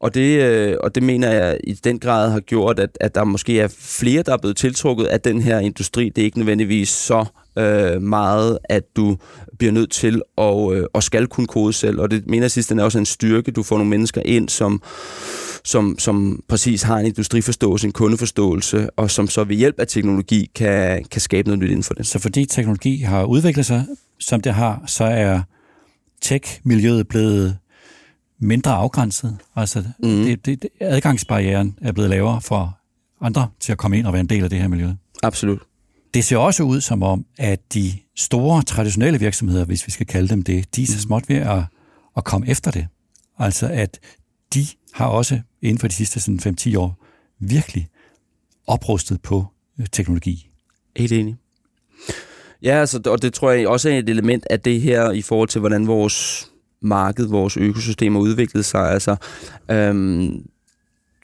og 0.00 0.14
det, 0.14 0.42
øh, 0.42 0.76
og 0.80 0.94
det 0.94 1.02
mener 1.02 1.30
jeg 1.30 1.58
i 1.64 1.72
den 1.72 1.98
grad 1.98 2.30
har 2.30 2.40
gjort, 2.40 2.78
at, 2.78 2.98
at 3.00 3.14
der 3.14 3.24
måske 3.24 3.60
er 3.60 3.68
flere, 3.78 4.22
der 4.22 4.32
er 4.32 4.36
blevet 4.36 4.56
tiltrukket 4.56 5.04
af 5.04 5.20
den 5.20 5.42
her 5.42 5.58
industri. 5.58 6.08
Det 6.08 6.22
er 6.22 6.24
ikke 6.24 6.38
nødvendigvis 6.38 6.88
så 6.88 7.24
øh, 7.58 8.02
meget, 8.02 8.58
at 8.64 8.82
du 8.96 9.16
bliver 9.58 9.72
nødt 9.72 9.90
til 9.90 10.22
at, 10.38 10.72
øh, 10.72 10.84
at 10.94 11.04
skal 11.04 11.26
kunne 11.26 11.46
kode 11.46 11.72
selv. 11.72 12.00
Og 12.00 12.10
det 12.10 12.26
mener 12.26 12.44
jeg 12.44 12.50
sidst, 12.50 12.70
den 12.70 12.78
er 12.78 12.84
også 12.84 12.98
en 12.98 13.06
styrke. 13.06 13.50
Du 13.50 13.62
får 13.62 13.76
nogle 13.76 13.90
mennesker 13.90 14.22
ind, 14.24 14.48
som, 14.48 14.82
som, 15.64 15.98
som 15.98 16.42
præcis 16.48 16.82
har 16.82 16.98
en 16.98 17.06
industriforståelse, 17.06 17.86
en 17.86 17.92
kundeforståelse, 17.92 18.90
og 18.90 19.10
som 19.10 19.28
så 19.28 19.44
ved 19.44 19.56
hjælp 19.56 19.80
af 19.80 19.86
teknologi 19.86 20.50
kan, 20.54 21.04
kan 21.04 21.20
skabe 21.20 21.48
noget 21.48 21.58
nyt 21.58 21.70
inden 21.70 21.84
for 21.84 21.94
det. 21.94 22.06
Så 22.06 22.18
fordi 22.18 22.44
teknologi 22.44 22.96
har 22.96 23.24
udviklet 23.24 23.66
sig, 23.66 23.86
som 24.18 24.40
det 24.40 24.54
har, 24.54 24.82
så 24.86 25.04
er 25.04 25.40
tech-miljøet 26.20 27.08
blevet 27.08 27.56
mindre 28.40 28.72
afgrænset. 28.72 29.36
Altså, 29.56 29.84
mm. 29.98 30.24
det, 30.24 30.46
det, 30.46 30.68
adgangsbarrieren 30.80 31.78
er 31.82 31.92
blevet 31.92 32.10
lavere 32.10 32.40
for 32.40 32.78
andre 33.20 33.48
til 33.60 33.72
at 33.72 33.78
komme 33.78 33.98
ind 33.98 34.06
og 34.06 34.12
være 34.12 34.20
en 34.20 34.28
del 34.28 34.44
af 34.44 34.50
det 34.50 34.60
her 34.60 34.68
miljø. 34.68 34.88
Absolut. 35.22 35.58
Det 36.14 36.24
ser 36.24 36.36
også 36.36 36.62
ud 36.62 36.80
som 36.80 37.02
om, 37.02 37.26
at 37.38 37.74
de 37.74 37.92
store 38.16 38.62
traditionelle 38.62 39.18
virksomheder, 39.18 39.64
hvis 39.64 39.86
vi 39.86 39.92
skal 39.92 40.06
kalde 40.06 40.28
dem 40.28 40.42
det, 40.42 40.76
de 40.76 40.82
er 40.82 40.86
så 40.86 40.94
mm. 40.94 41.00
småt 41.00 41.28
ved 41.28 41.36
at, 41.36 41.62
at 42.16 42.24
komme 42.24 42.48
efter 42.48 42.70
det. 42.70 42.86
Altså 43.38 43.68
at 43.72 43.98
de 44.54 44.66
har 44.92 45.06
også 45.06 45.40
inden 45.62 45.78
for 45.78 45.88
de 45.88 45.94
sidste 45.94 46.20
5-10 46.20 46.78
år 46.78 47.04
virkelig 47.40 47.88
oprustet 48.66 49.22
på 49.22 49.46
øh, 49.80 49.86
teknologi. 49.92 50.50
Helt 50.96 51.12
enig. 51.12 51.36
Ja, 52.62 52.80
altså, 52.80 53.00
og 53.06 53.22
det 53.22 53.34
tror 53.34 53.50
jeg 53.50 53.68
også 53.68 53.90
er 53.90 53.98
et 53.98 54.08
element 54.08 54.46
af 54.50 54.60
det 54.60 54.80
her 54.80 55.10
i 55.10 55.22
forhold 55.22 55.48
til, 55.48 55.58
hvordan 55.58 55.86
vores 55.86 56.48
marked, 56.82 57.26
vores 57.26 57.56
økosystem 57.56 58.12
har 58.12 58.20
udviklet 58.20 58.64
sig. 58.64 58.90
Altså, 58.90 59.16
øhm, 59.70 60.42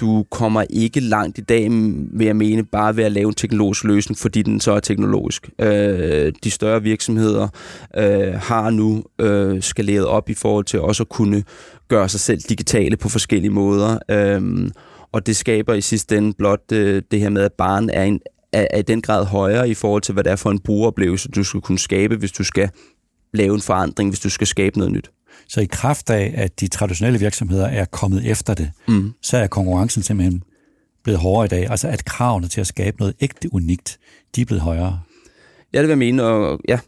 du 0.00 0.24
kommer 0.30 0.64
ikke 0.70 1.00
langt 1.00 1.38
i 1.38 1.40
dag, 1.40 1.68
ved 2.12 2.26
at 2.26 2.36
mene, 2.36 2.64
bare 2.64 2.96
ved 2.96 3.04
at 3.04 3.12
lave 3.12 3.28
en 3.28 3.34
teknologisk 3.34 3.84
løsning, 3.84 4.18
fordi 4.18 4.42
den 4.42 4.60
så 4.60 4.72
er 4.72 4.80
teknologisk. 4.80 5.50
Øh, 5.58 6.32
de 6.44 6.50
større 6.50 6.82
virksomheder 6.82 7.48
øh, 7.96 8.34
har 8.34 8.70
nu 8.70 9.04
øh, 9.18 9.62
skaleret 9.62 10.06
op 10.06 10.30
i 10.30 10.34
forhold 10.34 10.64
til 10.64 10.80
også 10.80 11.02
at 11.02 11.08
kunne 11.08 11.44
gøre 11.88 12.08
sig 12.08 12.20
selv 12.20 12.40
digitale 12.48 12.96
på 12.96 13.08
forskellige 13.08 13.50
måder. 13.50 13.98
Øh, 14.10 14.70
og 15.12 15.26
det 15.26 15.36
skaber 15.36 15.74
i 15.74 15.80
sidste 15.80 16.16
ende 16.16 16.32
blot 16.38 16.72
øh, 16.72 17.02
det 17.10 17.20
her 17.20 17.28
med, 17.28 17.42
at 17.42 17.52
barn 17.52 17.90
er, 17.90 18.04
en, 18.04 18.20
er, 18.52 18.66
er 18.70 18.78
i 18.78 18.82
den 18.82 19.02
grad 19.02 19.24
højere 19.24 19.68
i 19.68 19.74
forhold 19.74 20.02
til, 20.02 20.12
hvad 20.12 20.24
det 20.24 20.32
er 20.32 20.36
for 20.36 20.50
en 20.50 20.58
brugeroplevelse, 20.58 21.28
du 21.28 21.44
skal 21.44 21.60
kunne 21.60 21.78
skabe, 21.78 22.16
hvis 22.16 22.32
du 22.32 22.44
skal 22.44 22.70
lave 23.34 23.54
en 23.54 23.60
forandring, 23.60 24.10
hvis 24.10 24.20
du 24.20 24.30
skal 24.30 24.46
skabe 24.46 24.78
noget 24.78 24.92
nyt. 24.92 25.10
Så 25.48 25.60
i 25.60 25.64
kraft 25.64 26.10
af, 26.10 26.34
at 26.36 26.60
de 26.60 26.68
traditionelle 26.68 27.18
virksomheder 27.18 27.66
er 27.66 27.84
kommet 27.84 28.30
efter 28.30 28.54
det, 28.54 28.70
mm. 28.88 29.12
så 29.22 29.36
er 29.36 29.46
konkurrencen 29.46 30.02
simpelthen 30.02 30.42
blevet 31.04 31.20
hårdere 31.20 31.44
i 31.44 31.48
dag. 31.48 31.70
Altså 31.70 31.88
at 31.88 32.04
kravene 32.04 32.48
til 32.48 32.60
at 32.60 32.66
skabe 32.66 32.96
noget 32.98 33.14
ægte 33.20 33.54
unikt, 33.54 33.98
de 34.36 34.40
er 34.40 34.44
blevet 34.44 34.62
højere. 34.62 35.00
Ja, 35.72 35.78
det 35.78 35.84
vil 35.84 35.90
jeg 35.90 35.98
mene, 35.98 36.22
og 36.22 36.60
ja. 36.68 36.78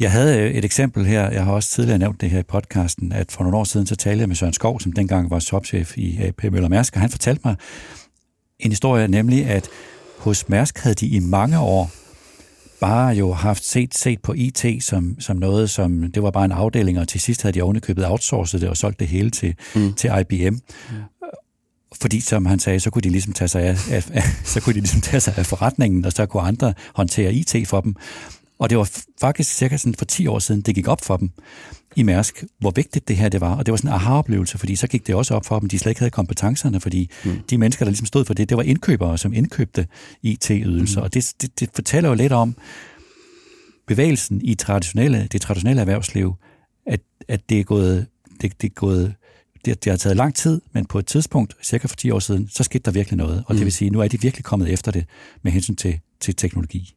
Jeg 0.00 0.12
havde 0.12 0.50
et 0.52 0.64
eksempel 0.64 1.06
her, 1.06 1.30
jeg 1.30 1.44
har 1.44 1.52
også 1.52 1.70
tidligere 1.70 1.98
nævnt 1.98 2.20
det 2.20 2.30
her 2.30 2.38
i 2.38 2.42
podcasten, 2.42 3.12
at 3.12 3.32
for 3.32 3.42
nogle 3.42 3.58
år 3.58 3.64
siden, 3.64 3.86
så 3.86 3.96
talte 3.96 4.20
jeg 4.20 4.28
med 4.28 4.36
Søren 4.36 4.52
Skov, 4.52 4.80
som 4.80 4.92
dengang 4.92 5.30
var 5.30 5.38
topchef 5.38 5.98
i 5.98 6.18
AP 6.22 6.44
Møller 6.44 6.68
Mærsk, 6.68 6.94
og 6.94 7.00
han 7.00 7.10
fortalte 7.10 7.40
mig 7.44 7.56
en 8.58 8.70
historie, 8.70 9.08
nemlig 9.08 9.46
at 9.46 9.68
hos 10.18 10.48
Mærsk 10.48 10.78
havde 10.78 10.94
de 10.94 11.06
i 11.06 11.18
mange 11.18 11.58
år 11.58 11.90
bare 12.80 13.14
jo 13.14 13.32
haft 13.32 13.64
set, 13.64 13.94
set 13.94 14.22
på 14.22 14.32
IT 14.36 14.64
som, 14.80 15.16
som 15.20 15.36
noget, 15.36 15.70
som 15.70 16.12
det 16.12 16.22
var 16.22 16.30
bare 16.30 16.44
en 16.44 16.52
afdeling, 16.52 16.98
og 16.98 17.08
til 17.08 17.20
sidst 17.20 17.42
havde 17.42 17.54
de 17.54 17.62
ovenikøbet 17.62 18.06
outsourcet 18.06 18.60
det 18.60 18.68
og 18.68 18.76
solgt 18.76 19.00
det 19.00 19.08
hele 19.08 19.30
til, 19.30 19.54
mm. 19.74 19.94
til 19.94 20.10
IBM. 20.20 20.54
Mm. 20.54 20.60
Fordi, 22.00 22.20
som 22.20 22.46
han 22.46 22.58
sagde, 22.58 22.80
så 22.80 22.90
kunne 22.90 23.02
de 23.02 23.08
ligesom 23.08 23.32
tage 23.32 23.48
sig 23.48 23.62
af, 23.62 23.90
af, 23.90 24.22
så 24.52 24.60
kunne 24.60 24.74
de 24.74 24.80
ligesom 24.80 25.00
tage 25.00 25.20
sig 25.20 25.34
af 25.36 25.46
forretningen, 25.46 26.04
og 26.04 26.12
så 26.12 26.26
kunne 26.26 26.42
andre 26.42 26.74
håndtere 26.94 27.32
IT 27.32 27.56
for 27.66 27.80
dem. 27.80 27.96
Og 28.58 28.70
det 28.70 28.78
var 28.78 28.90
faktisk 29.20 29.54
cirka 29.54 29.76
sådan 29.76 29.94
for 29.94 30.04
10 30.04 30.26
år 30.26 30.38
siden, 30.38 30.60
det 30.60 30.74
gik 30.74 30.88
op 30.88 31.04
for 31.04 31.16
dem 31.16 31.30
i 31.96 32.02
Mærsk, 32.02 32.44
hvor 32.58 32.70
vigtigt 32.70 33.08
det 33.08 33.16
her 33.16 33.28
det 33.28 33.40
var. 33.40 33.56
Og 33.56 33.66
det 33.66 33.72
var 33.72 33.76
sådan 33.76 33.90
en 33.90 33.94
aha-oplevelse, 33.94 34.58
fordi 34.58 34.76
så 34.76 34.86
gik 34.86 35.06
det 35.06 35.14
også 35.14 35.34
op 35.34 35.46
for 35.46 35.58
dem, 35.58 35.68
de 35.68 35.78
slet 35.78 35.90
ikke 35.90 36.00
havde 36.00 36.10
kompetencerne, 36.10 36.80
fordi 36.80 37.10
mm. 37.24 37.38
de 37.50 37.58
mennesker, 37.58 37.84
der 37.84 37.90
ligesom 37.90 38.06
stod 38.06 38.24
for 38.24 38.34
det, 38.34 38.48
det 38.48 38.56
var 38.56 38.62
indkøbere, 38.62 39.18
som 39.18 39.32
indkøbte 39.32 39.86
IT-ydelser. 40.22 41.00
Mm. 41.00 41.04
Og 41.04 41.14
det, 41.14 41.34
det, 41.42 41.60
det 41.60 41.70
fortæller 41.74 42.08
jo 42.08 42.14
lidt 42.14 42.32
om 42.32 42.56
bevægelsen 43.86 44.40
i 44.44 44.54
traditionelle, 44.54 45.28
det 45.32 45.40
traditionelle 45.40 45.80
erhvervsliv, 45.80 46.34
at, 46.86 47.00
at 47.28 47.40
det 47.48 47.60
er 47.60 47.64
gået, 47.64 48.06
det, 48.40 48.62
det 48.62 48.66
er 48.68 48.74
gået 48.74 49.14
det, 49.64 49.84
det 49.84 49.90
har 49.90 49.96
taget 49.96 50.16
lang 50.16 50.34
tid, 50.34 50.60
men 50.72 50.84
på 50.84 50.98
et 50.98 51.06
tidspunkt, 51.06 51.54
cirka 51.62 51.86
for 51.86 51.96
10 51.96 52.10
år 52.10 52.18
siden, 52.18 52.48
så 52.48 52.62
skete 52.62 52.82
der 52.84 52.90
virkelig 52.90 53.16
noget. 53.16 53.44
Og 53.46 53.54
mm. 53.54 53.56
det 53.56 53.64
vil 53.64 53.72
sige, 53.72 53.90
nu 53.90 54.00
er 54.00 54.08
de 54.08 54.20
virkelig 54.20 54.44
kommet 54.44 54.72
efter 54.72 54.92
det 54.92 55.06
med 55.42 55.52
hensyn 55.52 55.76
til, 55.76 56.00
til 56.20 56.36
teknologi. 56.36 56.94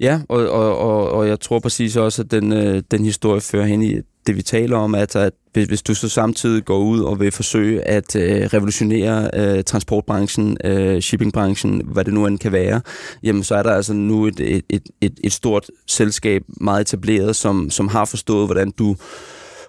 Ja, 0.00 0.20
og, 0.28 0.48
og, 0.48 0.78
og, 0.78 1.10
og 1.10 1.28
jeg 1.28 1.40
tror 1.40 1.58
præcis 1.58 1.96
også, 1.96 2.22
at 2.22 2.30
den, 2.30 2.52
øh, 2.52 2.82
den 2.90 3.04
historie 3.04 3.40
fører 3.40 3.66
hen 3.66 3.82
i 3.82 3.94
det, 4.26 4.36
vi 4.36 4.42
taler 4.42 4.76
om, 4.76 4.94
at, 4.94 5.16
at 5.16 5.32
hvis 5.52 5.68
hvis 5.68 5.82
du 5.82 5.94
så 5.94 6.08
samtidig 6.08 6.64
går 6.64 6.78
ud 6.78 7.00
og 7.00 7.20
vil 7.20 7.32
forsøge 7.32 7.80
at 7.88 8.16
øh, 8.16 8.42
revolutionere 8.42 9.30
øh, 9.34 9.64
transportbranchen, 9.64 10.56
øh, 10.64 11.00
shippingbranchen, 11.00 11.82
hvad 11.84 12.04
det 12.04 12.14
nu 12.14 12.26
end 12.26 12.38
kan 12.38 12.52
være, 12.52 12.80
jamen 13.22 13.44
så 13.44 13.54
er 13.54 13.62
der 13.62 13.70
altså 13.70 13.92
nu 13.92 14.26
et, 14.26 14.40
et, 14.40 14.64
et, 14.68 14.82
et, 15.00 15.20
et 15.24 15.32
stort 15.32 15.66
selskab, 15.86 16.42
meget 16.60 16.80
etableret, 16.80 17.36
som, 17.36 17.70
som 17.70 17.88
har 17.88 18.04
forstået, 18.04 18.46
hvordan 18.46 18.70
du 18.70 18.96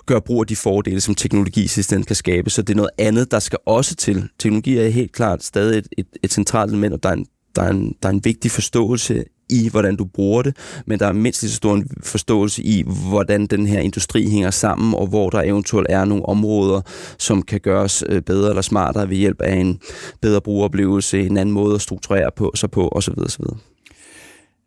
gør 0.06 0.20
brug 0.20 0.42
af 0.42 0.48
de 0.48 0.56
fordele, 0.56 1.02
som 1.02 1.16
teknologi 1.16 1.64
i 1.64 1.68
sidste 1.68 1.96
ende 1.96 2.06
kan 2.06 2.16
skabe. 2.16 2.50
Så 2.50 2.62
det 2.62 2.74
er 2.74 2.78
noget 2.78 2.92
andet, 2.98 3.32
der 3.32 3.40
skal 3.40 3.60
også 3.66 3.96
til. 3.96 4.30
Teknologi 4.40 4.78
er 4.78 4.90
helt 4.90 5.12
klart 5.12 5.44
stadig 5.44 5.78
et, 5.78 5.88
et, 5.98 6.08
et 6.24 6.34
centralt 6.34 6.72
element, 6.72 6.94
og 6.94 7.04
der 7.04 7.10
er 7.10 7.14
en 7.14 7.26
der 7.56 7.62
er, 7.62 7.70
en, 7.70 7.96
der 8.04 8.10
er 8.10 8.14
en 8.14 8.26
vigtig 8.26 8.52
forståelse 8.52 9.24
i, 9.52 9.70
hvordan 9.70 9.96
du 9.96 10.06
bruger 10.06 10.42
det, 10.42 10.58
men 10.86 11.00
der 11.00 11.08
er 11.08 11.14
mindst 11.14 11.42
lige 11.42 11.52
så 11.52 11.56
stor 11.56 11.74
en 11.74 11.90
forståelse 12.04 12.64
i, 12.64 12.84
hvordan 13.10 13.46
den 13.46 13.68
her 13.68 13.80
industri 13.80 14.30
hænger 14.30 14.52
sammen, 14.52 14.94
og 14.94 15.08
hvor 15.08 15.30
der 15.30 15.42
eventuelt 15.42 15.88
er 15.90 16.06
nogle 16.06 16.26
områder, 16.26 16.82
som 17.18 17.42
kan 17.42 17.60
gøres 17.60 18.04
øh, 18.10 18.22
bedre 18.22 18.50
eller 18.50 18.62
smartere 18.62 19.10
ved 19.10 19.18
hjælp 19.18 19.42
af 19.42 19.56
en 19.56 19.80
bedre 20.22 20.42
brugeroplevelse, 20.42 21.20
en 21.20 21.38
anden 21.38 21.54
måde 21.54 21.76
at 21.76 21.82
strukturere 21.82 22.32
på, 22.36 22.52
sig 22.56 22.72
på, 22.72 22.90
osv. 22.92 23.14
osv. 23.18 23.44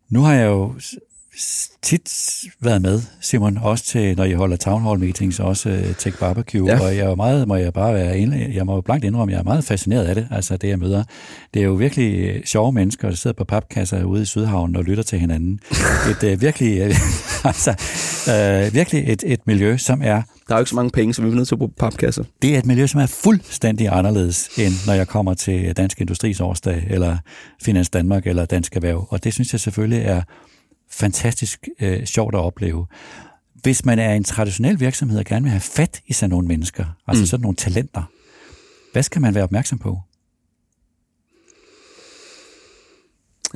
Nu 0.09 0.21
har 0.21 0.33
jeg 0.33 0.47
jo 0.47 0.73
tit 1.81 2.11
været 2.59 2.81
med, 2.81 3.01
Simon, 3.21 3.57
også 3.57 3.85
til, 3.85 4.17
når 4.17 4.23
I 4.23 4.33
holder 4.33 4.57
town 4.57 4.81
hall 4.81 4.99
meetings, 4.99 5.39
også 5.39 5.69
uh, 5.69 5.95
Tech 5.97 6.19
Barbecue, 6.19 6.67
ja. 6.67 6.79
og 6.79 6.97
jeg 6.97 7.05
er 7.05 7.15
meget, 7.15 7.47
må 7.47 7.55
jeg 7.55 7.73
bare 7.73 7.93
være 7.93 8.19
inde, 8.19 8.51
jeg 8.53 8.65
må 8.65 8.81
blankt 8.81 9.05
indrømme, 9.05 9.31
jeg 9.31 9.39
er 9.39 9.43
meget 9.43 9.63
fascineret 9.63 10.05
af 10.05 10.15
det, 10.15 10.27
altså 10.31 10.57
det 10.57 10.67
jeg 10.67 10.79
møder. 10.79 11.03
Det 11.53 11.59
er 11.59 11.65
jo 11.65 11.73
virkelig 11.73 12.19
øh, 12.19 12.43
sjove 12.45 12.71
mennesker, 12.71 13.09
der 13.09 13.15
sidder 13.15 13.35
på 13.37 13.43
papkasser 13.43 14.03
ude 14.03 14.21
i 14.21 14.25
Sydhavnen 14.25 14.75
og 14.75 14.83
lytter 14.83 15.03
til 15.03 15.19
hinanden. 15.19 15.59
Et 16.23 16.33
uh, 16.33 16.41
virkelig, 16.41 16.81
uh, 16.81 16.95
altså, 17.49 17.71
uh, 18.27 18.73
virkelig 18.73 19.03
et, 19.07 19.23
et 19.25 19.39
miljø, 19.47 19.77
som 19.77 20.01
er 20.03 20.21
der 20.47 20.53
er 20.53 20.57
jo 20.57 20.61
ikke 20.61 20.69
så 20.69 20.75
mange 20.75 20.91
penge, 20.91 21.13
så 21.13 21.21
vi 21.21 21.27
er 21.27 21.33
nødt 21.33 21.47
til 21.47 21.55
at 21.55 21.59
bruge 21.59 21.71
papkasser. 21.79 22.23
Det 22.41 22.55
er 22.55 22.59
et 22.59 22.65
miljø, 22.65 22.87
som 22.87 23.01
er 23.01 23.05
fuldstændig 23.05 23.87
anderledes, 23.87 24.49
end 24.57 24.73
når 24.87 24.93
jeg 24.93 25.07
kommer 25.07 25.33
til 25.33 25.77
Dansk 25.77 26.01
Industris 26.01 26.41
årsdag, 26.41 26.83
eller 26.89 27.17
Finans 27.61 27.89
Danmark, 27.89 28.27
eller 28.27 28.45
Dansk 28.45 28.75
Erhverv. 28.75 29.07
Og 29.09 29.23
det 29.23 29.33
synes 29.33 29.53
jeg 29.53 29.59
selvfølgelig 29.59 30.01
er 30.01 30.21
fantastisk 30.95 31.67
øh, 31.79 32.05
sjovt 32.05 32.35
at 32.35 32.39
opleve. 32.39 32.85
Hvis 33.53 33.85
man 33.85 33.99
er 33.99 34.13
en 34.13 34.23
traditionel 34.23 34.79
virksomhed 34.79 35.19
og 35.19 35.25
gerne 35.25 35.43
vil 35.43 35.51
have 35.51 35.61
fat 35.61 36.01
i 36.07 36.13
sådan 36.13 36.29
nogle 36.29 36.47
mennesker, 36.47 36.85
altså 37.07 37.21
mm. 37.21 37.25
sådan 37.25 37.41
nogle 37.41 37.55
talenter, 37.55 38.03
hvad 38.91 39.03
skal 39.03 39.21
man 39.21 39.35
være 39.35 39.43
opmærksom 39.43 39.79
på? 39.79 39.89
Jamen, 39.89 40.01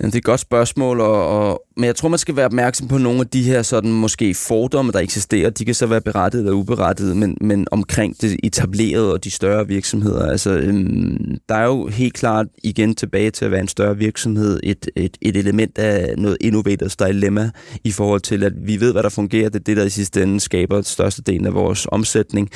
det 0.05 0.13
er 0.13 0.17
et 0.17 0.23
godt 0.23 0.39
spørgsmål, 0.39 1.01
og, 1.01 1.27
og, 1.27 1.63
men 1.77 1.85
jeg 1.85 1.95
tror, 1.95 2.09
man 2.09 2.19
skal 2.19 2.35
være 2.35 2.45
opmærksom 2.45 2.87
på 2.87 2.97
nogle 2.97 3.19
af 3.19 3.27
de 3.27 3.43
her 3.43 3.61
sådan, 3.61 3.91
måske 3.91 4.33
fordomme, 4.33 4.91
der 4.91 4.99
eksisterer. 4.99 5.49
De 5.49 5.65
kan 5.65 5.75
så 5.75 5.85
være 5.85 6.01
berettiget 6.01 6.43
eller 6.43 6.57
uberettiget, 6.57 7.17
men, 7.17 7.37
men 7.41 7.67
omkring 7.71 8.21
det 8.21 8.37
etablerede 8.43 9.13
og 9.13 9.23
de 9.23 9.31
større 9.31 9.67
virksomheder. 9.67 10.25
Altså, 10.25 10.49
øhm, 10.49 11.37
der 11.49 11.55
er 11.55 11.65
jo 11.65 11.87
helt 11.87 12.13
klart 12.13 12.47
igen 12.63 12.95
tilbage 12.95 13.31
til 13.31 13.45
at 13.45 13.51
være 13.51 13.61
en 13.61 13.67
større 13.67 13.97
virksomhed 13.97 14.59
et, 14.63 14.89
et, 14.95 15.17
et 15.21 15.37
element 15.37 15.77
af 15.77 16.13
noget 16.17 16.37
innovators 16.41 16.95
dilemma 16.95 17.51
i 17.83 17.91
forhold 17.91 18.21
til, 18.21 18.43
at 18.43 18.53
vi 18.61 18.79
ved, 18.79 18.91
hvad 18.91 19.03
der 19.03 19.09
fungerer. 19.09 19.49
Det 19.49 19.59
er 19.59 19.63
det, 19.63 19.77
der 19.77 19.83
i 19.83 19.89
sidste 19.89 20.23
ende 20.23 20.39
skaber 20.39 20.81
største 20.81 21.21
del 21.21 21.45
af 21.45 21.53
vores 21.53 21.87
omsætning 21.91 22.49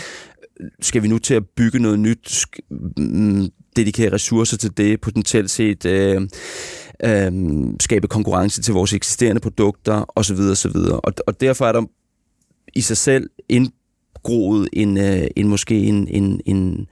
skal 0.81 1.03
vi 1.03 1.07
nu 1.07 1.17
til 1.19 1.33
at 1.33 1.43
bygge 1.55 1.79
noget 1.79 1.99
nyt, 1.99 2.45
mm, 2.97 3.49
dedikere 3.75 4.13
ressourcer 4.13 4.57
til 4.57 4.77
det, 4.77 5.01
potentielt 5.01 5.51
set 5.51 5.85
øh, 5.85 6.21
øh, 7.05 7.31
skabe 7.79 8.07
konkurrence 8.07 8.61
til 8.61 8.73
vores 8.73 8.93
eksisterende 8.93 9.41
produkter 9.41 10.05
osv. 10.15 10.37
osv. 10.51 10.75
Og, 10.75 11.13
og 11.27 11.41
derfor 11.41 11.65
er 11.65 11.71
der 11.71 11.83
i 12.75 12.81
sig 12.81 12.97
selv 12.97 13.29
indgroet 13.49 14.69
en, 14.73 14.97
øh, 14.97 15.27
en 15.35 15.47
måske 15.47 15.83
en, 15.83 16.07
en, 16.07 16.41
en 16.45 16.87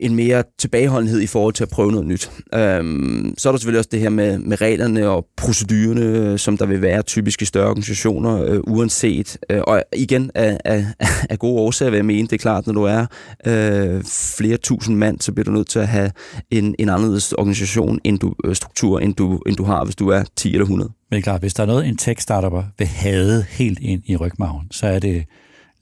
en 0.00 0.14
mere 0.14 0.42
tilbageholdenhed 0.58 1.20
i 1.20 1.26
forhold 1.26 1.54
til 1.54 1.62
at 1.62 1.68
prøve 1.68 1.90
noget 1.90 2.06
nyt. 2.06 2.30
Øhm, 2.54 3.34
så 3.38 3.48
er 3.48 3.52
der 3.52 3.58
selvfølgelig 3.58 3.78
også 3.78 3.88
det 3.92 4.00
her 4.00 4.08
med, 4.08 4.38
med 4.38 4.60
reglerne 4.60 5.08
og 5.08 5.26
procedurerne, 5.36 6.38
som 6.38 6.56
der 6.56 6.66
vil 6.66 6.82
være 6.82 7.02
typisk 7.02 7.42
i 7.42 7.44
større 7.44 7.68
organisationer, 7.68 8.42
øh, 8.44 8.60
uanset. 8.66 9.38
Øh, 9.50 9.60
og 9.66 9.82
igen, 9.96 10.30
af, 10.34 10.58
af, 10.64 10.86
af 11.30 11.38
gode 11.38 11.60
årsager 11.60 11.90
vil 11.90 11.96
jeg 11.96 12.04
mene, 12.04 12.28
det 12.28 12.32
er 12.32 12.38
klart, 12.38 12.66
når 12.66 12.74
du 12.74 12.82
er 12.82 13.06
øh, 13.46 14.04
flere 14.36 14.56
tusind 14.56 14.96
mand, 14.96 15.20
så 15.20 15.32
bliver 15.32 15.44
du 15.44 15.50
nødt 15.50 15.68
til 15.68 15.78
at 15.78 15.88
have 15.88 16.10
en, 16.50 16.74
en 16.78 16.88
anderledes 16.88 17.32
organisation, 17.32 17.98
end 18.04 18.18
du, 18.18 18.34
øh, 18.44 18.54
struktur, 18.54 18.98
end 19.00 19.14
du, 19.14 19.42
end 19.46 19.56
du 19.56 19.64
har, 19.64 19.84
hvis 19.84 19.96
du 19.96 20.08
er 20.08 20.24
10 20.36 20.48
eller 20.48 20.64
100. 20.64 20.90
Men 21.10 21.16
det 21.16 21.18
er 21.18 21.22
klart, 21.22 21.40
hvis 21.40 21.54
der 21.54 21.62
er 21.62 21.66
noget, 21.66 21.86
en 21.86 21.96
tech-startup 21.96 22.64
vil 22.78 22.86
have 22.86 23.44
helt 23.48 23.78
ind 23.78 24.02
i 24.06 24.16
rygmagen, 24.16 24.66
så 24.70 24.86
er 24.86 24.98
det 24.98 25.24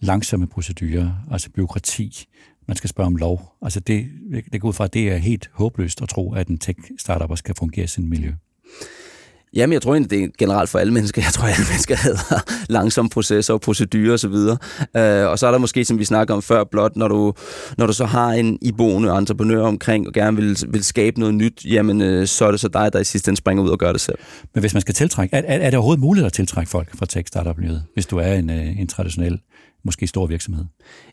langsomme 0.00 0.46
procedurer, 0.46 1.10
altså 1.30 1.50
byråkrati, 1.50 2.26
man 2.68 2.76
skal 2.76 2.90
spørge 2.90 3.06
om 3.06 3.16
lov. 3.16 3.56
Altså 3.62 3.80
det, 3.80 4.06
det 4.52 4.60
går 4.60 4.68
ud 4.68 4.72
fra, 4.72 4.84
at 4.84 4.94
det 4.94 5.08
er 5.08 5.16
helt 5.16 5.50
håbløst 5.52 6.02
at 6.02 6.08
tro, 6.08 6.34
at 6.34 6.48
en 6.48 6.58
tech-startup 6.58 7.38
skal 7.38 7.54
fungere 7.54 7.84
i 7.84 7.86
sin 7.86 8.08
miljø. 8.10 8.32
Jamen, 9.54 9.72
jeg 9.72 9.82
tror 9.82 9.94
egentlig, 9.94 10.10
det 10.10 10.24
er 10.24 10.28
generelt 10.38 10.70
for 10.70 10.78
alle 10.78 10.92
mennesker. 10.92 11.22
Jeg 11.22 11.32
tror, 11.32 11.44
at 11.44 11.52
alle 11.52 11.66
mennesker 11.72 11.96
hedder 11.96 12.52
langsomme 12.68 13.08
processer 13.08 13.54
og 13.54 13.60
procedurer 13.60 14.14
osv. 14.14 14.32
Og, 14.32 14.58
øh, 15.00 15.30
og 15.30 15.38
så 15.38 15.46
er 15.46 15.50
der 15.50 15.58
måske, 15.58 15.84
som 15.84 15.98
vi 15.98 16.04
snakker 16.04 16.34
om 16.34 16.42
før, 16.42 16.64
blot 16.64 16.96
når 16.96 17.08
du, 17.08 17.32
når 17.78 17.86
du 17.86 17.92
så 17.92 18.04
har 18.04 18.32
en 18.32 18.58
iboende 18.62 19.18
entreprenør 19.18 19.62
omkring 19.62 20.06
og 20.06 20.12
gerne 20.12 20.36
vil, 20.36 20.58
vil 20.68 20.84
skabe 20.84 21.20
noget 21.20 21.34
nyt, 21.34 21.64
jamen 21.64 22.00
øh, 22.00 22.26
så 22.26 22.44
er 22.46 22.50
det 22.50 22.60
så 22.60 22.68
dig, 22.68 22.92
der 22.92 22.98
i 22.98 23.04
sidste 23.04 23.28
ende 23.28 23.38
springer 23.38 23.64
ud 23.64 23.68
og 23.68 23.78
gør 23.78 23.92
det 23.92 24.00
selv. 24.00 24.18
Men 24.54 24.60
hvis 24.60 24.74
man 24.74 24.80
skal 24.80 24.94
tiltrække, 24.94 25.36
er, 25.36 25.42
er, 25.46 25.58
er 25.58 25.70
det 25.70 25.74
overhovedet 25.74 26.00
muligt 26.00 26.26
at 26.26 26.32
tiltrække 26.32 26.70
folk 26.70 26.96
fra 26.98 27.06
tech-startup-miljøet, 27.06 27.84
hvis 27.94 28.06
du 28.06 28.18
er 28.18 28.32
en, 28.32 28.50
øh, 28.50 28.80
en 28.80 28.86
traditionel 28.86 29.40
måske 29.86 30.06
stor 30.06 30.26
virksomhed. 30.26 30.64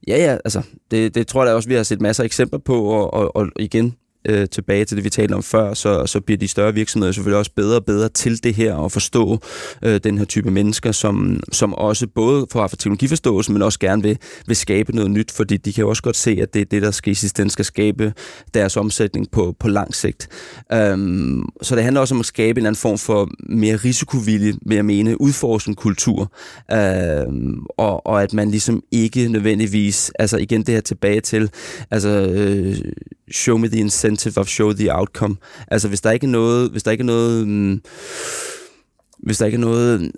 Ja, 0.08 0.18
ja, 0.18 0.38
altså 0.46 0.62
det, 0.92 1.16
det 1.16 1.28
tror 1.28 1.46
jeg 1.46 1.56
også, 1.56 1.70
vi 1.70 1.76
har 1.76 1.84
set 1.84 2.02
masser 2.02 2.24
af 2.24 2.26
eksempler 2.26 2.60
på, 2.60 2.84
og, 2.84 3.14
og, 3.14 3.36
og 3.36 3.48
igen, 3.60 3.96
øh, 4.30 4.48
tilbage 4.50 4.86
til 4.86 4.98
det, 4.98 5.04
vi 5.04 5.10
talte 5.10 5.34
om 5.34 5.44
før, 5.44 5.74
så, 5.74 6.06
så 6.06 6.20
bliver 6.20 6.38
de 6.38 6.48
større 6.48 6.74
virksomheder 6.74 7.12
selvfølgelig 7.12 7.38
også 7.38 7.52
bedre 7.56 7.76
og 7.76 7.86
bedre 7.86 8.10
til 8.10 8.44
det 8.44 8.54
her, 8.54 8.74
og 8.74 8.92
forstå 8.92 9.40
øh, 9.84 10.00
den 10.04 10.18
her 10.18 10.26
type 10.26 10.52
mennesker, 10.52 10.92
som, 10.92 11.40
som 11.52 11.74
også 11.74 12.08
både 12.08 12.48
får 12.52 12.68
for 12.68 12.76
teknologiforståelse, 12.76 13.52
men 13.52 13.62
også 13.62 13.80
gerne 13.80 14.04
vil, 14.04 14.18
vil 14.48 14.56
skabe 14.56 14.96
noget 14.96 15.12
nyt, 15.12 15.32
fordi 15.32 15.58
de 15.58 15.74
kan 15.74 15.82
jo 15.82 15.90
også 15.90 16.04
godt 16.04 16.16
se, 16.16 16.38
at 16.42 16.54
det 16.54 16.62
er 16.62 16.66
det, 16.66 16.82
der 16.82 16.92
skal 16.92 17.12
i 17.12 17.16
sidste 17.16 17.42
ende 17.42 17.52
skal 17.52 17.66
skabe 17.66 18.14
deres 18.54 18.78
omsætning 18.78 19.32
på, 19.32 19.56
på 19.60 19.68
lang 19.68 19.96
sigt. 19.96 20.28
Øhm, 20.74 21.44
så 21.62 21.76
det 21.76 21.84
handler 21.84 22.02
også 22.02 22.16
om 22.16 22.20
at 22.20 22.26
skabe 22.26 22.50
en 22.50 22.58
eller 22.58 22.70
anden 22.70 22.80
form 22.80 22.98
for 22.98 23.30
mere 23.50 23.76
risikovillig, 23.76 24.54
vil 24.66 24.76
jeg 24.76 24.86
mene, 24.86 25.22
udforskende 25.22 25.76
kultur, 25.76 26.32
øhm, 26.72 27.66
og, 27.78 28.08
og 28.08 28.24
at 28.24 28.34
man 28.34 28.52
ligesom 28.52 28.84
ikke 28.92 29.28
nødvendigvis, 29.28 30.12
altså 30.20 30.38
igen 30.38 30.60
det 30.60 30.74
her 30.74 30.82
tilbage 30.82 31.22
til, 31.22 31.50
altså 31.92 32.10
øh, 32.10 32.76
show 33.32 33.58
me 33.58 33.68
the 33.68 33.80
incentive 33.80 34.13
of 34.38 34.48
show 34.48 34.74
the 34.74 34.96
outcome. 34.96 35.36
Altså 35.68 35.88
hvis 35.88 36.02
der 36.02 36.12
ikke 36.12 36.28
er 36.28 36.32
noget, 36.32 36.72
hvis 36.72 36.84
der 36.84 36.92
ikke 36.92 37.02
er 37.02 37.06
noget, 37.06 37.48
mm, 37.48 37.82
hvis 39.20 39.38
der 39.38 39.46
ikke 39.46 39.56
er 39.56 39.60
noget 39.60 40.12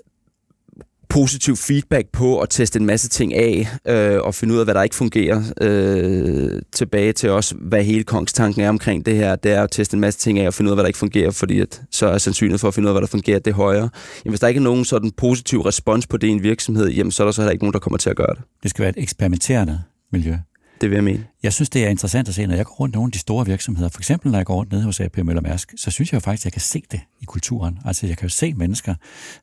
positiv 1.10 1.56
feedback 1.56 2.08
på 2.12 2.40
at 2.40 2.50
teste 2.50 2.80
en 2.80 2.86
masse 2.86 3.10
ting 3.10 3.34
af 3.34 3.68
øh, 3.88 4.20
og 4.22 4.36
finde 4.36 4.54
ud 4.54 4.60
af, 4.60 4.66
hvad 4.66 4.74
der 4.74 4.84
ikke 4.84 4.96
fungerer. 4.96 5.44
Øh, 5.62 6.62
tilbage 6.72 7.14
til 7.14 7.30
også, 7.30 7.56
hvad 7.56 7.84
hele 7.84 8.04
kongstanken 8.04 8.62
er 8.62 8.70
omkring 8.70 9.06
det 9.06 9.16
her, 9.16 9.36
det 9.36 9.52
er 9.52 9.64
at 9.64 9.72
teste 9.72 9.96
en 9.96 10.02
masse 10.02 10.20
ting 10.20 10.40
af 10.40 10.48
og 10.48 10.54
finde 10.54 10.70
ud 10.70 10.72
af, 10.72 10.76
hvad 10.76 10.84
der 10.84 10.88
ikke 10.88 11.00
fungerer, 11.00 11.32
fordi 11.32 11.60
at, 11.60 11.82
så 11.92 12.08
er 12.08 12.18
sandsynligheden 12.18 12.60
for 12.60 12.68
at 12.68 12.74
finde 12.74 12.86
ud 12.86 12.90
af, 12.90 12.94
hvad 12.94 13.02
der 13.02 13.08
fungerer, 13.08 13.40
det 13.40 13.52
er 13.52 13.56
højere. 13.56 13.90
Jamen, 14.26 14.32
hvis 14.32 14.40
der 14.40 14.48
ikke 14.48 14.60
er 14.60 14.64
nogen 14.64 14.86
sådan 14.86 15.12
positiv 15.12 15.62
respons 15.62 16.08
på 16.08 16.18
det 16.18 16.28
i 16.28 16.32
en 16.32 16.44
virksomhed, 16.44 16.90
jamen, 16.90 17.12
så 17.12 17.24
er 17.24 17.28
der 17.28 17.32
så 17.32 17.42
heller 17.42 17.52
ikke 17.52 17.64
nogen, 17.64 17.74
der 17.74 17.80
kommer 17.80 17.98
til 17.98 18.10
at 18.10 18.16
gøre 18.16 18.36
det. 18.36 18.44
Det 18.64 18.70
skal 18.70 18.84
være 18.84 18.90
et 18.90 19.04
eksperimenterende 19.04 19.82
miljø. 20.12 20.36
Det 20.82 20.90
vil 20.90 20.96
jeg 20.96 21.04
mene. 21.04 21.26
Jeg 21.44 21.54
synes, 21.54 21.70
det 21.70 21.86
er 21.86 21.90
interessant 21.90 22.28
at 22.28 22.36
se, 22.36 22.46
når 22.46 22.56
jeg 22.56 22.66
går 22.66 22.76
rundt 22.76 22.96
i 22.96 22.98
nogle 22.98 23.08
af 23.08 23.12
de 23.12 23.20
store 23.20 23.46
virksomheder, 23.46 23.90
for 23.90 24.00
eksempel 24.00 24.32
når 24.32 24.40
jeg 24.40 24.46
går 24.46 24.56
rundt 24.56 24.72
nede 24.72 24.84
hos 24.84 25.00
AP 25.00 25.18
Møller 25.18 25.42
Mærsk, 25.42 25.74
så 25.78 25.92
synes 25.92 26.12
jeg 26.12 26.16
jo 26.16 26.20
faktisk, 26.20 26.42
at 26.42 26.46
jeg 26.46 26.54
kan 26.54 26.62
se 26.62 26.84
det 26.92 27.00
i 27.22 27.26
kulturen. 27.26 27.80
Altså, 27.86 28.08
jeg 28.08 28.18
kan 28.18 28.26
jo 28.26 28.30
se 28.30 28.54
mennesker, 28.54 28.96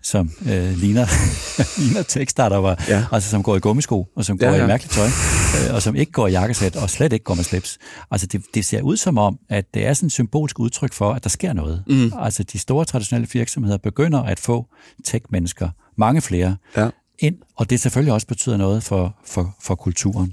som 0.02 0.30
øh, 0.42 0.76
ligner, 0.76 1.06
ligner 1.82 2.02
tekststarter, 2.02 2.76
ja. 2.88 3.04
altså 3.12 3.30
som 3.30 3.42
går 3.42 3.56
i 3.56 3.58
gummisko, 3.58 4.08
og 4.16 4.24
som 4.24 4.38
går 4.38 4.46
ja, 4.46 4.54
ja. 4.54 4.64
i 4.64 4.66
mærkeligt 4.66 4.94
tøj, 4.94 5.06
øh, 5.06 5.74
og 5.74 5.82
som 5.82 5.96
ikke 5.96 6.12
går 6.12 6.26
i 6.26 6.30
jakkesæt, 6.30 6.76
og 6.76 6.90
slet 6.90 7.12
ikke 7.12 7.24
går 7.24 7.34
med 7.34 7.44
slips. 7.44 7.78
Altså, 8.10 8.26
det, 8.26 8.42
det 8.54 8.64
ser 8.64 8.82
ud 8.82 8.96
som 8.96 9.18
om, 9.18 9.38
at 9.48 9.74
det 9.74 9.86
er 9.86 9.94
sådan 9.94 10.06
et 10.06 10.12
symbolsk 10.12 10.58
udtryk 10.58 10.92
for, 10.92 11.12
at 11.12 11.24
der 11.24 11.30
sker 11.30 11.52
noget. 11.52 11.84
Mm. 11.86 12.12
Altså, 12.18 12.42
de 12.42 12.58
store 12.58 12.84
traditionelle 12.84 13.28
virksomheder 13.32 13.78
begynder 13.78 14.22
at 14.22 14.40
få 14.40 14.66
tech-mennesker, 15.04 15.68
mange 15.96 16.20
flere, 16.20 16.56
ja. 16.76 16.88
ind, 17.18 17.36
og 17.56 17.70
det 17.70 17.80
selvfølgelig 17.80 18.12
også 18.12 18.26
betyder 18.26 18.56
noget 18.56 18.82
for, 18.82 19.16
for, 19.24 19.56
for 19.60 19.74
kulturen. 19.74 20.32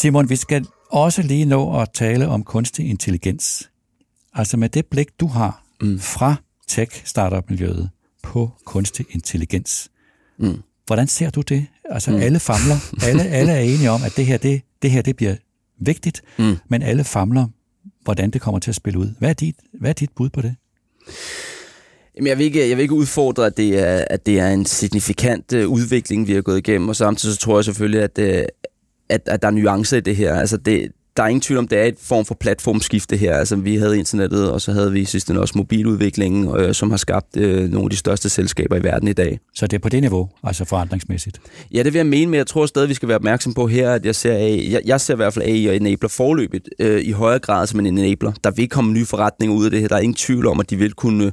Simon, 0.00 0.30
vi 0.30 0.36
skal 0.36 0.66
også 0.90 1.22
lige 1.22 1.44
nå 1.44 1.80
at 1.80 1.88
tale 1.94 2.28
om 2.28 2.44
kunstig 2.44 2.88
intelligens. 2.88 3.70
Altså 4.34 4.56
med 4.56 4.68
det 4.68 4.86
blik, 4.86 5.08
du 5.20 5.26
har 5.26 5.64
mm. 5.80 5.98
fra 5.98 6.34
tech-startup-miljøet 6.68 7.90
på 8.22 8.50
kunstig 8.64 9.06
intelligens. 9.10 9.90
Mm. 10.38 10.62
Hvordan 10.86 11.08
ser 11.08 11.30
du 11.30 11.40
det? 11.40 11.66
Altså 11.84 12.10
mm. 12.10 12.16
alle 12.16 12.40
famler, 12.40 12.76
alle, 13.08 13.24
alle 13.24 13.52
er 13.52 13.60
enige 13.60 13.90
om, 13.90 14.00
at 14.04 14.16
det 14.16 14.26
her, 14.26 14.38
det, 14.38 14.62
det 14.82 14.90
her 14.90 15.02
det 15.02 15.16
bliver 15.16 15.36
vigtigt, 15.80 16.22
mm. 16.38 16.56
men 16.68 16.82
alle 16.82 17.04
famler, 17.04 17.46
hvordan 18.04 18.30
det 18.30 18.40
kommer 18.40 18.58
til 18.58 18.70
at 18.70 18.74
spille 18.74 18.98
ud. 18.98 19.14
Hvad 19.18 19.28
er 19.30 19.34
dit, 19.34 19.56
hvad 19.80 19.90
er 19.90 19.94
dit 19.94 20.10
bud 20.16 20.28
på 20.28 20.42
det? 20.42 20.54
Jamen, 22.16 22.28
jeg, 22.28 22.38
vil 22.38 22.44
ikke, 22.44 22.68
jeg 22.68 22.76
vil 22.76 22.82
ikke 22.82 22.94
udfordre, 22.94 23.46
at 23.46 23.56
det 23.56 23.78
er, 23.78 24.04
at 24.10 24.26
det 24.26 24.38
er 24.38 24.48
en 24.48 24.66
signifikant 24.66 25.52
uh, 25.52 25.60
udvikling, 25.60 26.26
vi 26.26 26.32
har 26.32 26.42
gået 26.42 26.58
igennem, 26.58 26.88
og 26.88 26.96
samtidig 26.96 27.34
så 27.34 27.40
tror 27.40 27.58
jeg 27.58 27.64
selvfølgelig, 27.64 28.02
at, 28.02 28.18
uh, 28.18 28.44
at, 29.10 29.20
at 29.26 29.42
der 29.42 29.48
er 29.48 29.52
nuancer 29.52 29.96
i 29.96 30.00
det 30.00 30.16
her. 30.16 30.34
Altså 30.34 30.56
det, 30.56 30.90
der 31.16 31.22
er 31.22 31.28
ingen 31.28 31.40
tvivl 31.40 31.58
om, 31.58 31.68
det 31.68 31.78
er 31.78 31.84
et 31.84 31.94
form 31.98 32.24
for 32.24 32.34
platformskifte 32.34 33.16
her. 33.16 33.36
Altså, 33.36 33.56
vi 33.56 33.76
havde 33.76 33.98
internettet, 33.98 34.50
og 34.50 34.60
så 34.60 34.72
havde 34.72 34.92
vi 34.92 35.04
sidst 35.04 35.30
også 35.30 35.54
mobiludviklingen, 35.56 36.56
øh, 36.56 36.74
som 36.74 36.90
har 36.90 36.96
skabt 36.96 37.36
øh, 37.36 37.70
nogle 37.70 37.84
af 37.86 37.90
de 37.90 37.96
største 37.96 38.28
selskaber 38.28 38.76
i 38.76 38.82
verden 38.82 39.08
i 39.08 39.12
dag. 39.12 39.40
Så 39.54 39.66
det 39.66 39.76
er 39.76 39.80
på 39.80 39.88
det 39.88 40.00
niveau, 40.00 40.28
altså 40.44 40.64
forandringsmæssigt? 40.64 41.40
Ja, 41.74 41.82
det 41.82 41.92
vil 41.92 41.98
jeg 41.98 42.06
mene, 42.06 42.30
men 42.30 42.38
jeg 42.38 42.46
tror 42.46 42.66
stadig, 42.66 42.88
vi 42.88 42.94
skal 42.94 43.08
være 43.08 43.16
opmærksom 43.16 43.54
på 43.54 43.66
her, 43.66 43.90
at 43.90 44.06
jeg 44.06 44.14
ser, 44.14 44.34
AI, 44.34 44.72
jeg, 44.72 44.82
jeg 44.84 45.00
ser 45.00 45.14
i 45.14 45.16
hvert 45.16 45.34
fald 45.34 45.44
AI 45.44 45.66
og 45.66 45.76
enabler 45.76 46.08
forløbet 46.08 46.68
øh, 46.78 47.04
i 47.04 47.10
højere 47.10 47.38
grad 47.38 47.66
som 47.66 47.80
en 47.80 47.86
enabler. 47.86 48.32
Der 48.44 48.50
vil 48.50 48.68
komme 48.68 48.92
nye 48.92 49.06
forretninger 49.06 49.56
ud 49.56 49.64
af 49.64 49.70
det 49.70 49.80
her. 49.80 49.88
Der 49.88 49.96
er 49.96 50.00
ingen 50.00 50.14
tvivl 50.14 50.46
om, 50.46 50.60
at 50.60 50.70
de 50.70 50.76
vil 50.76 50.92
kunne 50.92 51.32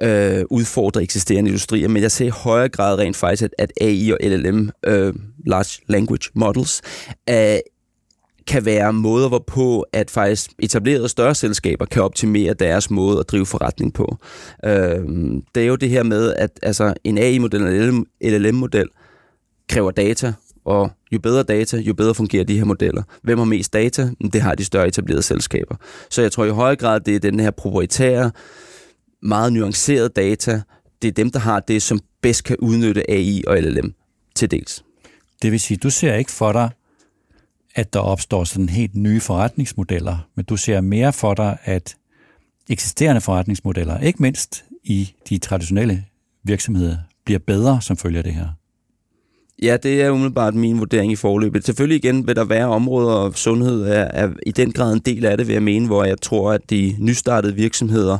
øh, 0.00 0.44
udfordre 0.50 1.02
eksisterende 1.02 1.48
industrier, 1.48 1.88
men 1.88 2.02
jeg 2.02 2.10
ser 2.10 2.26
i 2.26 2.28
højere 2.28 2.68
grad 2.68 2.98
rent 2.98 3.16
faktisk, 3.16 3.42
at, 3.42 3.50
at 3.58 3.72
AI 3.80 4.10
og 4.10 4.18
LLM, 4.22 4.70
øh, 4.86 5.14
Large 5.46 5.82
Language 5.88 6.30
Models, 6.34 6.82
øh, 7.30 7.58
kan 8.46 8.64
være 8.64 8.92
måder, 8.92 9.28
hvorpå 9.28 9.86
at 9.92 10.10
faktisk 10.10 10.50
etablerede 10.58 11.08
større 11.08 11.34
selskaber 11.34 11.84
kan 11.84 12.02
optimere 12.02 12.54
deres 12.54 12.90
måde 12.90 13.18
at 13.18 13.28
drive 13.28 13.46
forretning 13.46 13.94
på. 13.94 14.16
Øh, 14.64 15.00
det 15.54 15.62
er 15.62 15.66
jo 15.66 15.76
det 15.76 15.88
her 15.88 16.02
med, 16.02 16.34
at 16.34 16.50
altså, 16.62 16.94
en 17.04 17.18
AI-model 17.18 17.62
eller 17.62 18.38
LLM-model 18.38 18.88
kræver 19.68 19.90
data, 19.90 20.32
og 20.64 20.90
jo 21.12 21.18
bedre 21.18 21.42
data, 21.42 21.76
jo 21.76 21.94
bedre 21.94 22.14
fungerer 22.14 22.44
de 22.44 22.58
her 22.58 22.64
modeller. 22.64 23.02
Hvem 23.22 23.38
har 23.38 23.44
mest 23.44 23.72
data? 23.72 24.10
Det 24.32 24.40
har 24.40 24.54
de 24.54 24.64
større 24.64 24.88
etablerede 24.88 25.22
selskaber. 25.22 25.76
Så 26.10 26.22
jeg 26.22 26.32
tror 26.32 26.44
i 26.44 26.50
høj 26.50 26.76
grad, 26.76 27.00
det 27.00 27.16
er 27.16 27.20
den 27.20 27.40
her 27.40 27.50
proprietære, 27.50 28.30
meget 29.22 29.52
nuancerede 29.52 30.08
data, 30.08 30.62
det 31.02 31.08
er 31.08 31.12
dem, 31.12 31.30
der 31.30 31.38
har 31.38 31.60
det, 31.60 31.82
som 31.82 32.00
bedst 32.22 32.44
kan 32.44 32.56
udnytte 32.56 33.10
AI 33.10 33.42
og 33.46 33.58
LLM 33.62 33.94
til 34.34 34.50
dels. 34.50 34.84
Det 35.42 35.52
vil 35.52 35.60
sige, 35.60 35.76
du 35.76 35.90
ser 35.90 36.14
ikke 36.14 36.30
for 36.30 36.52
dig, 36.52 36.70
at 37.74 37.92
der 37.92 38.00
opstår 38.00 38.44
sådan 38.44 38.68
helt 38.68 38.94
nye 38.94 39.20
forretningsmodeller, 39.20 40.28
men 40.34 40.44
du 40.44 40.56
ser 40.56 40.80
mere 40.80 41.12
for 41.12 41.34
dig, 41.34 41.58
at 41.64 41.96
eksisterende 42.68 43.20
forretningsmodeller, 43.20 43.98
ikke 43.98 44.22
mindst 44.22 44.64
i 44.84 45.14
de 45.28 45.38
traditionelle 45.38 46.04
virksomheder, 46.42 46.96
bliver 47.24 47.38
bedre 47.38 47.82
som 47.82 47.96
følger 47.96 48.22
det 48.22 48.34
her. 48.34 48.48
Ja, 49.62 49.76
det 49.76 50.02
er 50.02 50.10
umiddelbart 50.10 50.54
min 50.54 50.78
vurdering 50.78 51.12
i 51.12 51.16
forløbet. 51.16 51.64
Selvfølgelig 51.64 52.04
igen 52.04 52.26
vil 52.26 52.36
der 52.36 52.44
være 52.44 52.66
områder, 52.66 53.12
og 53.12 53.34
sundhed 53.34 53.82
er, 53.82 54.04
er 54.04 54.28
i 54.46 54.50
den 54.50 54.72
grad 54.72 54.92
en 54.92 54.98
del 54.98 55.24
af 55.24 55.36
det, 55.36 55.46
vil 55.46 55.52
jeg 55.52 55.62
mene, 55.62 55.86
hvor 55.86 56.04
jeg 56.04 56.20
tror, 56.20 56.52
at 56.52 56.70
de 56.70 56.96
nystartede 56.98 57.54
virksomheder 57.54 58.18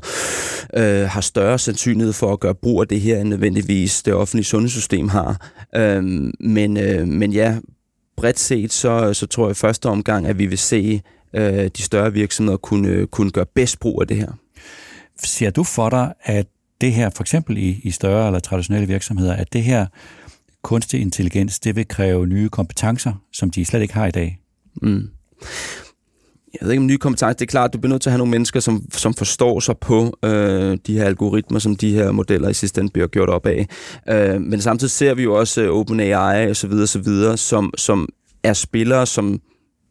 øh, 0.77 1.09
har 1.09 1.21
større 1.21 1.59
sandsynlighed 1.59 2.13
for 2.13 2.33
at 2.33 2.41
gøre 2.41 2.55
brug 2.55 2.81
af 2.81 2.89
det 2.89 3.01
her, 3.01 3.21
end 3.21 3.29
nødvendigvis 3.29 4.03
det 4.03 4.15
offentlige 4.15 4.45
sundhedssystem 4.45 5.09
har. 5.09 5.51
Øh, 5.77 6.03
men, 6.41 6.77
øh, 6.77 7.09
men 7.09 7.33
ja, 7.33 7.57
bredt 8.17 8.39
set, 8.39 8.73
så, 8.73 9.15
så 9.15 9.27
tror 9.27 9.47
jeg 9.47 9.51
i 9.51 9.55
første 9.55 9.87
omgang, 9.87 10.27
at 10.27 10.39
vi 10.39 10.47
vil 10.47 10.59
se 10.59 11.01
øh, 11.35 11.71
de 11.77 11.83
større 11.83 12.13
virksomheder 12.13 12.57
kunne, 12.57 13.07
kunne 13.07 13.31
gøre 13.31 13.47
bedst 13.55 13.81
brug 13.81 14.01
af 14.01 14.09
det 14.09 14.17
her. 14.17 14.33
Ser 15.25 15.51
du 15.51 15.65
for 15.65 15.89
dig, 15.91 16.13
at 16.23 16.47
det 16.81 16.93
her, 16.93 17.11
for 17.11 17.23
eksempel 17.23 17.59
i, 17.59 17.81
i 17.83 17.91
større 17.91 18.27
eller 18.27 18.41
traditionelle 18.41 18.89
virksomheder, 18.89 19.33
at 19.33 19.53
det 19.53 19.63
her 19.63 19.87
kunstig 20.63 21.01
intelligens, 21.01 21.61
det 21.61 21.77
vil 21.77 21.89
kræve 21.89 22.27
nye 22.27 22.49
kompetencer, 22.49 23.13
som 23.33 23.51
de 23.51 23.65
slet 23.65 23.83
ikke 23.83 23.95
har 23.95 24.07
i 24.07 24.11
dag? 24.11 24.39
Mm. 24.83 25.09
jeg 26.53 26.61
ved 26.61 26.71
ikke 26.71 26.81
om 26.81 26.87
nye 26.87 26.99
kompetencer, 26.99 27.33
det 27.33 27.43
er 27.43 27.51
klart, 27.51 27.73
du 27.73 27.79
bliver 27.79 27.91
nødt 27.93 28.03
til 28.03 28.11
at 28.11 28.13
have 28.13 28.19
nogle 28.19 28.31
mennesker, 28.31 28.61
som, 28.61 28.85
som 28.93 29.15
forstår 29.15 29.61
sig 29.61 29.79
på 29.79 30.19
øh, 30.25 30.79
de 30.87 30.99
her 30.99 31.05
algoritmer, 31.05 31.59
som 31.59 31.77
de 31.77 31.93
her 31.93 32.13
modeller 32.13 32.49
i 32.49 32.55
sidste 32.55 32.81
ende 32.81 32.93
bliver 32.93 33.07
gjort 33.09 33.29
op 33.29 33.47
af. 33.47 33.69
Øh, 34.09 34.41
men 34.41 34.61
samtidig 34.61 34.91
ser 34.91 35.15
vi 35.15 35.23
jo 35.23 35.35
også 35.35 35.71
uh, 35.71 35.79
OpenAI 35.79 36.51
og 36.51 36.57
så 36.57 36.67
videre, 36.67 36.87
så 36.87 36.99
videre, 36.99 37.37
som, 37.37 37.73
som 37.77 38.09
er 38.43 38.53
spillere, 38.53 39.07
som 39.07 39.41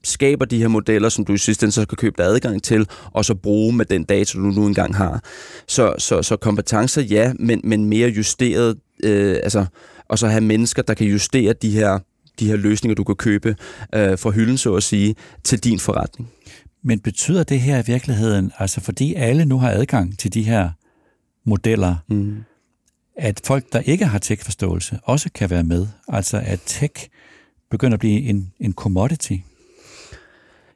skaber 0.03 0.45
de 0.45 0.57
her 0.57 0.67
modeller, 0.67 1.09
som 1.09 1.25
du 1.25 1.33
i 1.33 1.37
sidste 1.37 1.63
ende 1.63 1.71
så 1.71 1.81
skal 1.81 1.97
købe 1.97 2.15
dig 2.17 2.25
adgang 2.25 2.63
til, 2.63 2.87
og 3.11 3.25
så 3.25 3.35
bruge 3.35 3.75
med 3.75 3.85
den 3.85 4.03
data, 4.03 4.37
du 4.37 4.43
nu 4.43 4.65
engang 4.65 4.95
har. 4.95 5.23
Så, 5.67 5.95
så, 5.97 6.21
så 6.21 6.35
kompetencer, 6.35 7.01
ja, 7.01 7.33
men, 7.39 7.61
men 7.63 7.85
mere 7.85 8.09
justeret, 8.09 8.77
øh, 9.03 9.39
altså, 9.43 9.65
og 10.11 10.19
så 10.19 10.27
have 10.27 10.41
mennesker, 10.41 10.81
der 10.81 10.93
kan 10.93 11.07
justere 11.07 11.53
de 11.53 11.71
her, 11.71 11.99
de 12.39 12.47
her 12.47 12.55
løsninger, 12.55 12.95
du 12.95 13.03
kan 13.03 13.15
købe 13.15 13.55
øh, 13.95 14.17
fra 14.19 14.29
hylden, 14.29 14.57
så 14.57 14.75
at 14.75 14.83
sige, 14.83 15.15
til 15.43 15.59
din 15.59 15.79
forretning. 15.79 16.29
Men 16.83 16.99
betyder 16.99 17.43
det 17.43 17.59
her 17.59 17.83
i 17.83 17.85
virkeligheden, 17.87 18.51
altså 18.59 18.81
fordi 18.81 19.13
alle 19.13 19.45
nu 19.45 19.59
har 19.59 19.69
adgang 19.69 20.17
til 20.19 20.33
de 20.33 20.43
her 20.43 20.69
modeller, 21.45 21.95
mm. 22.09 22.43
at 23.17 23.41
folk, 23.45 23.73
der 23.73 23.79
ikke 23.79 24.05
har 24.05 24.19
tech-forståelse, 24.19 24.99
også 25.03 25.29
kan 25.35 25.49
være 25.49 25.63
med? 25.63 25.87
Altså 26.07 26.41
at 26.45 26.59
tech 26.65 27.07
begynder 27.69 27.93
at 27.93 27.99
blive 27.99 28.21
en, 28.21 28.53
en 28.59 28.73
commodity? 28.73 29.37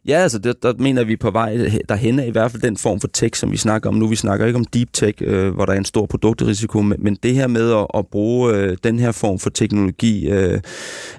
Ja, 0.08 0.18
altså 0.18 0.40
det, 0.40 0.64
der 0.64 0.74
mener 0.78 1.04
vi 1.04 1.16
på 1.16 1.32
vej 1.32 1.58
derhen 1.90 2.20
af 2.20 2.28
i 2.28 2.32
hvert 2.32 2.52
fald 2.52 2.62
den 2.62 2.78
form 2.78 3.00
for 3.00 3.08
tech, 3.08 3.40
som 3.40 3.52
vi 3.52 3.58
snakker 3.58 3.90
om 3.90 3.96
nu. 3.96 4.08
Vi 4.08 4.16
snakker 4.16 4.46
ikke 4.46 4.60
om 4.60 4.66
deep 4.66 4.94
tech, 4.94 5.18
øh, 5.22 5.54
hvor 5.54 5.66
der 5.66 5.74
er 5.74 5.78
en 5.78 5.86
stor 5.86 6.06
produktrisiko, 6.06 6.82
men, 6.82 7.04
men 7.04 7.18
det 7.24 7.36
her 7.36 7.48
med 7.48 7.74
at, 7.74 7.88
at 7.94 8.08
bruge 8.08 8.54
øh, 8.54 8.78
den 8.84 9.00
her 9.00 9.12
form 9.12 9.40
for 9.40 9.50
teknologi 9.50 10.30
øh, 10.30 10.60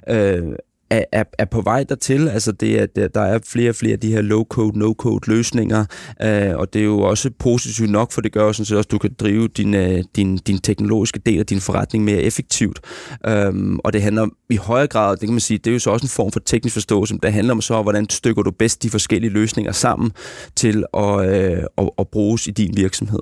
øh, 0.09 0.43
er, 0.91 1.05
er, 1.12 1.24
er 1.39 1.45
på 1.45 1.61
vej 1.61 1.84
dertil. 1.84 2.28
Altså 2.28 2.53
det 2.53 2.76
at 2.76 3.14
der 3.14 3.20
er 3.20 3.39
flere 3.47 3.70
og 3.70 3.76
flere 3.76 3.93
af 3.93 4.01
de 4.01 4.12
her 4.12 4.22
low-code, 4.22 4.78
no-code 4.78 5.20
løsninger, 5.26 5.84
øh, 6.22 6.57
og 6.57 6.72
det 6.72 6.80
er 6.80 6.84
jo 6.84 7.01
også 7.01 7.30
positivt 7.39 7.91
nok, 7.91 8.12
for 8.12 8.20
det 8.20 8.32
gør 8.32 8.53
sådan 8.53 8.64
set 8.64 8.76
også, 8.76 8.87
at 8.87 8.91
du 8.91 8.99
kan 8.99 9.14
drive 9.20 9.49
din, 9.49 9.74
øh, 9.74 10.05
din, 10.16 10.37
din 10.37 10.59
teknologiske 10.59 11.18
del 11.26 11.39
af 11.39 11.47
din 11.47 11.61
forretning 11.61 12.05
mere 12.05 12.22
effektivt. 12.22 12.80
Øhm, 13.26 13.78
og 13.78 13.93
det 13.93 14.03
handler 14.03 14.26
i 14.51 14.57
højere 14.57 14.87
grad, 14.87 15.11
det 15.16 15.20
kan 15.20 15.30
man 15.30 15.41
sige, 15.41 15.59
det 15.59 15.66
er 15.66 15.72
jo 15.72 15.78
så 15.78 15.91
også 15.91 16.05
en 16.05 16.09
form 16.09 16.32
for 16.32 16.41
teknisk 16.41 16.72
forståelse, 16.72 17.14
men 17.14 17.20
det 17.22 17.32
handler 17.32 17.55
om 17.55 17.61
så, 17.61 17.82
hvordan 17.82 18.11
stykker 18.11 18.43
du 18.43 18.51
bedst 18.51 18.82
de 18.82 18.91
forskellige 18.91 19.30
løsninger 19.30 19.72
sammen 19.72 20.12
til 20.57 20.84
at, 20.95 21.28
øh, 21.28 21.62
at, 21.78 21.91
at 21.99 22.09
bruges 22.09 22.47
i 22.47 22.51
din 22.51 22.76
virksomhed. 22.76 23.20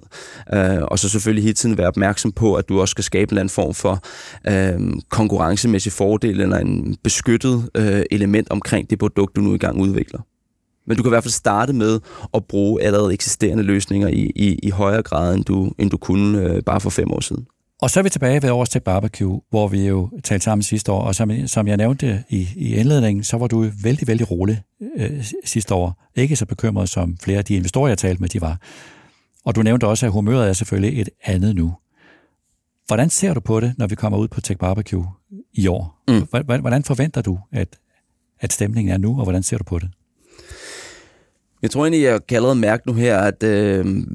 Øh, 0.54 0.82
og 0.82 0.98
så 0.98 1.08
selvfølgelig 1.08 1.42
hele 1.42 1.54
tiden 1.54 1.78
være 1.78 1.88
opmærksom 1.88 2.32
på, 2.32 2.54
at 2.54 2.68
du 2.68 2.80
også 2.80 2.90
skal 2.90 3.04
skabe 3.04 3.22
en 3.22 3.28
eller 3.28 3.40
anden 3.40 3.52
form 3.52 3.74
for 3.74 4.02
øh, 4.48 5.00
konkurrencemæssig 5.08 5.92
fordel 5.92 6.40
eller 6.40 6.58
en 6.58 6.96
beskyttet 7.02 7.53
øh, 7.74 8.02
element 8.10 8.50
omkring 8.50 8.90
det 8.90 8.98
produkt, 8.98 9.36
du 9.36 9.40
nu 9.40 9.54
i 9.54 9.58
gang 9.58 9.80
udvikler. 9.80 10.20
Men 10.86 10.96
du 10.96 11.02
kan 11.02 11.10
i 11.10 11.14
hvert 11.14 11.24
fald 11.24 11.32
starte 11.32 11.72
med 11.72 12.00
at 12.34 12.44
bruge 12.44 12.82
allerede 12.82 13.12
eksisterende 13.12 13.62
løsninger 13.62 14.08
i, 14.08 14.32
i, 14.36 14.58
i 14.62 14.70
højere 14.70 15.02
grad, 15.02 15.34
end 15.34 15.44
du, 15.44 15.72
end 15.78 15.90
du 15.90 15.96
kunne 15.96 16.38
øh, 16.38 16.62
bare 16.62 16.80
for 16.80 16.90
fem 16.90 17.10
år 17.10 17.20
siden. 17.20 17.46
Og 17.82 17.90
så 17.90 18.00
er 18.00 18.02
vi 18.02 18.08
tilbage 18.08 18.42
ved 18.42 18.50
Års 18.50 18.68
til 18.68 18.80
Barbecue, 18.80 19.40
hvor 19.50 19.68
vi 19.68 19.86
jo 19.86 20.10
talte 20.24 20.44
sammen 20.44 20.62
sidste 20.62 20.92
år, 20.92 21.00
og 21.00 21.14
som, 21.14 21.46
som 21.46 21.68
jeg 21.68 21.76
nævnte 21.76 22.24
i, 22.28 22.48
i 22.56 22.74
indledningen, 22.74 23.24
så 23.24 23.36
var 23.36 23.46
du 23.46 23.70
vældig, 23.82 24.08
vældig 24.08 24.30
rolig 24.30 24.62
øh, 24.96 25.24
sidste 25.44 25.74
år. 25.74 26.10
Ikke 26.16 26.36
så 26.36 26.46
bekymret, 26.46 26.88
som 26.88 27.16
flere 27.22 27.38
af 27.38 27.44
de 27.44 27.54
investorer, 27.54 27.88
jeg 27.88 27.98
talte 27.98 28.20
med, 28.20 28.28
de 28.28 28.40
var. 28.40 28.60
Og 29.44 29.56
du 29.56 29.62
nævnte 29.62 29.86
også, 29.86 30.06
at 30.06 30.12
humøret 30.12 30.48
er 30.48 30.52
selvfølgelig 30.52 31.00
et 31.00 31.08
andet 31.24 31.56
nu. 31.56 31.74
Hvordan 32.86 33.10
ser 33.10 33.34
du 33.34 33.40
på 33.40 33.60
det, 33.60 33.74
når 33.78 33.86
vi 33.86 33.94
kommer 33.94 34.18
ud 34.18 34.28
på 34.28 34.40
Tech 34.40 34.58
Barbecue 34.58 35.06
i 35.54 35.66
år? 35.66 36.02
Mm. 36.08 36.42
Hvordan 36.60 36.84
forventer 36.84 37.22
du, 37.22 37.38
at, 37.52 37.68
at 38.40 38.52
stemningen 38.52 38.92
er 38.92 38.98
nu, 38.98 39.18
og 39.18 39.22
hvordan 39.22 39.42
ser 39.42 39.58
du 39.58 39.64
på 39.64 39.78
det? 39.78 39.88
Jeg 41.62 41.70
tror 41.70 41.84
egentlig, 41.84 42.02
jeg 42.02 42.26
kan 42.26 42.36
allerede 42.36 42.58
mærke 42.58 42.86
nu 42.86 42.92
her, 42.92 43.18
at 43.18 43.42
øh, 43.42 44.06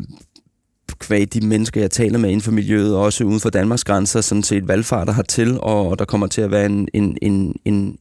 kvæg 1.00 1.34
de 1.34 1.48
mennesker, 1.48 1.82
jeg 1.82 1.92
taler 1.92 2.20
med 2.20 2.30
inden 2.30 2.42
for 2.42 2.52
miljøet, 2.52 2.96
også 2.96 3.24
uden 3.24 3.40
for 3.40 3.50
Danmarks 3.50 3.84
grænser, 3.84 4.22
sådan 4.22 4.44
set 4.44 4.68
valgfarter 4.68 5.14
hertil, 5.14 5.60
og 5.62 6.00
der 6.00 6.06
kommer 6.06 6.28
til 6.28 6.42
at 6.42 6.52
være 6.52 6.66
en, 6.66 6.88
en, 6.94 7.18
en, 7.22 7.56
en 7.66 7.98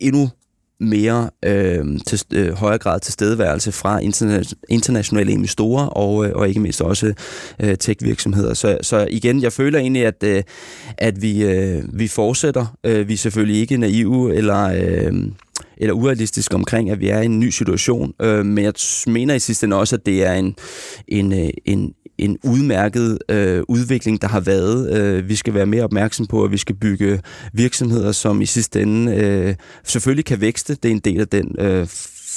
endnu 0.00 0.30
mere 0.82 1.30
øh, 1.44 1.84
til 2.06 2.22
øh, 2.34 2.52
højere 2.52 2.78
grad 2.78 3.00
tilstedeværelse 3.00 3.72
fra 3.72 4.00
interna- 4.00 4.52
internationale 4.68 5.32
investorer 5.32 5.86
og, 5.86 6.26
øh, 6.26 6.32
og 6.34 6.48
ikke 6.48 6.60
mindst 6.60 6.82
også 6.82 7.12
øh, 7.60 7.76
tech-virksomheder. 7.76 8.54
Så, 8.54 8.78
så 8.82 9.06
igen, 9.10 9.42
jeg 9.42 9.52
føler 9.52 9.78
egentlig, 9.78 10.06
at, 10.06 10.22
øh, 10.24 10.42
at 10.98 11.22
vi, 11.22 11.44
øh, 11.44 11.82
vi 11.92 12.08
fortsætter. 12.08 12.76
Øh, 12.84 13.08
vi 13.08 13.12
er 13.12 13.18
selvfølgelig 13.18 13.60
ikke 13.60 13.76
naive 13.76 14.34
eller... 14.34 14.62
Øh, 14.64 15.12
eller 15.82 15.94
urealistisk 15.94 16.54
omkring, 16.54 16.90
at 16.90 17.00
vi 17.00 17.08
er 17.08 17.20
i 17.20 17.24
en 17.24 17.40
ny 17.40 17.50
situation. 17.50 18.14
Øh, 18.22 18.46
men 18.46 18.64
jeg 18.64 18.72
mener 19.06 19.34
i 19.34 19.38
sidste 19.38 19.64
ende 19.64 19.76
også, 19.76 19.96
at 19.96 20.06
det 20.06 20.24
er 20.26 20.32
en, 20.32 20.56
en, 21.08 21.32
øh, 21.32 21.50
en, 21.64 21.94
en 22.18 22.38
udmærket 22.44 23.18
øh, 23.28 23.62
udvikling, 23.68 24.22
der 24.22 24.28
har 24.28 24.40
været. 24.40 24.98
Øh, 24.98 25.28
vi 25.28 25.36
skal 25.36 25.54
være 25.54 25.66
mere 25.66 25.84
opmærksom 25.84 26.26
på, 26.26 26.44
at 26.44 26.52
vi 26.52 26.58
skal 26.58 26.74
bygge 26.74 27.20
virksomheder, 27.52 28.12
som 28.12 28.42
i 28.42 28.46
sidste 28.46 28.82
ende 28.82 29.16
øh, 29.16 29.54
selvfølgelig 29.84 30.24
kan 30.24 30.40
vækste. 30.40 30.74
Det 30.74 30.84
er 30.84 30.92
en 30.92 30.98
del 30.98 31.20
af 31.20 31.28
den 31.28 31.56
øh, 31.58 31.86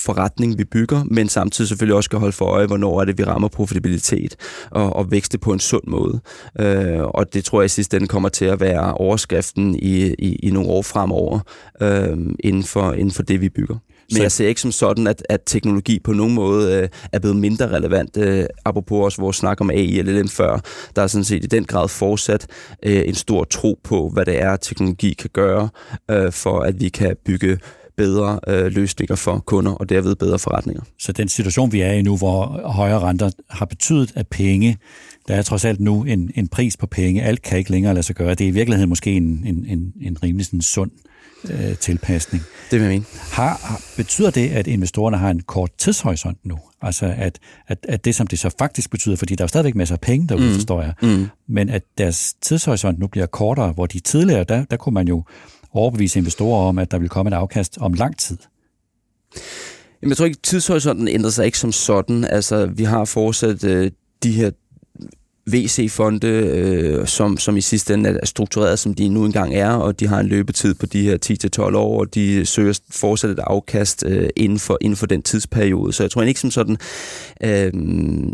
forretning, 0.06 0.58
vi 0.58 0.64
bygger, 0.64 1.04
men 1.04 1.30
samtidig 1.30 1.68
selvfølgelig 1.68 1.96
også 1.96 2.08
skal 2.08 2.20
holde 2.20 2.34
for 2.34 2.46
øje, 2.46 2.68
hvornår 2.68 3.02
er 3.02 3.06
det, 3.06 3.18
vi 3.18 3.24
rammer 3.24 3.48
profitabilitet 3.48 4.36
og, 4.72 4.96
og 4.96 5.12
vækste 5.12 5.38
på 5.38 5.54
en 5.54 5.60
sund 5.60 5.84
måde. 5.88 6.20
Øh, 6.60 7.02
og 7.04 7.34
det 7.34 7.46
tror 7.46 7.62
jeg 7.62 7.66
i 7.66 7.70
sidste 7.70 7.98
ende 7.98 8.08
kommer 8.08 8.30
til 8.30 8.46
at 8.46 8.60
være 8.60 8.94
overskriften 8.94 9.76
i, 9.76 10.14
i, 10.20 10.36
i 10.36 10.50
nogle 10.50 10.70
år 10.70 10.82
fremover 10.82 11.40
øh, 11.82 12.18
inden, 12.40 12.64
for, 12.64 12.94
inden 12.94 13.12
for 13.12 13.24
det, 13.24 13.42
vi 13.42 13.50
bygger. 13.50 13.76
Men 14.12 14.22
jeg 14.22 14.32
ser 14.32 14.48
ikke 14.48 14.62
som 14.62 14.72
sådan, 14.72 15.08
at, 15.08 15.24
at 15.30 15.42
teknologi 15.46 16.00
på 16.00 16.14
nogen 16.14 16.34
måde 16.34 16.76
øh, 16.76 16.90
er 17.14 17.20
blevet 17.20 17.38
mindre 17.38 17.68
relevant. 17.68 18.18
Øh, 18.18 18.46
apropos 18.66 19.06
også 19.06 19.22
vores 19.22 19.38
snak 19.38 19.62
om 19.62 19.70
AI 19.70 20.00
eller 20.00 20.14
LLM 20.14 20.30
før, 20.30 20.60
der 20.96 21.02
er 21.02 21.08
sådan 21.08 21.24
set 21.24 21.44
i 21.44 21.48
den 21.48 21.66
grad 21.66 21.88
fortsat 21.88 22.48
øh, 22.84 23.04
en 23.06 23.16
stor 23.16 23.44
tro 23.44 23.80
på, 23.84 24.10
hvad 24.10 24.26
det 24.26 24.42
er, 24.42 24.56
teknologi 24.56 25.14
kan 25.14 25.30
gøre, 25.34 25.70
øh, 26.12 26.32
for 26.32 26.60
at 26.60 26.82
vi 26.82 26.90
kan 26.90 27.16
bygge 27.26 27.58
bedre 27.98 28.40
øh, 28.48 28.66
løsninger 28.66 29.16
for 29.16 29.40
kunder 29.40 29.72
og 29.72 29.90
derved 29.90 30.16
bedre 30.16 30.40
forretninger. 30.40 30.82
Så 31.00 31.12
den 31.12 31.30
situation, 31.30 31.72
vi 31.72 31.82
er 31.82 31.92
i 31.92 32.02
nu, 32.02 32.18
hvor 32.18 32.62
højere 32.66 33.00
renter 33.00 33.30
har 33.50 33.66
betydet, 33.66 34.12
at 34.16 34.28
penge, 34.28 34.78
der 35.28 35.36
er 35.36 35.42
trods 35.42 35.66
alt 35.66 35.80
nu 35.80 36.04
en, 36.04 36.32
en 36.36 36.48
pris 36.48 36.78
på 36.78 36.88
penge, 36.88 37.24
alt 37.24 37.42
kan 37.42 37.58
ikke 37.58 37.72
længere 37.72 37.94
lade 37.94 38.04
sig 38.04 38.16
gøre. 38.16 38.36
Det 38.36 38.44
er 38.44 38.48
i 38.48 38.52
virkeligheden 38.52 38.90
måske 38.90 39.12
en, 39.12 39.44
en, 39.46 39.66
en, 39.68 39.94
en 40.02 40.24
rimelig 40.24 40.46
sådan 40.46 40.62
sund 40.62 40.92
øh, 41.50 41.78
tilpasning. 41.78 42.44
Det 42.72 42.80
vil 42.80 42.86
jeg 42.86 42.94
mene. 42.94 43.06
Har, 43.32 43.82
betyder 43.98 44.30
det, 44.30 44.50
at 44.50 44.68
investorerne 44.68 45.18
har 45.18 45.30
en 45.30 45.40
kort 45.40 45.72
tidshorisont 45.78 46.38
nu? 46.44 46.58
Altså 46.82 47.14
at, 47.18 47.40
at, 47.68 47.78
at 47.90 48.06
det, 48.06 48.16
som 48.16 48.28
det 48.28 48.40
så 48.40 48.50
faktisk 48.60 48.92
betyder, 48.92 49.16
fordi 49.16 49.36
der 49.36 49.44
er 49.44 49.46
jo 49.46 49.48
stadigvæk 49.48 49.76
masser 49.76 49.96
af 49.96 50.02
penge 50.02 50.28
derude, 50.28 50.48
mm. 50.48 50.54
forstår 50.54 50.82
jeg, 50.82 50.94
mm. 51.02 51.28
men 51.48 51.70
at 51.70 51.84
deres 51.98 52.34
tidshorisont 52.42 53.00
nu 53.00 53.08
bliver 53.08 53.26
kortere, 53.26 53.72
hvor 53.72 53.86
de 53.86 54.00
tidligere, 54.00 54.44
der, 54.44 54.66
der 54.66 54.78
kunne 54.78 54.94
man 54.94 55.08
jo 55.08 55.24
overbevise 55.76 56.20
investorer 56.20 56.68
om, 56.68 56.78
at 56.78 56.92
der 56.92 56.98
vil 56.98 57.10
komme 57.10 57.30
et 57.30 57.34
afkast 57.34 57.78
om 57.78 57.94
lang 57.94 58.18
tid? 58.20 58.38
Jamen, 60.02 60.10
jeg 60.10 60.18
tror 60.18 60.26
ikke, 60.26 60.40
tidshorisonten 60.44 61.08
ændrer 61.08 61.30
sig 61.30 61.46
ikke 61.46 61.58
som 61.58 61.72
sådan. 61.72 62.24
Altså, 62.24 62.66
vi 62.66 62.84
har 62.84 63.06
fortsat 63.06 63.64
øh, 63.64 63.92
de 64.24 64.32
her 64.32 64.52
VC-fonde, 65.48 66.28
øh, 66.28 67.08
som, 67.08 67.38
som 67.38 67.58
i 67.58 67.62
sidste 67.62 67.94
ende 67.94 68.10
er 68.10 68.26
struktureret, 68.26 68.80
som 68.80 68.94
de 68.94 69.08
nu 69.08 69.26
engang 69.26 69.56
er, 69.56 69.70
og 69.70 70.00
de 70.00 70.08
har 70.08 70.20
en 70.20 70.28
løbetid 70.28 70.74
på 70.74 70.86
de 70.86 71.04
her 71.04 71.18
10-12 71.72 71.78
år, 71.78 72.00
og 72.00 72.16
de 72.16 72.46
søger 72.46 72.80
fortsat 72.92 73.30
et 73.30 73.40
afkast 73.40 74.04
øh, 74.08 74.30
inden, 74.36 74.60
for, 74.60 74.78
inden 74.82 74.98
for 74.98 75.06
den 75.06 75.22
tidsperiode. 75.22 75.94
Så 75.94 76.04
jeg 76.04 76.12
tror 76.12 76.22
ikke 76.22 76.40
som 76.40 76.52
sådan, 76.52 76.78
øh, 77.44 77.74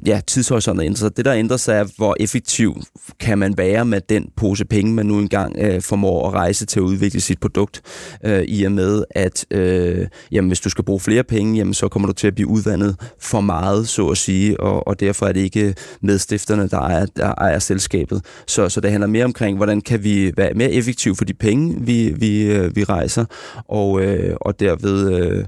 ja, 0.06 0.22
tidshorisonten 0.28 0.86
ændrer 0.86 0.98
sig. 0.98 1.18
Det, 1.18 1.26
der 1.26 1.34
ændrer 1.34 1.58
sig, 1.58 1.74
er, 1.74 1.86
hvor 1.98 2.16
effektiv 2.20 2.82
kan 3.20 3.38
man 3.38 3.58
være 3.58 3.86
med 3.86 4.02
den 4.10 4.30
pose 4.38 4.66
penge, 4.66 4.94
man 4.94 5.06
nu 5.06 5.20
engang 5.20 5.56
øh, 5.60 5.82
formår 5.82 6.28
at 6.28 6.34
rejse 6.34 6.66
til 6.66 6.80
at 6.80 6.84
udvikle 6.84 7.22
sit 7.22 7.40
produkt, 7.40 7.82
øh, 8.26 8.44
i 8.44 8.64
og 8.64 8.72
med, 8.72 9.04
at 9.10 9.46
øh, 9.52 10.08
jamen, 10.32 10.50
hvis 10.50 10.60
du 10.60 10.70
skal 10.70 10.84
bruge 10.84 11.00
flere 11.00 11.24
penge, 11.24 11.58
jamen, 11.58 11.74
så 11.74 11.88
kommer 11.88 12.08
du 12.08 12.14
til 12.14 12.28
at 12.28 12.36
blive 12.36 12.48
udvandet 12.48 12.96
for 13.20 13.42
meget, 13.42 13.88
så 13.88 14.08
at 14.08 14.18
sige, 14.18 14.60
og, 14.60 14.88
og 14.88 15.00
derfor 15.00 15.26
er 15.26 15.32
det 15.32 15.42
ikke 15.42 15.76
medstifterne, 16.02 16.70
der 16.70 16.88
er 16.88 17.01
ejer, 17.02 17.08
der 17.16 17.34
ejer 17.38 17.60
selskabet. 17.60 18.26
Så, 18.48 18.70
så 18.70 18.82
det 18.82 18.92
handler 18.92 19.08
mere 19.08 19.26
omkring, 19.26 19.58
hvordan 19.58 19.82
kan 19.82 20.04
vi 20.04 20.32
være 20.38 20.54
mere 20.54 20.72
effektive 20.72 21.16
for 21.16 21.26
de 21.26 21.34
penge, 21.34 21.86
vi, 21.86 22.14
vi, 22.18 22.44
øh, 22.44 22.76
vi 22.76 22.84
rejser, 22.84 23.26
og, 23.68 24.02
øh, 24.02 24.36
og 24.42 24.60
derved 24.60 25.14
øh, 25.14 25.46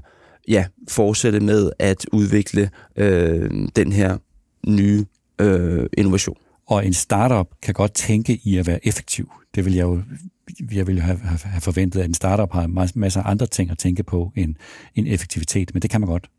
ja, 0.48 0.66
fortsætte 0.88 1.40
med 1.40 1.70
at 1.78 2.06
udvikle 2.12 2.70
øh, 2.96 3.50
den 3.76 3.92
her 3.92 4.16
nye 4.66 5.04
øh, 5.40 5.86
innovation. 5.98 6.36
Og 6.66 6.86
en 6.86 6.92
startup 6.92 7.46
kan 7.62 7.74
godt 7.74 7.94
tænke 7.94 8.40
i 8.44 8.58
at 8.58 8.66
være 8.66 8.86
effektiv. 8.86 9.30
Det 9.54 9.64
vil 9.64 9.74
jeg 9.74 9.82
jo 9.82 10.02
jeg 10.72 10.86
ville 10.86 11.00
have, 11.00 11.18
have 11.44 11.60
forventet, 11.60 12.00
at 12.00 12.06
en 12.06 12.14
startup 12.14 12.52
har 12.52 12.66
masser 12.94 13.22
af 13.22 13.30
andre 13.30 13.46
ting 13.46 13.70
at 13.70 13.78
tænke 13.78 14.02
på 14.02 14.32
end, 14.36 14.54
end 14.94 15.06
effektivitet, 15.08 15.70
men 15.74 15.82
det 15.82 15.90
kan 15.90 16.00
man 16.00 16.10
godt. 16.10 16.30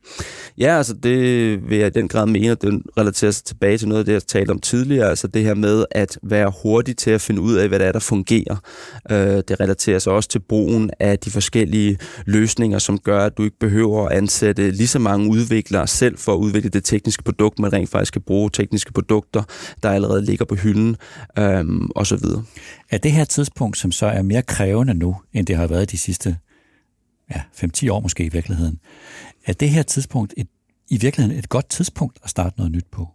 Ja, 0.58 0.78
altså 0.78 0.94
det 0.94 1.70
vil 1.70 1.78
jeg 1.78 1.88
i 1.88 1.90
den 1.90 2.08
grad 2.08 2.26
mene, 2.26 2.52
at 2.52 2.62
det 2.62 2.82
relaterer 2.98 3.32
sig 3.32 3.46
tilbage 3.46 3.78
til 3.78 3.88
noget 3.88 4.00
af 4.00 4.06
det, 4.06 4.14
jeg 4.14 4.24
talte 4.24 4.52
om 4.52 4.60
tidligere, 4.60 5.10
altså 5.10 5.28
det 5.28 5.44
her 5.44 5.54
med 5.54 5.86
at 5.92 6.20
være 6.24 6.52
hurtig 6.64 6.98
til 6.98 7.12
at 7.12 7.22
finde 7.22 7.42
ud 7.42 7.56
af, 7.56 7.68
hvad 7.68 7.80
der 7.80 7.86
er, 7.86 7.92
der 7.92 8.00
fungerer. 8.00 8.56
Øh, 9.12 9.18
det 9.48 9.60
relaterer 9.60 10.00
sig 10.00 10.14
også 10.14 10.30
til 10.30 10.40
brugen 10.40 10.92
af 11.00 11.20
de 11.20 11.32
forskellige 11.32 11.98
løsninger, 12.26 12.80
som 12.80 13.00
gør, 13.00 13.26
at 13.26 13.38
du 13.38 13.44
ikke 13.44 13.60
behøver 13.60 14.08
at 14.08 14.18
ansætte 14.18 14.72
lige 14.72 14.88
så 14.88 15.00
mange 15.00 15.30
udviklere 15.30 15.88
selv 15.88 16.18
for 16.18 16.34
at 16.34 16.38
udvikle 16.38 16.70
det 16.70 16.84
tekniske 16.84 17.24
produkt, 17.24 17.60
man 17.60 17.74
rent 17.74 17.90
faktisk 17.90 18.14
kan 18.14 18.22
bruge 18.22 18.50
tekniske 18.54 18.94
produkter, 18.94 19.44
der 19.84 19.90
allerede 19.90 20.26
ligger 20.26 20.46
på 20.46 20.56
hylden, 20.56 20.96
øh, 21.40 21.66
osv 21.96 22.18
at 22.96 23.04
det 23.04 23.12
her 23.12 23.26
tidspunkt, 23.26 23.78
som 23.78 23.92
så 23.92 24.06
er 24.06 24.22
mere 24.22 24.42
krævende 24.42 24.94
nu, 24.94 25.16
end 25.34 25.48
det 25.48 25.56
har 25.56 25.68
været 25.68 25.92
de 25.92 25.98
sidste 25.98 26.38
ja, 27.30 27.42
5-10 27.54 27.92
år 27.92 28.00
måske 28.00 28.26
i 28.26 28.30
virkeligheden, 28.30 28.80
er 29.46 29.54
det 29.54 29.70
her 29.70 29.84
tidspunkt 29.84 30.34
et, 30.38 30.48
i 30.90 30.98
virkeligheden 30.98 31.40
et 31.40 31.50
godt 31.50 31.70
tidspunkt 31.70 32.20
at 32.24 32.30
starte 32.30 32.58
noget 32.58 32.72
nyt 32.72 32.86
på? 32.92 33.08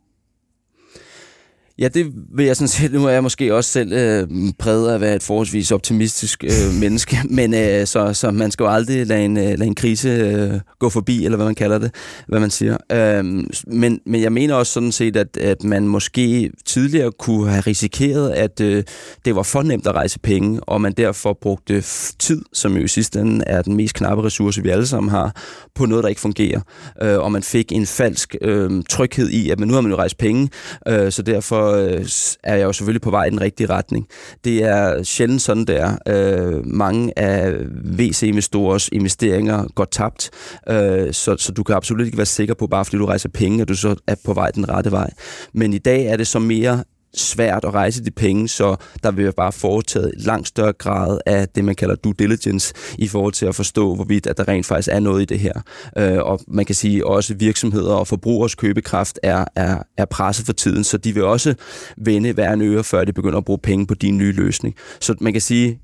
Ja, 1.81 1.89
det 1.89 2.13
vil 2.35 2.47
jeg 2.47 2.57
sådan 2.57 2.69
set. 2.69 2.93
Nu 2.93 3.07
er 3.07 3.11
jeg 3.11 3.23
måske 3.23 3.55
også 3.55 3.71
selv 3.71 3.93
øh, 3.93 4.29
præget 4.59 4.91
af 4.91 4.95
at 4.95 5.01
være 5.01 5.17
et 5.17 5.23
forholdsvis 5.23 5.73
optimistisk 5.73 6.45
øh, 6.45 6.81
menneske, 6.81 7.17
men 7.39 7.55
øh, 7.55 7.87
så, 7.87 8.15
så 8.15 8.31
man 8.31 8.51
skal 8.51 8.65
jo 8.65 8.71
aldrig 8.71 9.07
lade 9.07 9.25
en, 9.25 9.37
øh, 9.37 9.45
lade 9.45 9.65
en 9.65 9.75
krise 9.75 10.09
øh, 10.09 10.61
gå 10.79 10.89
forbi, 10.89 11.25
eller 11.25 11.37
hvad 11.37 11.47
man 11.47 11.55
kalder 11.55 11.79
det, 11.79 11.95
hvad 12.29 12.41
man 12.41 12.51
siger. 12.51 12.77
Øh, 12.93 13.25
men, 13.67 14.01
men 14.07 14.23
jeg 14.23 14.33
mener 14.33 14.55
også 14.55 14.73
sådan 14.73 14.93
set, 14.93 15.17
at, 15.17 15.37
at 15.37 15.65
man 15.65 15.89
måske 15.89 16.51
tidligere 16.65 17.13
kunne 17.13 17.51
have 17.51 17.61
risikeret, 17.61 18.31
at 18.31 18.61
øh, 18.61 18.85
det 19.25 19.37
var 19.37 19.43
for 19.43 19.63
nemt 19.63 19.87
at 19.87 19.95
rejse 19.95 20.19
penge, 20.19 20.61
og 20.61 20.81
man 20.81 20.93
derfor 20.93 21.39
brugte 21.43 21.85
tid, 22.19 22.43
som 22.53 22.77
jo 22.77 22.85
i 22.85 22.89
sidste 22.89 23.21
ende 23.21 23.45
er 23.47 23.63
den 23.63 23.77
mest 23.77 23.95
knappe 23.95 24.25
ressource, 24.25 24.63
vi 24.63 24.69
alle 24.69 24.87
sammen 24.87 25.11
har, 25.11 25.37
på 25.75 25.87
noget, 25.87 26.03
der 26.03 26.09
ikke 26.09 26.21
fungerer. 26.21 26.61
Øh, 27.03 27.19
og 27.19 27.33
man 27.33 27.43
fik 27.43 27.73
en 27.73 27.87
falsk 27.87 28.37
øh, 28.43 28.83
tryghed 28.89 29.29
i, 29.29 29.51
at 29.51 29.61
men 29.61 29.69
nu 29.69 29.75
har 29.75 29.81
man 29.81 29.91
jo 29.91 29.99
rejst 29.99 30.19
penge, 30.19 30.49
øh, 30.89 31.13
så 31.13 31.23
derfor 31.23 31.70
øh, 31.75 32.07
er 32.45 32.57
jeg 32.57 32.65
jo 32.65 32.73
selvfølgelig 32.73 33.03
på 33.03 33.11
vej 33.11 33.25
i 33.25 33.31
den 33.31 33.41
rigtige 33.41 33.67
retning. 33.67 34.07
Det 34.45 34.65
er 34.65 35.03
sjældent 35.03 35.43
sådan, 35.43 35.65
det 35.65 35.81
er. 35.81 35.97
Øh, 36.09 36.67
mange 36.67 37.19
af 37.19 37.55
VC-investorers 37.99 38.89
investeringer 38.93 39.67
går 39.75 39.85
tabt, 39.85 40.31
øh, 40.69 41.13
så, 41.13 41.37
så 41.39 41.53
du 41.53 41.63
kan 41.63 41.75
absolut 41.75 42.07
ikke 42.07 42.17
være 42.17 42.27
sikker 42.27 42.55
på, 42.55 42.67
bare 42.67 42.85
fordi 42.85 42.97
du 42.97 43.07
rejser 43.07 43.29
penge, 43.29 43.63
at 43.63 43.69
du 43.69 43.75
så 43.75 43.97
er 44.07 44.15
på 44.25 44.35
vej 44.35 44.51
den 44.51 44.69
rette 44.69 44.91
vej. 44.91 45.11
Men 45.53 45.73
i 45.73 45.79
dag 45.79 46.07
er 46.07 46.17
det 46.17 46.27
så 46.27 46.39
mere 46.39 46.85
svært 47.15 47.65
at 47.65 47.75
rejse 47.75 48.05
de 48.05 48.11
penge, 48.11 48.49
så 48.49 48.77
der 49.03 49.11
vil 49.11 49.33
bare 49.33 49.53
foretaget 49.53 50.13
langt 50.17 50.49
større 50.49 50.73
grad 50.73 51.19
af 51.27 51.49
det, 51.49 51.65
man 51.65 51.75
kalder 51.75 51.95
due 51.95 52.15
diligence, 52.19 52.75
i 52.99 53.09
forhold 53.09 53.33
til 53.33 53.47
at 53.47 53.55
forstå, 53.55 53.95
hvorvidt 53.95 54.27
at 54.27 54.37
der 54.37 54.49
rent 54.49 54.67
faktisk 54.67 54.89
er 54.93 55.01
noget 55.01 55.23
i 55.23 55.25
det 55.25 55.39
her. 55.39 55.53
Øh, 55.99 56.19
og 56.19 56.41
man 56.49 56.65
kan 56.65 56.75
sige 56.75 57.07
også, 57.07 57.35
virksomheder 57.35 57.95
og 57.95 58.07
forbrugers 58.07 58.55
købekraft 58.55 59.19
er, 59.23 59.45
er, 59.57 59.83
er 59.97 60.05
presset 60.05 60.47
for 60.47 60.53
tiden, 60.53 60.85
så 60.85 60.97
de 60.97 61.15
vil 61.15 61.25
også 61.25 61.55
vende 61.97 62.33
hver 62.33 62.53
en 62.53 62.63
øre, 62.63 62.85
før 62.85 63.05
de 63.05 63.13
begynder 63.13 63.39
at 63.39 63.45
bruge 63.45 63.59
penge 63.63 63.87
på 63.87 63.95
din 63.95 64.19
nye 64.19 64.33
løsning. 64.33 64.75
Så 65.01 65.15
man 65.21 65.33
kan 65.33 65.43
sige, 65.43 65.81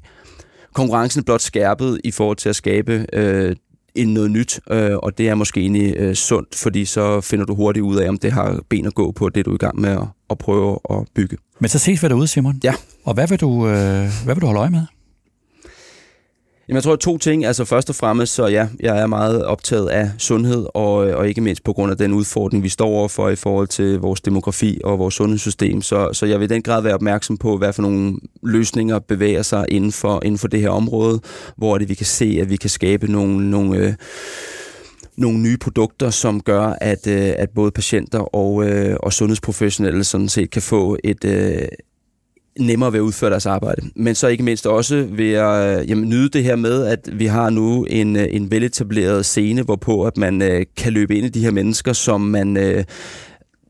konkurrencen 0.75 1.21
er 1.21 1.25
blot 1.25 1.41
skærpet 1.41 2.01
i 2.05 2.11
forhold 2.11 2.37
til 2.37 2.49
at 2.49 2.57
skabe 2.57 3.07
øh, 3.13 3.57
end 3.97 4.13
noget 4.13 4.31
nyt, 4.31 4.61
øh, 4.71 4.97
og 4.97 5.19
det 5.19 5.29
er 5.29 5.35
måske 5.35 5.61
egentlig 5.61 5.95
øh, 5.97 6.15
sundt, 6.15 6.55
fordi 6.55 6.85
så 6.85 7.21
finder 7.21 7.45
du 7.45 7.55
hurtigt 7.55 7.83
ud 7.83 7.97
af, 7.97 8.09
om 8.09 8.19
det 8.19 8.33
har 8.33 8.61
ben 8.69 8.87
at 8.87 8.95
gå 8.95 9.13
på, 9.13 9.29
det 9.29 9.47
du 9.47 9.51
er 9.51 9.55
i 9.55 9.59
gang 9.59 9.81
med 9.81 9.91
at, 9.91 10.05
at 10.31 10.39
prøve 10.39 10.79
at 10.91 10.97
bygge. 11.15 11.37
Men 11.61 11.69
så 11.69 11.79
ses 11.79 12.03
vi 12.03 12.09
derude, 12.09 12.27
Simon. 12.27 12.61
Ja. 12.65 12.75
Og 13.05 13.15
hvad 13.15 13.29
vil 13.29 13.41
du, 13.41 13.69
øh, 13.69 14.09
hvad 14.25 14.35
vil 14.35 14.41
du 14.41 14.47
holde 14.47 14.61
øje 14.61 14.71
med? 14.71 14.83
Jamen, 16.69 16.77
jeg 16.77 16.83
tror 16.83 16.97
to 16.97 17.19
ting. 17.19 17.45
Altså 17.45 17.65
først 17.65 17.91
og 17.91 17.97
fremmest, 17.97 18.35
så 18.35 18.47
ja, 18.47 18.69
jeg 18.81 18.99
er 18.99 19.07
meget 19.07 19.45
optaget 19.45 19.89
af 19.89 20.11
sundhed, 20.19 20.67
og, 20.75 21.09
øh, 21.09 21.17
og 21.17 21.29
ikke 21.29 21.41
mindst 21.41 21.65
på 21.65 21.73
grund 21.73 21.93
af 21.93 21.99
den 21.99 22.13
udfordring, 22.13 22.63
vi 22.63 22.69
står 22.69 22.89
overfor 22.89 23.29
i 23.29 23.37
forhold 23.37 23.69
til 23.69 23.99
vores 23.99 24.21
demografi 24.21 24.81
og 24.85 24.99
vores 24.99 25.15
sundhedssystem. 25.15 25.83
Så, 25.83 26.13
så 26.13 26.27
jeg 26.27 26.41
vil 26.41 26.51
i 26.51 26.55
den 26.55 26.63
grad 26.63 26.83
være 26.83 26.95
opmærksom 26.95 27.37
på, 27.37 27.57
hvad 27.59 27.73
for 27.73 27.83
nogle 27.83 28.17
løsninger 28.43 28.99
bevæger 28.99 29.43
sig 29.43 29.65
inden 29.69 29.93
for, 29.93 30.21
inden 30.25 30.39
for 30.39 30.49
det 30.49 30.61
her 30.61 30.71
område, 30.71 31.21
hvor 31.57 31.79
det 31.79 31.89
vi 31.89 31.95
kan 31.95 32.07
se, 32.07 32.39
at 32.41 32.51
vi 32.51 32.57
kan 32.57 32.71
skabe 32.71 33.13
nogle, 33.13 33.51
nogle 33.51 33.79
øh, 33.79 33.95
nogle 35.17 35.39
nye 35.39 35.57
produkter, 35.57 36.11
som 36.11 36.41
gør, 36.41 36.75
at, 36.81 37.07
øh, 37.07 37.33
at 37.39 37.51
både 37.51 37.71
patienter 37.71 38.19
og, 38.19 38.69
øh, 38.69 38.97
og 39.01 39.13
sundhedsprofessionelle 39.13 40.05
sådan 40.05 40.29
set 40.29 40.51
kan 40.51 40.63
få 40.63 40.97
et, 41.05 41.25
øh, 41.25 41.69
nemmere 42.59 42.93
ved 42.93 42.99
at 42.99 43.03
udføre 43.03 43.31
deres 43.31 43.47
arbejde. 43.47 43.83
Men 43.97 44.15
så 44.15 44.29
ikke 44.29 44.45
mindst 44.45 44.67
også 44.67 45.07
ved 45.11 45.33
at 45.33 45.81
øh, 45.81 45.91
jamen, 45.91 46.09
nyde 46.09 46.29
det 46.29 46.45
her 46.45 46.57
med, 46.57 46.87
at 46.87 47.09
vi 47.13 47.27
har 47.27 47.51
nu 47.51 47.85
en, 47.85 48.17
øh, 48.17 48.27
en 48.31 48.51
veletableret 48.51 49.27
scene, 49.27 49.63
hvorpå 49.63 50.05
at 50.05 50.17
man 50.17 50.43
øh, 50.43 50.67
kan 50.77 50.93
løbe 50.93 51.17
ind 51.17 51.27
i 51.27 51.29
de 51.29 51.45
her 51.45 51.51
mennesker, 51.51 51.93
som 51.93 52.21
man 52.21 52.57
øh, 52.57 52.85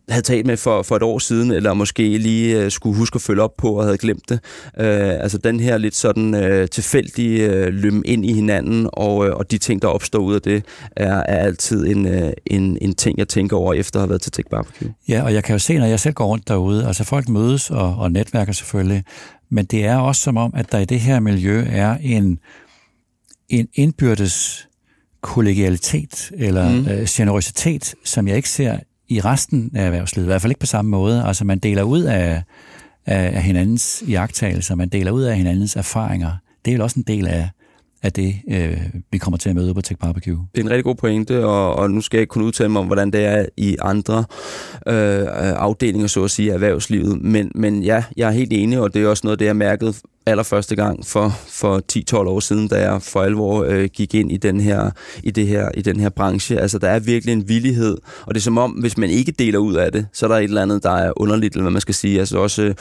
havde 0.09 0.23
talt 0.23 0.47
med 0.47 0.57
for, 0.57 0.83
for 0.83 0.97
et 0.97 1.03
år 1.03 1.19
siden, 1.19 1.51
eller 1.51 1.75
måske 1.75 2.19
lige 2.19 2.65
uh, 2.65 2.71
skulle 2.71 2.97
huske 2.97 3.17
at 3.17 3.23
følge 3.23 3.43
op 3.43 3.57
på 3.59 3.73
og 3.73 3.85
havde 3.85 3.99
glemt 3.99 4.29
det. 4.29 4.41
Uh, 4.65 5.23
altså 5.23 5.39
den 5.39 5.61
her 5.61 5.79
lidt 5.79 5.95
sådan 5.95 6.35
uh, 6.35 6.69
tilfældige 6.69 7.51
uh, 7.51 7.67
løm 7.75 8.03
ind 8.05 8.27
i 8.27 8.33
hinanden, 8.33 8.89
og, 8.93 9.17
uh, 9.17 9.27
og 9.27 9.51
de 9.51 9.59
ting, 9.59 9.83
der 9.83 9.89
opstår 9.89 10.19
ud 10.19 10.35
af 10.35 10.43
det, 10.43 10.65
er, 10.97 11.15
er 11.17 11.39
altid 11.39 11.87
en, 11.87 12.07
uh, 12.07 12.31
en, 12.47 12.79
en 12.81 12.95
ting, 12.95 13.19
jeg 13.19 13.29
tænker 13.29 13.57
over 13.57 13.75
efter 13.75 13.99
at 13.99 14.03
have 14.03 14.09
været 14.09 14.23
til 14.23 14.33
Tech 14.33 14.49
Barbecue. 14.51 14.95
Ja, 15.09 15.23
og 15.23 15.35
jeg 15.35 15.45
kan 15.45 15.55
jo 15.55 15.59
se, 15.59 15.79
når 15.79 15.87
jeg 15.87 16.01
selv 16.01 16.15
går 16.15 16.27
rundt 16.27 16.49
derude, 16.49 16.87
altså 16.87 17.05
folk 17.05 17.29
mødes 17.29 17.71
og, 17.71 17.97
og 17.99 18.13
netværker 18.13 18.53
selvfølgelig, 18.53 19.05
men 19.51 19.65
det 19.65 19.85
er 19.85 19.97
også 19.97 20.21
som 20.21 20.37
om, 20.37 20.53
at 20.57 20.73
der 20.73 20.79
i 20.79 20.85
det 20.85 21.01
her 21.01 21.21
miljø 21.21 21.65
er 21.69 21.97
en, 22.01 22.39
en 23.49 23.69
indbyrdes 23.75 24.69
kollegialitet 25.21 26.31
eller 26.35 26.69
mm. 26.69 26.89
øh, 26.89 27.07
generositet, 27.09 27.95
som 28.05 28.29
jeg 28.29 28.37
ikke 28.37 28.49
ser 28.49 28.79
i 29.09 29.21
resten 29.21 29.71
af 29.75 29.87
erhvervslivet, 29.87 30.27
i 30.27 30.31
hvert 30.31 30.43
fald 30.43 30.51
ikke 30.51 30.61
på 30.61 30.67
samme 30.67 30.91
måde. 30.91 31.25
Altså 31.25 31.45
man 31.45 31.59
deler 31.59 31.83
ud 31.83 32.03
af, 32.03 32.43
af, 33.07 33.43
hinandens 33.43 34.03
iagttagelser, 34.07 34.75
man 34.75 34.89
deler 34.89 35.11
ud 35.11 35.23
af 35.23 35.37
hinandens 35.37 35.77
erfaringer. 35.77 36.33
Det 36.65 36.73
er 36.73 36.77
jo 36.77 36.83
også 36.83 37.01
en 37.01 37.05
del 37.07 37.27
af, 37.27 37.51
af 38.07 38.13
det, 38.13 38.35
øh, 38.51 38.81
vi 39.13 39.19
kommer 39.19 39.39
til 39.39 39.49
at 39.49 39.55
møde 39.55 39.75
på 39.75 39.81
Tech 39.81 39.99
Barbecue. 40.01 40.47
Det 40.55 40.61
er 40.61 40.65
en 40.65 40.71
rigtig 40.71 40.85
god 40.85 40.95
pointe, 40.95 41.47
og, 41.47 41.75
og 41.75 41.91
nu 41.91 42.01
skal 42.01 42.17
jeg 42.17 42.21
ikke 42.21 42.31
kunne 42.31 42.45
udtale 42.45 42.69
mig 42.69 42.81
om, 42.81 42.87
hvordan 42.87 43.11
det 43.11 43.25
er 43.25 43.47
i 43.57 43.77
andre 43.81 44.19
øh, 44.87 45.27
afdelinger, 45.57 46.07
så 46.07 46.25
at 46.25 46.31
sige, 46.31 46.51
af 46.51 46.55
erhvervslivet. 46.55 47.23
Men, 47.23 47.53
men 47.55 47.83
ja, 47.83 48.05
jeg 48.17 48.29
er 48.29 48.33
helt 48.33 48.53
enig, 48.53 48.81
og 48.81 48.95
det 48.95 49.03
er 49.03 49.09
også 49.09 49.21
noget, 49.25 49.39
det 49.39 49.47
jeg 49.47 49.57
mærket 49.57 50.03
allerførste 50.27 50.77
gang 50.77 51.07
for, 51.07 51.33
for 51.49 51.83
10-12 51.93 52.17
år 52.17 52.41
siden, 52.41 52.69
da 52.69 52.91
jeg 52.91 53.03
for 53.03 53.23
alvor 53.23 53.65
øh, 53.65 53.89
gik 53.93 54.15
ind 54.15 54.33
i 54.33 54.37
den, 54.37 54.61
her, 54.61 54.91
i, 55.23 55.31
det 55.31 55.47
her, 55.47 55.71
i 55.75 55.83
den 55.83 56.01
her 56.01 56.09
branche. 56.09 56.61
Altså, 56.61 56.79
der 56.79 56.89
er 56.89 56.99
virkelig 56.99 57.33
en 57.33 57.49
villighed, 57.49 57.97
og 58.23 58.35
det 58.35 58.41
er 58.41 58.43
som 58.43 58.59
om, 58.59 58.71
hvis 58.71 58.99
man 58.99 59.11
ikke 59.11 59.33
deler 59.33 59.59
ud 59.59 59.75
af 59.75 59.93
det, 59.93 60.07
så 60.13 60.27
er 60.27 60.29
der 60.29 60.37
et 60.37 60.45
eller 60.45 60.63
andet, 60.63 60.83
der 60.83 60.91
er 60.91 61.13
underligt, 61.17 61.55
eller 61.55 61.63
hvad 61.63 61.73
man 61.73 61.81
skal 61.81 61.95
sige. 61.95 62.19
Altså 62.21 62.39
også 62.39 62.63
øh, 62.63 62.75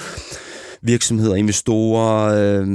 virksomheder, 0.82 1.36
investorer, 1.36 2.60
øh, 2.62 2.68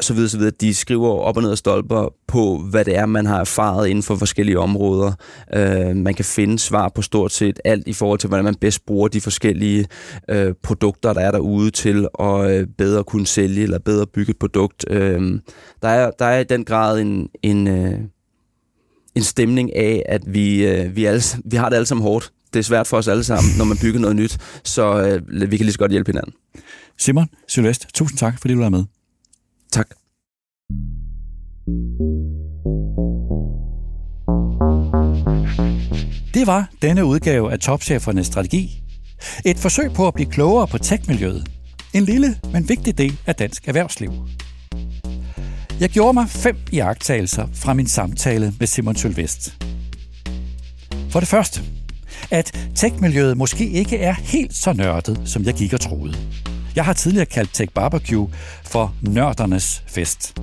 så 0.00 0.14
videre, 0.14 0.28
så 0.28 0.38
videre, 0.38 0.52
de 0.60 0.74
skriver 0.74 1.08
op 1.08 1.36
og 1.36 1.42
ned 1.42 1.50
af 1.50 1.58
stolper 1.58 2.14
på, 2.28 2.58
hvad 2.58 2.84
det 2.84 2.96
er, 2.96 3.06
man 3.06 3.26
har 3.26 3.40
erfaret 3.40 3.88
inden 3.88 4.02
for 4.02 4.16
forskellige 4.16 4.58
områder. 4.58 5.12
Øh, 5.54 5.96
man 5.96 6.14
kan 6.14 6.24
finde 6.24 6.58
svar 6.58 6.88
på 6.94 7.02
stort 7.02 7.32
set 7.32 7.60
alt 7.64 7.88
i 7.88 7.92
forhold 7.92 8.18
til, 8.18 8.28
hvordan 8.28 8.44
man 8.44 8.54
bedst 8.54 8.86
bruger 8.86 9.08
de 9.08 9.20
forskellige 9.20 9.86
øh, 10.28 10.54
produkter, 10.62 11.12
der 11.12 11.20
er 11.20 11.30
derude 11.30 11.70
til 11.70 12.08
at 12.20 12.50
øh, 12.50 12.66
bedre 12.78 13.04
kunne 13.04 13.26
sælge 13.26 13.62
eller 13.62 13.78
bedre 13.78 14.06
bygge 14.06 14.30
et 14.30 14.38
produkt. 14.38 14.84
Øh, 14.90 15.40
der, 15.82 15.88
er, 15.88 16.10
der 16.10 16.24
er 16.24 16.38
i 16.38 16.44
den 16.44 16.64
grad 16.64 17.00
en, 17.00 17.28
en, 17.42 17.68
øh, 17.68 17.94
en 19.14 19.22
stemning 19.22 19.76
af, 19.76 20.02
at 20.06 20.22
vi, 20.26 20.66
øh, 20.66 20.96
vi, 20.96 21.04
alle, 21.04 21.22
vi 21.44 21.56
har 21.56 21.68
det 21.68 21.76
alle 21.76 21.86
sammen 21.86 22.02
hårdt. 22.02 22.32
Det 22.52 22.58
er 22.58 22.64
svært 22.64 22.86
for 22.86 22.96
os 22.96 23.08
alle 23.08 23.24
sammen, 23.24 23.52
når 23.58 23.64
man 23.64 23.76
bygger 23.82 24.00
noget 24.00 24.16
nyt, 24.16 24.38
så 24.64 25.02
øh, 25.02 25.50
vi 25.50 25.56
kan 25.56 25.64
lige 25.64 25.72
så 25.72 25.78
godt 25.78 25.90
hjælpe 25.90 26.12
hinanden. 26.12 26.32
Simon 26.98 27.28
Sylvest, 27.48 27.86
tusind 27.94 28.18
tak, 28.18 28.40
fordi 28.40 28.54
du 28.54 28.62
er 28.62 28.68
med. 28.68 28.84
Tak. 29.72 29.88
Det 36.34 36.46
var 36.46 36.70
denne 36.82 37.04
udgave 37.04 37.52
af 37.52 37.58
Topchefernes 37.58 38.26
Strategi. 38.26 38.82
Et 39.44 39.58
forsøg 39.58 39.92
på 39.92 40.08
at 40.08 40.14
blive 40.14 40.30
klogere 40.30 40.66
på 40.66 40.78
tech-miljøet. 40.78 41.50
En 41.94 42.04
lille, 42.04 42.36
men 42.52 42.68
vigtig 42.68 42.98
del 42.98 43.20
af 43.26 43.34
dansk 43.34 43.68
erhvervsliv. 43.68 44.12
Jeg 45.80 45.88
gjorde 45.88 46.14
mig 46.14 46.28
fem 46.28 46.56
iagttagelser 46.72 47.48
fra 47.54 47.74
min 47.74 47.86
samtale 47.86 48.54
med 48.58 48.66
Simon 48.66 48.96
Sylvest. 48.96 49.64
For 51.10 51.20
det 51.20 51.28
første, 51.28 51.60
at 52.30 52.68
tech-miljøet 52.74 53.36
måske 53.36 53.70
ikke 53.70 53.98
er 53.98 54.12
helt 54.12 54.54
så 54.54 54.72
nørdet, 54.72 55.20
som 55.24 55.44
jeg 55.44 55.54
gik 55.54 55.72
og 55.72 55.80
troede. 55.80 56.14
Jeg 56.78 56.84
har 56.84 56.92
tidligere 56.92 57.26
kaldt 57.26 57.54
Tech 57.54 57.72
Barbecue 57.72 58.28
for 58.64 58.94
nørdernes 59.02 59.82
fest. 59.86 60.38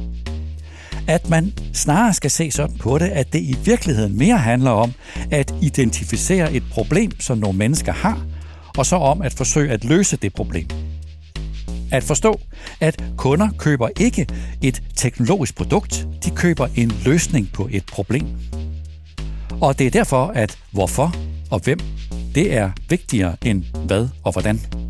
At 1.08 1.30
man 1.30 1.54
snarere 1.74 2.14
skal 2.14 2.32
se 2.32 2.52
sådan 2.52 2.78
på 2.78 2.98
det, 2.98 3.06
at 3.06 3.34
det 3.34 3.40
i 3.40 3.56
virkeligheden 3.66 4.18
mere 4.18 4.38
handler 4.38 4.72
om 4.72 4.94
at 5.32 5.54
identificere 5.62 6.54
et 6.54 6.64
problem, 6.72 7.20
som 7.20 7.38
nogle 7.38 7.58
mennesker 7.58 7.92
har, 7.92 8.26
og 8.78 8.86
så 8.86 8.96
om 8.96 9.22
at 9.22 9.34
forsøge 9.34 9.72
at 9.72 9.84
løse 9.84 10.18
det 10.18 10.34
problem. 10.34 10.68
at 11.92 12.04
forstå, 12.04 12.40
at 12.80 13.04
kunder 13.18 13.50
køber 13.58 13.90
ikke 14.00 14.28
et 14.62 14.84
teknologisk 14.96 15.56
produkt, 15.56 16.08
de 16.26 16.30
køber 16.30 16.68
en 16.76 16.92
løsning 17.06 17.50
på 17.54 17.70
et 17.72 17.86
problem. 17.86 18.28
Og 19.62 19.80
det 19.80 19.88
er 19.88 19.92
derfor, 19.92 20.28
at 20.28 20.58
hvorfor 20.72 21.16
og 21.52 21.60
hvem, 21.60 21.80
det 22.36 22.54
er 22.54 22.72
vigtigere 22.90 23.36
end 23.46 23.64
hvad 23.88 24.08
og 24.24 24.32
hvordan. 24.32 24.85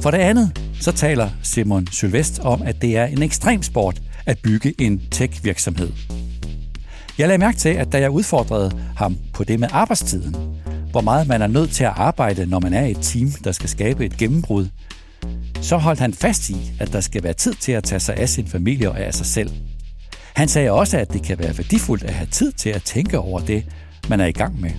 For 0.00 0.10
det 0.10 0.18
andet, 0.18 0.60
så 0.80 0.92
taler 0.92 1.30
Simon 1.42 1.86
Sylvest 1.92 2.38
om, 2.38 2.62
at 2.62 2.82
det 2.82 2.96
er 2.96 3.04
en 3.04 3.22
ekstrem 3.22 3.62
sport 3.62 4.02
at 4.26 4.38
bygge 4.38 4.74
en 4.78 5.02
tech-virksomhed. 5.10 5.92
Jeg 7.18 7.28
lagde 7.28 7.38
mærke 7.38 7.58
til, 7.58 7.68
at 7.68 7.92
da 7.92 8.00
jeg 8.00 8.10
udfordrede 8.10 8.80
ham 8.96 9.16
på 9.32 9.44
det 9.44 9.60
med 9.60 9.68
arbejdstiden, 9.72 10.36
hvor 10.90 11.00
meget 11.00 11.26
man 11.26 11.42
er 11.42 11.46
nødt 11.46 11.70
til 11.70 11.84
at 11.84 11.92
arbejde, 11.96 12.46
når 12.46 12.60
man 12.60 12.74
er 12.74 12.86
et 12.86 12.98
team, 13.02 13.30
der 13.44 13.52
skal 13.52 13.68
skabe 13.68 14.06
et 14.06 14.16
gennembrud, 14.16 14.68
så 15.60 15.76
holdt 15.76 16.00
han 16.00 16.14
fast 16.14 16.50
i, 16.50 16.72
at 16.78 16.92
der 16.92 17.00
skal 17.00 17.22
være 17.22 17.32
tid 17.32 17.54
til 17.54 17.72
at 17.72 17.84
tage 17.84 18.00
sig 18.00 18.16
af 18.16 18.28
sin 18.28 18.46
familie 18.46 18.90
og 18.90 19.00
af 19.00 19.14
sig 19.14 19.26
selv. 19.26 19.50
Han 20.34 20.48
sagde 20.48 20.70
også, 20.70 20.98
at 20.98 21.12
det 21.12 21.22
kan 21.22 21.38
være 21.38 21.58
værdifuldt 21.58 22.04
at 22.04 22.14
have 22.14 22.28
tid 22.30 22.52
til 22.52 22.70
at 22.70 22.82
tænke 22.82 23.18
over 23.18 23.40
det, 23.40 23.64
man 24.08 24.20
er 24.20 24.26
i 24.26 24.32
gang 24.32 24.60
med. 24.60 24.70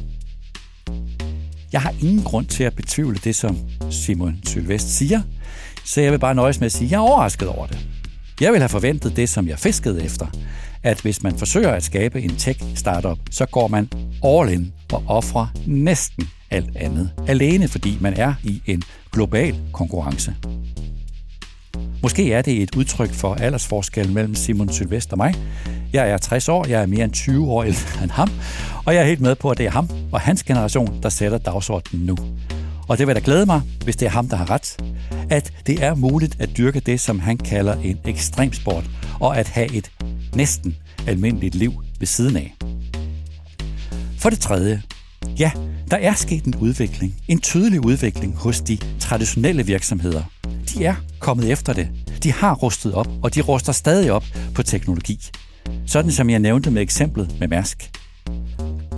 Jeg 1.74 1.82
har 1.82 1.94
ingen 2.02 2.24
grund 2.24 2.46
til 2.46 2.64
at 2.64 2.76
betvivle 2.76 3.20
det, 3.24 3.36
som 3.36 3.58
Simon 3.90 4.40
Sylvest 4.46 4.98
siger, 4.98 5.22
så 5.86 6.02
jeg 6.02 6.12
vil 6.12 6.20
bare 6.20 6.36
nøjes 6.36 6.60
med 6.60 6.66
at 6.66 6.72
sige, 6.72 6.86
at 6.86 6.92
jeg 6.92 6.98
er 6.98 7.02
overrasket 7.02 7.48
over 7.48 7.68
det. 7.68 7.88
Jeg 8.42 8.52
vil 8.52 8.60
have 8.60 8.70
forventet 8.70 9.16
det, 9.16 9.30
som 9.30 9.48
jeg 9.48 9.60
fiskede 9.60 10.04
efter, 10.04 10.28
at 10.84 11.02
hvis 11.02 11.24
man 11.24 11.38
forsøger 11.38 11.72
at 11.72 11.84
skabe 11.84 12.22
en 12.22 12.36
tech-startup, 12.36 13.18
så 13.32 13.46
går 13.46 13.68
man 13.68 13.90
all 14.24 14.54
in 14.54 14.74
og 14.92 15.04
offrer 15.08 15.48
næsten 15.66 16.28
alt 16.50 16.78
andet, 16.78 17.12
alene 17.28 17.68
fordi 17.68 17.98
man 18.02 18.14
er 18.14 18.34
i 18.44 18.62
en 18.66 18.84
global 19.12 19.56
konkurrence. 19.74 20.36
Måske 22.02 22.34
er 22.34 22.42
det 22.42 22.62
et 22.62 22.76
udtryk 22.76 23.14
for 23.14 23.34
aldersforskellen 23.36 24.14
mellem 24.14 24.36
Simon 24.36 24.70
Sylvester 24.70 25.12
og 25.14 25.18
mig. 25.18 25.36
Jeg 25.94 26.10
er 26.10 26.18
60 26.18 26.50
år, 26.50 26.68
jeg 26.68 26.82
er 26.82 26.86
mere 26.86 27.04
end 27.04 27.14
20 27.14 27.48
år 27.48 27.64
ældre 27.64 28.02
end 28.04 28.12
ham, 28.12 28.30
og 28.86 28.94
jeg 28.96 29.02
er 29.02 29.06
helt 29.06 29.22
med 29.22 29.36
på, 29.36 29.50
at 29.50 29.58
det 29.58 29.66
er 29.66 29.72
ham 29.72 29.90
og 30.12 30.22
hans 30.22 30.44
generation, 30.44 31.00
der 31.04 31.10
sætter 31.10 31.38
dagsordenen 31.38 32.06
nu. 32.06 32.16
Og 32.88 32.98
det 32.98 33.08
vil 33.08 33.16
da 33.16 33.22
glæde 33.24 33.46
mig, 33.46 33.62
hvis 33.84 33.96
det 33.96 34.06
er 34.06 34.10
ham, 34.10 34.30
der 34.30 34.36
har 34.36 34.50
ret, 34.50 34.78
at 35.30 35.54
det 35.68 35.84
er 35.84 35.96
muligt 35.96 36.36
at 36.40 36.50
dyrke 36.58 36.80
det, 36.80 37.00
som 37.00 37.20
han 37.20 37.38
kalder 37.38 37.74
en 37.74 38.00
ekstremsport, 38.06 38.84
og 39.20 39.38
at 39.38 39.48
have 39.48 39.74
et 39.74 39.92
næsten 40.36 40.76
almindeligt 41.08 41.56
liv 41.56 41.74
ved 42.00 42.08
siden 42.08 42.36
af. 42.36 42.56
For 44.20 44.30
det 44.30 44.40
tredje, 44.40 44.82
ja, 45.40 45.52
der 45.92 45.98
er 45.98 46.14
sket 46.14 46.46
en 46.46 46.56
udvikling, 46.56 47.16
en 47.28 47.40
tydelig 47.40 47.86
udvikling 47.86 48.36
hos 48.36 48.62
de 48.62 48.78
traditionelle 49.00 49.66
virksomheder. 49.66 50.24
De 50.70 50.86
er 50.86 50.96
kommet 51.20 51.52
efter 51.52 51.74
det. 51.74 51.90
De 52.24 52.32
har 52.32 52.56
rustet 52.56 52.94
op, 52.94 53.08
og 53.24 53.36
de 53.36 53.42
ruster 53.42 53.74
stadig 53.74 54.12
op 54.12 54.26
på 54.56 54.64
teknologi. 54.64 55.20
Sådan 55.88 56.12
som 56.12 56.30
jeg 56.30 56.40
nævnte 56.40 56.72
med 56.72 56.82
eksemplet 56.82 57.36
med 57.40 57.48
Mærsk. 57.48 57.92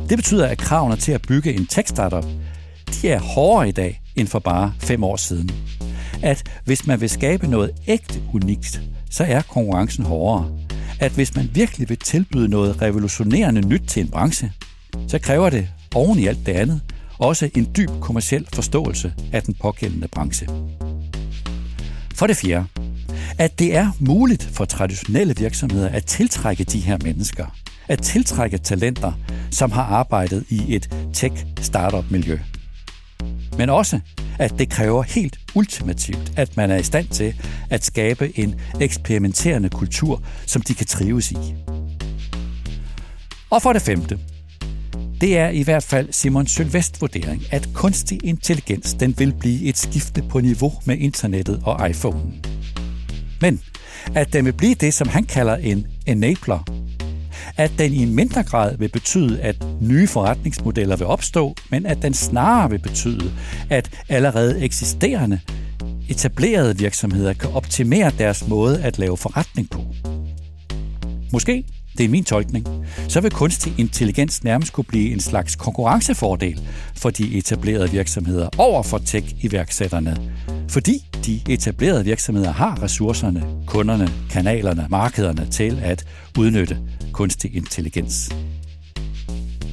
Det 0.10 0.18
betyder, 0.18 0.48
at 0.48 0.58
kravene 0.58 0.96
til 0.96 1.12
at 1.12 1.22
bygge 1.22 1.54
en 1.54 1.68
tech-startup, 1.68 2.26
de 3.02 3.10
er 3.10 3.20
hårdere 3.20 3.70
i 3.70 3.72
dag 3.72 4.02
end 4.16 4.28
for 4.28 4.40
bare 4.40 4.74
fem 4.80 5.04
år 5.04 5.16
siden. 5.16 5.52
At 6.22 6.44
hvis 6.66 6.88
man 6.88 7.02
vil 7.02 7.10
skabe 7.10 7.48
noget 7.48 7.72
ægte 7.88 8.22
unikt, 8.34 8.82
så 9.10 9.24
er 9.24 9.42
konkurrencen 9.42 10.06
hårdere. 10.06 10.52
At 11.00 11.12
hvis 11.12 11.36
man 11.36 11.50
virkelig 11.54 11.90
vil 11.90 11.98
tilbyde 11.98 12.48
noget 12.48 12.82
revolutionerende 12.82 13.68
nyt 13.68 13.84
til 13.88 14.02
en 14.02 14.10
branche, 14.10 14.52
så 15.08 15.20
kræver 15.20 15.50
det 15.50 15.68
oven 15.96 16.20
i 16.20 16.28
alt 16.28 16.46
det 16.46 16.54
andet 16.54 16.82
også 17.20 17.50
en 17.56 17.68
dyb 17.78 17.90
kommersiel 18.02 18.48
forståelse 18.54 19.14
af 19.32 19.44
den 19.44 19.54
pågældende 19.54 20.08
branche. 20.08 20.48
For 22.16 22.28
det 22.28 22.38
fjerde, 22.38 22.66
at 23.38 23.60
det 23.60 23.76
er 23.76 23.92
muligt 24.00 24.44
for 24.54 24.66
traditionelle 24.66 25.36
virksomheder 25.38 25.90
at 25.90 26.06
tiltrække 26.06 26.64
de 26.64 26.80
her 26.80 26.98
mennesker, 27.04 27.46
at 27.88 28.02
tiltrække 28.02 28.58
talenter, 28.58 29.12
som 29.52 29.72
har 29.72 29.84
arbejdet 29.84 30.46
i 30.50 30.76
et 30.76 30.90
tech-startup-miljø. 31.14 32.40
Men 33.58 33.70
også, 33.70 34.00
at 34.40 34.60
det 34.60 34.70
kræver 34.70 35.04
helt 35.04 35.40
ultimativt, 35.56 36.34
at 36.38 36.58
man 36.58 36.72
er 36.72 36.78
i 36.78 36.84
stand 36.84 37.08
til 37.08 37.36
at 37.70 37.86
skabe 37.86 38.40
en 38.40 38.56
eksperimenterende 38.82 39.70
kultur, 39.70 40.24
som 40.46 40.62
de 40.62 40.74
kan 40.74 40.88
trives 40.88 41.32
i. 41.32 41.38
Og 43.50 43.62
for 43.62 43.74
det 43.74 43.82
femte, 43.82 44.20
det 45.22 45.38
er 45.38 45.50
i 45.50 45.64
hvert 45.64 45.84
fald 45.84 46.14
Simon 46.14 46.48
Sylvest 46.48 47.02
vurdering, 47.02 47.42
at 47.52 47.70
kunstig 47.74 48.20
intelligens 48.24 48.94
den 48.94 49.16
vil 49.18 49.34
blive 49.40 49.64
et 49.70 49.78
skifte 49.78 50.24
på 50.30 50.40
niveau 50.40 50.74
med 50.86 50.98
internettet 50.98 51.62
og 51.64 51.90
iPhone. 51.90 52.34
Men 53.44 53.62
at 54.16 54.34
den 54.34 54.46
vil 54.46 54.54
blive 54.54 54.74
det, 54.74 54.94
som 54.94 55.08
han 55.08 55.24
kalder 55.24 55.56
en 55.56 55.88
enabler, 56.06 56.60
at 57.58 57.72
den 57.78 57.94
i 57.94 58.06
mindre 58.06 58.44
grad 58.44 58.78
vil 58.78 58.90
betyde, 58.90 59.42
at 59.42 59.56
nye 59.82 60.08
forretningsmodeller 60.08 60.96
vil 60.96 61.08
opstå, 61.08 61.56
men 61.70 61.86
at 61.86 62.02
den 62.02 62.14
snarere 62.14 62.70
vil 62.70 62.80
betyde, 62.80 63.32
at 63.70 63.90
allerede 64.10 64.62
eksisterende 64.62 65.40
etablerede 66.10 66.78
virksomheder 66.78 67.34
kan 67.34 67.50
optimere 67.50 68.12
deres 68.18 68.48
måde 68.48 68.84
at 68.84 69.00
lave 69.00 69.18
forretning 69.18 69.70
på. 69.70 69.82
Måske 71.34 71.64
det 71.98 72.04
er 72.04 72.10
min 72.10 72.24
tolkning, 72.24 72.68
så 73.08 73.22
vil 73.22 73.32
kunstig 73.32 73.74
intelligens 73.78 74.44
nærmest 74.44 74.74
kunne 74.74 74.84
blive 74.84 75.14
en 75.14 75.20
slags 75.20 75.56
konkurrencefordel 75.56 76.62
for 76.96 77.10
de 77.10 77.38
etablerede 77.38 77.92
virksomheder 77.92 78.50
over 78.58 78.84
for 78.84 78.98
tech-iværksætterne, 78.98 80.18
fordi 80.70 81.06
de 81.26 81.42
etablerede 81.50 82.04
virksomheder 82.04 82.52
har 82.52 82.84
ressourcerne, 82.84 83.44
kunderne, 83.68 84.10
kanalerne, 84.30 84.88
markederne 84.90 85.48
til 85.52 85.80
at 85.84 86.06
udnytte 86.38 86.80
kunstig 87.12 87.56
intelligens. 87.56 88.32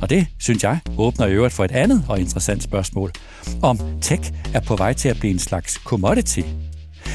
Og 0.03 0.11
det, 0.11 0.27
synes 0.39 0.63
jeg, 0.63 0.79
åbner 0.99 1.27
i 1.27 1.33
øvrigt 1.33 1.55
for 1.55 1.65
et 1.65 1.73
andet 1.73 2.05
og 2.09 2.21
interessant 2.21 2.63
spørgsmål, 2.63 3.11
om 3.63 3.79
tech 4.01 4.33
er 4.55 4.61
på 4.61 4.77
vej 4.77 4.93
til 4.93 5.09
at 5.09 5.19
blive 5.21 5.33
en 5.33 5.39
slags 5.39 5.73
commodity, 5.73 6.41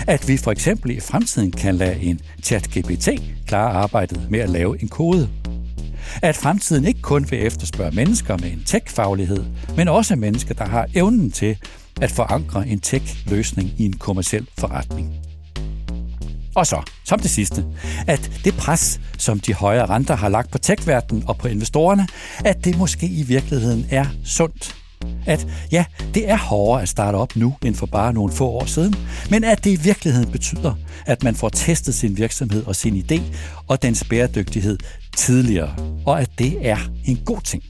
at 0.07 0.27
vi 0.27 0.37
for 0.37 0.51
eksempel 0.51 0.91
i 0.91 0.99
fremtiden 0.99 1.51
kan 1.51 1.75
lade 1.75 1.95
en 1.95 2.19
chat-GPT 2.43 3.09
klare 3.47 3.71
arbejdet 3.71 4.27
med 4.29 4.39
at 4.39 4.49
lave 4.49 4.81
en 4.81 4.87
kode. 4.87 5.29
At 6.21 6.35
fremtiden 6.35 6.85
ikke 6.85 7.01
kun 7.01 7.27
vil 7.31 7.45
efterspørge 7.45 7.95
mennesker 7.95 8.37
med 8.37 8.51
en 8.51 8.63
tech-faglighed, 8.65 9.43
men 9.77 9.87
også 9.87 10.15
mennesker, 10.15 10.53
der 10.53 10.65
har 10.65 10.87
evnen 10.95 11.31
til 11.31 11.57
at 12.01 12.11
forankre 12.11 12.67
en 12.67 12.79
tech-løsning 12.79 13.71
i 13.77 13.85
en 13.85 13.93
kommersiel 13.93 14.47
forretning. 14.57 15.13
Og 16.55 16.67
så, 16.67 16.81
som 17.05 17.19
det 17.19 17.29
sidste, 17.29 17.65
at 18.07 18.31
det 18.43 18.53
pres, 18.53 19.01
som 19.17 19.39
de 19.39 19.53
højere 19.53 19.85
renter 19.85 20.15
har 20.15 20.29
lagt 20.29 20.51
på 20.51 20.57
tech 20.57 20.89
og 21.27 21.37
på 21.37 21.47
investorerne, 21.47 22.07
at 22.45 22.65
det 22.65 22.77
måske 22.77 23.05
i 23.07 23.23
virkeligheden 23.23 23.85
er 23.89 24.05
sundt 24.25 24.75
at 25.25 25.47
ja, 25.71 25.85
det 26.13 26.29
er 26.29 26.37
hårdere 26.37 26.81
at 26.81 26.89
starte 26.89 27.15
op 27.15 27.35
nu 27.35 27.55
end 27.65 27.75
for 27.75 27.85
bare 27.85 28.13
nogle 28.13 28.33
få 28.33 28.47
år 28.47 28.65
siden, 28.65 28.95
men 29.29 29.43
at 29.43 29.63
det 29.63 29.71
i 29.71 29.83
virkeligheden 29.83 30.31
betyder, 30.31 30.73
at 31.05 31.23
man 31.23 31.35
får 31.35 31.49
testet 31.49 31.95
sin 31.95 32.17
virksomhed 32.17 32.65
og 32.65 32.75
sin 32.75 33.05
idé 33.11 33.21
og 33.67 33.81
dens 33.81 34.03
bæredygtighed 34.09 34.77
tidligere, 35.17 35.75
og 36.05 36.21
at 36.21 36.29
det 36.37 36.57
er 36.61 36.77
en 37.05 37.21
god 37.25 37.41
ting. 37.41 37.63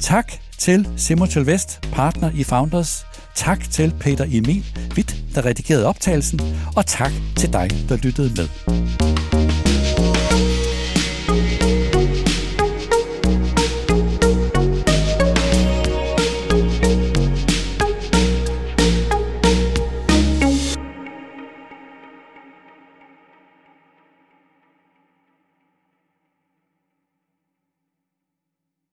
Tak 0.00 0.32
til 0.58 0.88
Simon 0.96 1.28
Vest, 1.46 1.80
partner 1.92 2.30
i 2.34 2.44
Founders. 2.44 3.06
Tak 3.34 3.70
til 3.70 3.94
Peter 4.00 4.24
Emil 4.24 4.64
Witt, 4.96 5.16
der 5.34 5.44
redigerede 5.44 5.86
optagelsen, 5.86 6.40
og 6.76 6.86
tak 6.86 7.12
til 7.36 7.52
dig, 7.52 7.70
der 7.88 7.96
lyttede 7.96 8.32
med. 8.36 9.11